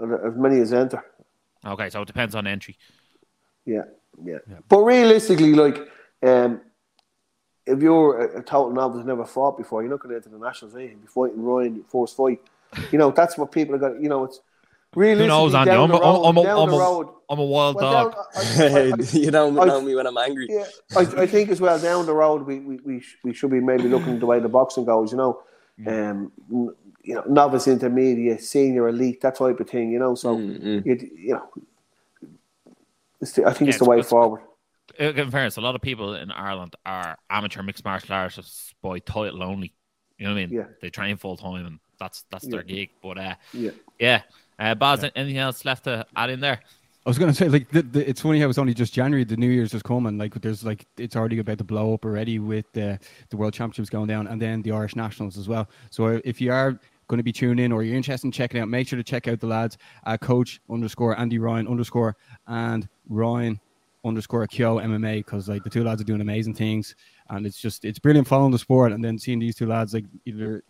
As 0.00 0.34
many 0.36 0.60
as 0.60 0.72
enter. 0.72 1.02
Okay, 1.64 1.88
so 1.90 2.02
it 2.02 2.06
depends 2.06 2.34
on 2.34 2.46
entry. 2.46 2.76
Yeah, 3.64 3.82
yeah. 4.22 4.38
yeah. 4.48 4.58
But 4.68 4.80
realistically, 4.80 5.54
like, 5.54 5.78
um, 6.22 6.60
if 7.64 7.80
you're 7.80 8.20
a, 8.20 8.40
a 8.40 8.42
total 8.42 8.72
novice, 8.72 9.04
never 9.04 9.24
fought 9.24 9.56
before, 9.56 9.82
you're 9.82 9.90
not 9.90 10.00
going 10.00 10.10
to 10.10 10.16
enter 10.16 10.28
the 10.28 10.38
nationals. 10.38 10.76
Eh? 10.76 10.82
You'll 10.82 11.00
be 11.00 11.06
fighting 11.06 11.42
Ryan, 11.42 11.84
first 11.90 12.16
fight. 12.16 12.40
You 12.92 12.98
know, 12.98 13.10
that's 13.10 13.38
what 13.38 13.52
people 13.52 13.74
are 13.74 13.78
going. 13.78 13.96
to, 13.96 14.02
You 14.02 14.08
know, 14.08 14.24
it's 14.24 14.40
really. 14.94 15.22
Who 15.22 15.28
knows, 15.28 15.54
Andy? 15.54 15.70
I'm, 15.70 15.90
a, 15.90 15.94
road, 15.94 16.24
I'm, 16.24 16.36
a, 16.36 16.40
I'm, 16.40 16.70
a, 16.70 17.16
I'm 17.28 17.38
a 17.38 17.44
wild 17.44 17.76
well, 17.76 18.10
dog. 18.10 18.14
Down, 18.14 18.24
I, 18.36 18.92
I, 18.92 18.94
you 19.12 19.30
don't 19.30 19.54
know 19.54 19.80
me 19.80 19.94
when 19.94 20.06
I'm 20.06 20.16
angry. 20.16 20.46
Yeah, 20.48 20.64
I, 20.96 21.00
I 21.00 21.26
think 21.26 21.50
as 21.50 21.60
well 21.60 21.78
down 21.78 22.06
the 22.06 22.14
road 22.14 22.46
we, 22.46 22.60
we, 22.60 22.76
we, 22.84 23.02
we 23.24 23.34
should 23.34 23.50
be 23.50 23.60
maybe 23.60 23.84
looking 23.84 24.18
the 24.18 24.26
way 24.26 24.38
the 24.38 24.48
boxing 24.48 24.84
goes. 24.84 25.12
You 25.12 25.18
know, 25.18 25.42
um, 25.86 26.32
you 27.02 27.14
know, 27.14 27.24
novice, 27.28 27.68
intermediate, 27.68 28.42
senior, 28.42 28.88
elite, 28.88 29.20
that 29.22 29.36
type 29.36 29.60
of 29.60 29.68
thing. 29.68 29.90
You 29.90 29.98
know, 29.98 30.14
so 30.14 30.36
mm-hmm. 30.36 30.88
you, 30.88 31.10
you 31.16 31.32
know, 31.34 31.48
the, 33.20 33.44
I 33.46 33.52
think 33.52 33.62
yeah, 33.62 33.68
it's 33.68 33.78
the 33.78 33.84
way 33.84 34.00
it's, 34.00 34.08
forward. 34.08 34.42
In 34.98 35.30
fairness, 35.30 35.56
a 35.56 35.60
lot 35.60 35.74
of 35.74 35.80
people 35.80 36.14
in 36.14 36.30
Ireland 36.30 36.74
are 36.86 37.18
amateur 37.28 37.62
mixed 37.62 37.84
martial 37.84 38.14
artists 38.14 38.72
by 38.82 38.98
title 39.00 39.42
only. 39.42 39.74
You 40.18 40.26
know 40.26 40.32
what 40.32 40.38
I 40.38 40.46
mean? 40.46 40.56
Yeah. 40.56 40.64
They 40.80 40.90
train 40.90 41.16
full 41.16 41.36
time, 41.36 41.66
and 41.66 41.80
that's 41.98 42.24
that's 42.30 42.44
yeah. 42.44 42.50
their 42.50 42.62
gig. 42.62 42.90
But 43.02 43.18
uh, 43.18 43.34
yeah, 43.52 43.70
yeah. 43.98 44.22
Uh, 44.58 44.74
Baz, 44.74 45.02
yeah. 45.02 45.10
anything 45.14 45.38
else 45.38 45.64
left 45.64 45.84
to 45.84 46.06
add 46.16 46.30
in 46.30 46.40
there? 46.40 46.60
I 47.04 47.08
was 47.08 47.18
going 47.18 47.30
to 47.30 47.36
say, 47.36 47.48
like, 47.48 47.70
the, 47.70 47.82
the, 47.82 48.08
it's 48.08 48.20
funny 48.20 48.40
how 48.40 48.48
it's 48.48 48.58
only 48.58 48.74
just 48.74 48.92
January. 48.92 49.22
The 49.22 49.36
New 49.36 49.48
Year's 49.48 49.70
just 49.70 49.84
coming. 49.84 50.18
Like, 50.18 50.34
there's 50.40 50.64
like 50.64 50.86
it's 50.96 51.14
already 51.14 51.38
about 51.38 51.58
to 51.58 51.64
blow 51.64 51.94
up 51.94 52.04
already 52.04 52.40
with 52.40 52.66
the 52.72 52.98
the 53.30 53.36
World 53.36 53.54
Championships 53.54 53.90
going 53.90 54.08
down, 54.08 54.26
and 54.26 54.42
then 54.42 54.62
the 54.62 54.72
Irish 54.72 54.96
Nationals 54.96 55.38
as 55.38 55.48
well. 55.48 55.68
So 55.90 56.20
if 56.24 56.40
you 56.40 56.52
are 56.52 56.78
going 57.06 57.18
to 57.18 57.22
be 57.22 57.32
tuning 57.32 57.64
in 57.64 57.70
or 57.70 57.84
you're 57.84 57.96
interested 57.96 58.26
in 58.26 58.32
checking 58.32 58.60
out, 58.60 58.68
make 58.68 58.88
sure 58.88 58.96
to 58.96 59.04
check 59.04 59.28
out 59.28 59.38
the 59.38 59.46
lads 59.46 59.78
uh, 60.04 60.16
Coach 60.16 60.60
underscore 60.68 61.16
Andy 61.16 61.38
Ryan 61.38 61.68
underscore 61.68 62.16
and 62.48 62.88
Ryan 63.08 63.60
underscore 64.04 64.44
Kyo 64.48 64.78
MMA 64.78 65.18
because 65.18 65.48
like 65.48 65.62
the 65.62 65.70
two 65.70 65.84
lads 65.84 66.00
are 66.00 66.04
doing 66.04 66.20
amazing 66.20 66.54
things, 66.54 66.96
and 67.30 67.46
it's 67.46 67.60
just 67.60 67.84
it's 67.84 68.00
brilliant 68.00 68.26
following 68.26 68.50
the 68.50 68.58
sport 68.58 68.90
and 68.90 69.04
then 69.04 69.16
seeing 69.16 69.38
these 69.38 69.54
two 69.54 69.66
lads 69.66 69.94
like 69.94 70.06
either 70.24 70.64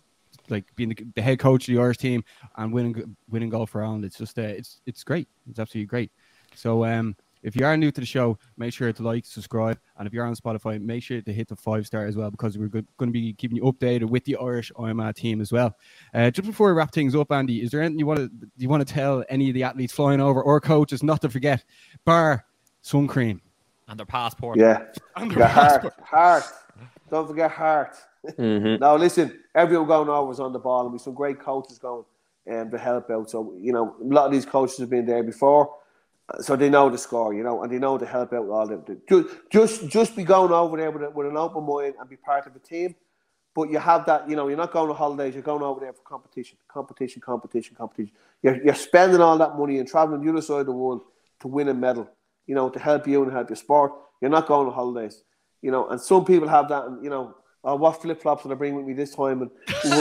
like 0.50 0.64
being 0.76 0.90
the, 0.90 1.06
the 1.14 1.22
head 1.22 1.38
coach 1.38 1.68
of 1.68 1.74
the 1.74 1.80
Irish 1.80 1.98
team 1.98 2.24
and 2.56 2.72
winning 2.72 3.16
winning 3.28 3.50
gold 3.50 3.70
for 3.70 3.82
Ireland. 3.82 4.04
It's 4.04 4.18
just 4.18 4.38
uh, 4.38 4.42
it's 4.42 4.80
it's 4.87 5.04
great. 5.04 5.28
It's 5.48 5.59
absolutely 5.59 5.87
great. 5.87 6.12
So 6.54 6.85
um, 6.85 7.16
if 7.46 7.54
you 7.54 7.64
are 7.64 7.76
new 7.76 7.92
to 7.92 8.00
the 8.00 8.06
show, 8.06 8.38
make 8.56 8.72
sure 8.72 8.92
to 8.92 9.02
like, 9.04 9.24
subscribe, 9.24 9.78
and 9.96 10.06
if 10.06 10.12
you're 10.12 10.26
on 10.26 10.35
Spotify, 10.35 10.80
make 10.80 11.02
sure 11.02 11.20
to 11.20 11.32
hit 11.32 11.46
the 11.46 11.54
five 11.54 11.87
star 11.87 12.04
as 12.04 12.16
well 12.16 12.28
because 12.28 12.59
we're 12.59 12.66
going 12.66 12.85
to 12.98 13.06
be 13.12 13.32
keeping 13.35 13.56
you 13.56 13.62
updated 13.62 14.09
with 14.09 14.24
the 14.24 14.37
Irish 14.37 14.72
IMA 14.76 15.12
team 15.12 15.40
as 15.40 15.52
well. 15.52 15.76
Uh, 16.12 16.28
just 16.30 16.46
before 16.46 16.68
we 16.68 16.72
wrap 16.72 16.92
things 16.92 17.14
up, 17.14 17.30
Andy, 17.30 17.62
is 17.62 17.70
there 17.70 17.82
anything 17.82 18.00
you 18.00 18.06
want 18.06 18.18
to 18.18 18.30
you 18.56 18.68
want 18.68 18.87
to 18.87 18.92
tell 18.92 19.24
any 19.28 19.48
of 19.48 19.54
the 19.54 19.62
athletes 19.62 19.92
flying 19.92 20.20
over 20.20 20.42
or 20.42 20.61
coaches 20.61 21.04
not 21.04 21.20
to 21.22 21.28
forget, 21.28 21.64
bar 22.04 22.44
sun 22.82 23.06
cream 23.06 23.40
and 23.87 23.96
their 23.96 24.06
passport? 24.06 24.59
Yeah, 24.59 24.82
and 25.14 25.30
their 25.30 25.46
passport. 25.46 25.94
heart, 26.02 26.42
heart. 26.42 26.54
Don't 27.11 27.28
forget 27.28 27.52
heart. 27.52 27.96
Mm-hmm. 28.33 28.81
now 28.81 28.97
listen, 28.97 29.41
everyone 29.55 29.87
going 29.87 30.09
over 30.09 30.33
is 30.33 30.41
on 30.41 30.53
the 30.53 30.59
ball, 30.59 30.85
and 30.85 30.93
we 30.93 30.99
some 30.99 31.15
great 31.15 31.41
coaches 31.41 31.79
going 31.79 32.05
um, 32.51 32.71
to 32.71 32.79
help 32.79 33.11
out. 33.11 33.31
So 33.31 33.55
you 33.59 33.73
know, 33.73 33.97
a 34.01 34.05
lot 34.05 34.27
of 34.27 34.33
these 34.33 34.47
coaches 34.47 34.79
have 34.79 34.91
been 34.91 35.07
there 35.07 35.23
before 35.23 35.71
so 36.41 36.57
they 36.57 36.69
know 36.69 36.91
the 36.91 36.99
score, 36.99 37.33
you 37.35 37.43
know, 37.43 37.62
and 37.62 37.73
they 37.73 37.79
know 37.79 37.99
to 37.99 38.07
help 38.07 38.33
out 38.33 38.49
all 38.49 38.67
the 38.67 38.99
just 39.09 39.29
just 39.51 39.89
just 39.89 40.17
be 40.17 40.25
going 40.25 40.53
over 40.53 40.77
there 40.77 40.91
with, 40.91 41.15
with 41.15 41.27
an 41.27 41.37
open 41.37 41.65
mind 41.65 41.95
and 42.01 42.09
be 42.09 42.17
part 42.17 42.47
of 42.47 42.57
a 42.57 42.59
team. 42.59 42.95
But 43.55 43.71
you 43.71 43.79
have 43.79 44.05
that, 44.07 44.29
you 44.29 44.37
know, 44.37 44.49
you're 44.49 44.57
not 44.57 44.73
going 44.73 44.91
on 44.91 44.97
holidays. 44.97 45.33
You're 45.33 45.43
going 45.43 45.62
over 45.62 45.81
there 45.81 45.93
for 45.93 46.03
competition, 46.03 46.59
competition, 46.69 47.23
competition, 47.23 47.75
competition. 47.75 48.12
You're, 48.43 48.62
you're 48.62 48.75
spending 48.75 49.23
all 49.23 49.39
that 49.39 49.57
money 49.57 49.79
and 49.79 49.89
traveling 49.89 50.23
the 50.23 50.31
other 50.31 50.43
side 50.43 50.61
of 50.61 50.67
the 50.67 50.73
world 50.73 51.03
to 51.41 51.49
win 51.49 51.69
a 51.69 51.75
medal. 51.75 52.11
You 52.47 52.55
know, 52.55 52.69
to 52.69 52.79
help 52.79 53.07
you 53.07 53.23
and 53.23 53.33
help 53.33 53.49
your 53.49 53.57
sport. 53.57 53.93
You're 54.21 54.31
not 54.31 54.47
going 54.47 54.67
on 54.67 54.75
holidays. 54.75 55.23
You 55.62 55.71
know, 55.71 55.89
and 55.89 56.01
some 56.01 56.25
people 56.25 56.49
have 56.49 56.69
that, 56.69 56.85
and 56.85 57.03
you 57.03 57.09
know, 57.09 57.35
oh, 57.66 57.76
what 57.76 58.00
flip 58.00 58.22
flops 58.22 58.44
will 58.44 58.52
I 58.52 58.55
bring 58.55 58.74
with 58.76 58.87
me 58.87 58.94
this 58.94 59.14
time? 59.14 59.42
And 59.42 59.50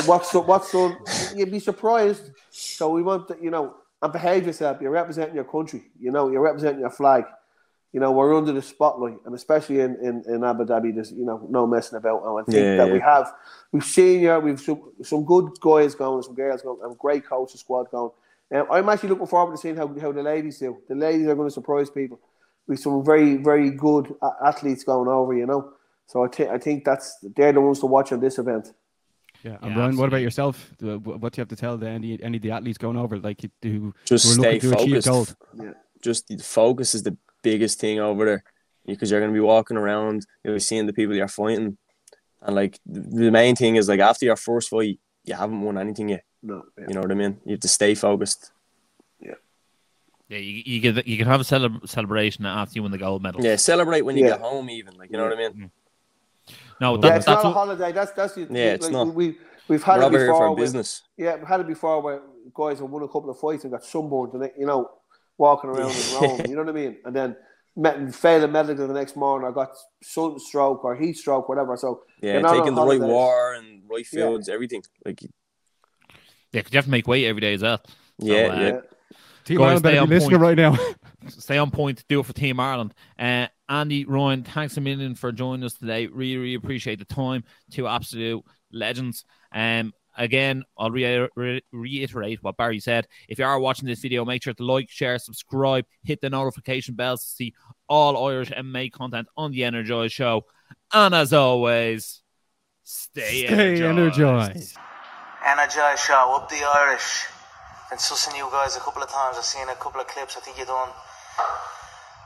what's 0.06 0.34
what's 0.34 0.74
on? 0.74 0.98
You'd 1.36 1.52
be 1.52 1.60
surprised. 1.60 2.32
So 2.52 2.90
we 2.90 3.02
want, 3.02 3.28
to, 3.28 3.38
you 3.42 3.50
know, 3.50 3.76
and 4.02 4.14
behave 4.14 4.46
yourself. 4.46 4.78
You're 4.82 4.92
representing 4.92 5.36
your 5.36 5.44
country. 5.46 5.84
You 6.00 6.12
know, 6.12 6.32
you're 6.32 6.42
representing 6.42 6.80
your 6.80 6.92
flag. 6.92 7.26
You 7.92 8.02
know, 8.02 8.12
we're 8.12 8.36
under 8.36 8.52
the 8.52 8.62
spotlight, 8.62 9.18
and 9.26 9.34
especially 9.34 9.80
in, 9.80 9.96
in, 9.96 10.24
in 10.28 10.44
Abu 10.44 10.66
Dhabi, 10.66 10.94
there's 10.94 11.14
you 11.14 11.26
know 11.26 11.46
no 11.50 11.66
messing 11.66 11.98
about. 11.98 12.24
And 12.26 12.42
I 12.42 12.44
think 12.44 12.58
yeah, 12.58 12.76
that 12.76 12.88
yeah. 12.88 12.94
we 12.94 13.00
have, 13.00 13.34
we've 13.72 13.86
seen 13.86 14.20
here, 14.20 14.38
we've 14.40 14.60
some, 14.60 14.92
some 15.02 15.24
good 15.24 15.58
guys 15.62 15.96
going, 15.96 16.22
some 16.22 16.36
girls 16.36 16.62
going, 16.62 16.80
and 16.84 16.98
great 16.98 17.24
coach 17.24 17.48
coaching 17.48 17.60
squad 17.60 17.90
going. 17.90 18.12
Um, 18.54 18.68
I'm 18.70 18.90
actually 18.90 19.10
looking 19.10 19.28
forward 19.28 19.56
to 19.56 19.58
seeing 19.58 19.78
how, 19.78 19.88
how 20.00 20.12
the 20.12 20.22
ladies 20.22 20.60
do. 20.60 20.78
The 20.90 20.96
ladies 20.96 21.28
are 21.28 21.36
going 21.36 21.48
to 21.48 21.54
surprise 21.54 21.90
people 21.90 22.20
with 22.68 22.80
some 22.80 23.04
very 23.04 23.38
very 23.38 23.72
good 23.72 24.14
athletes 24.44 24.84
going 24.84 25.08
over. 25.08 25.34
You 25.34 25.46
know, 25.46 25.74
so 26.08 26.24
I 26.24 26.28
think 26.28 26.50
I 26.50 26.58
think 26.58 26.86
that's 26.86 27.18
they're 27.36 27.54
the 27.54 27.62
ones 27.62 27.80
to 27.80 27.86
watch 27.86 28.12
on 28.12 28.20
this 28.20 28.38
event. 28.40 28.74
Yeah, 29.44 29.58
and 29.62 29.76
yeah, 29.76 29.80
Ryan, 29.80 29.98
what 29.98 30.08
about 30.08 30.22
yourself? 30.22 30.74
What 30.80 31.04
do 31.04 31.38
you 31.38 31.42
have 31.42 31.50
to 31.50 31.56
tell 31.56 31.78
the, 31.78 31.88
any 31.88 32.22
any 32.24 32.38
of 32.38 32.44
the 32.44 32.52
athletes 32.52 32.78
going 32.78 32.98
over, 32.98 33.20
like 33.20 33.42
who 33.62 33.94
just 34.06 34.26
who 34.26 34.42
stay 34.42 34.60
focused? 34.60 35.36
Yeah. 35.54 35.74
Just 36.02 36.28
the 36.28 36.38
focus 36.38 36.96
is 36.96 37.04
the 37.04 37.16
biggest 37.44 37.80
thing 37.80 38.00
over 38.00 38.26
there, 38.26 38.44
because 38.86 39.12
you're 39.12 39.20
going 39.20 39.32
to 39.32 39.38
be 39.38 39.40
walking 39.40 39.78
around, 39.78 40.26
you're 40.44 40.60
seeing 40.60 40.86
the 40.88 40.94
people 40.94 41.16
you're 41.16 41.28
fighting, 41.28 41.78
and 42.42 42.56
like 42.56 42.80
the 42.86 43.32
main 43.32 43.56
thing 43.56 43.76
is 43.76 43.88
like 43.88 44.00
after 44.00 44.26
your 44.26 44.36
first 44.36 44.70
fight, 44.70 45.00
you 45.26 45.34
haven't 45.34 45.62
won 45.62 45.78
anything 45.78 46.10
yet. 46.10 46.24
No, 46.42 46.64
yeah. 46.78 46.86
you 46.88 46.94
know 46.94 47.02
what 47.02 47.12
I 47.12 47.16
mean. 47.16 47.40
You 47.46 47.52
have 47.52 47.60
to 47.62 47.68
stay 47.68 47.96
focused. 47.96 48.52
Yeah. 49.20 49.34
Yeah, 50.28 50.38
you, 50.38 50.64
you 50.66 50.82
can 50.82 51.04
you 51.06 51.18
can 51.18 51.28
have 51.28 51.42
a 51.42 51.44
cele- 51.44 51.86
celebration 51.86 52.46
after 52.46 52.74
you 52.76 52.84
win 52.84 52.92
the 52.92 52.98
gold 52.98 53.22
medal. 53.22 53.44
Yeah, 53.44 53.56
celebrate 53.56 54.02
when 54.02 54.18
you 54.18 54.26
yeah. 54.26 54.32
get 54.32 54.42
home, 54.42 54.70
even 54.70 54.96
like 54.98 55.12
you 55.12 55.18
know 55.18 55.24
what 55.24 55.34
I 55.34 55.38
mean. 55.38 55.52
Mm-hmm. 55.52 55.66
No, 56.82 56.98
that, 56.98 57.08
yeah, 57.08 57.16
it's 57.16 57.26
that's 57.26 57.44
not 57.44 57.50
a 57.50 57.54
holiday. 57.54 57.92
That's 57.92 58.12
that's 58.12 58.34
the, 58.34 58.42
yeah, 58.42 58.74
it's 58.74 58.86
like, 58.86 58.94
not. 58.94 59.14
We 59.14 59.38
we've 59.68 59.84
had 59.84 60.02
it 60.02 60.12
before. 60.12 60.50
With, 60.52 60.60
business. 60.60 61.04
Yeah, 61.18 61.36
we've 61.36 61.48
had 61.48 61.62
it 61.62 61.68
before 61.68 62.02
where 62.02 62.22
guys 62.54 62.80
have 62.80 62.90
won 62.90 63.04
a 63.04 63.08
couple 63.08 63.30
of 63.30 63.40
fights 63.40 63.64
and 63.64 63.72
got 63.72 63.84
sunburned 63.84 64.34
and 64.34 64.52
you 64.58 64.66
know 64.66 64.90
walking 65.38 65.70
around 65.70 65.92
in 65.92 66.16
Rome. 66.22 66.42
You 66.48 66.56
know 66.56 66.64
what 66.64 66.70
I 66.70 66.74
mean? 66.74 66.98
And 67.06 67.16
then 67.16 67.36
met, 67.76 68.14
failing 68.14 68.52
medically 68.52 68.88
the 68.88 68.94
next 68.94 69.16
morning, 69.16 69.48
I 69.48 69.54
got 69.54 69.72
sunstroke 70.04 70.84
or 70.84 70.96
heat 70.96 71.18
stroke, 71.18 71.50
whatever. 71.50 71.78
So 71.78 72.04
yeah, 72.22 72.42
taking 72.42 72.76
the 72.76 72.86
right 72.86 73.00
war 73.00 73.54
and 73.54 73.84
right 73.90 74.06
fields, 74.06 74.48
yeah. 74.48 74.54
everything. 74.54 74.84
Like 75.06 75.22
yeah, 75.22 75.30
because 76.52 76.74
you 76.74 76.78
have 76.78 76.86
to 76.86 76.92
make 76.92 77.08
weight 77.08 77.26
every 77.26 77.42
day 77.42 77.54
as 77.54 77.62
well. 77.62 77.82
So, 78.22 78.28
yeah, 78.28 78.36
uh, 78.36 78.60
yeah. 78.60 78.80
Team 79.44 79.62
Ireland 79.62 79.84
better 79.84 80.08
be 80.08 80.16
listening 80.16 80.40
right 80.40 80.58
now. 80.58 80.78
stay 81.28 81.58
on 81.58 81.70
point. 81.70 82.04
Do 82.08 82.22
it 82.22 82.26
for 82.26 82.34
Team 82.34 82.60
Ireland. 82.60 82.94
Uh, 83.20 83.48
Andy 83.68 84.06
Ryan, 84.06 84.44
thanks 84.44 84.78
a 84.78 84.82
million 84.82 85.16
for 85.16 85.32
joining 85.32 85.64
us 85.64 85.74
today. 85.74 86.08
Really, 86.08 86.38
really 86.38 86.54
appreciate 86.56 87.00
the 87.00 87.06
time. 87.06 87.44
Two 87.72 87.88
absolute 87.88 88.44
legends. 88.72 89.26
Um, 89.52 89.94
again, 90.16 90.64
I'll 90.78 90.92
re- 90.92 91.28
re- 91.36 91.64
reiterate 91.72 92.44
what 92.44 92.58
Barry 92.58 92.80
said. 92.80 93.08
If 93.28 93.40
you 93.40 93.46
are 93.46 93.60
watching 93.60 93.88
this 93.88 94.00
video, 94.00 94.24
make 94.24 94.44
sure 94.44 94.54
to 94.54 94.64
like, 94.64 94.90
share, 94.90 95.18
subscribe, 95.18 95.86
hit 96.04 96.22
the 96.22 96.30
notification 96.30 96.96
bells 96.96 97.24
to 97.24 97.30
see 97.30 97.54
all 97.90 98.28
Irish 98.28 98.52
MMA 98.52 98.92
content 98.92 99.28
on 99.36 99.52
the 99.52 99.64
Energized 99.64 100.14
Show. 100.14 100.46
And 100.94 101.16
as 101.16 101.34
always, 101.34 102.22
stay, 102.84 103.46
stay 103.46 103.48
energized. 103.48 104.20
energized. 104.20 104.78
Energized 105.46 106.04
Show, 106.04 106.36
up 106.36 106.50
the 106.50 106.64
Irish. 106.76 107.26
Been 107.90 108.00
sussing 108.00 108.38
you 108.38 108.48
guys 108.52 108.78
a 108.78 108.80
couple 108.80 109.02
of 109.02 109.10
times. 109.10 109.38
I've 109.38 109.46
seen 109.46 109.70
a 109.70 109.76
couple 109.76 110.02
of 110.02 110.08
clips. 110.08 110.38
I 110.38 110.40
think 110.40 110.58
you're 110.58 110.66
done 110.68 110.90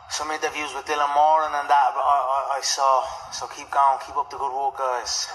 some 0.10 0.32
interviews 0.32 0.74
with 0.74 0.86
Dylan 0.86 1.14
Moran 1.14 1.54
and 1.54 1.70
that 1.70 1.94
I, 1.96 2.58
I, 2.58 2.58
I 2.58 2.62
saw. 2.62 3.04
So 3.32 3.48
keep 3.48 3.70
going, 3.70 4.00
keep 4.06 4.18
up 4.18 4.30
the 4.30 4.38
good 4.38 4.52
work, 4.52 4.78
guys. 4.78 5.28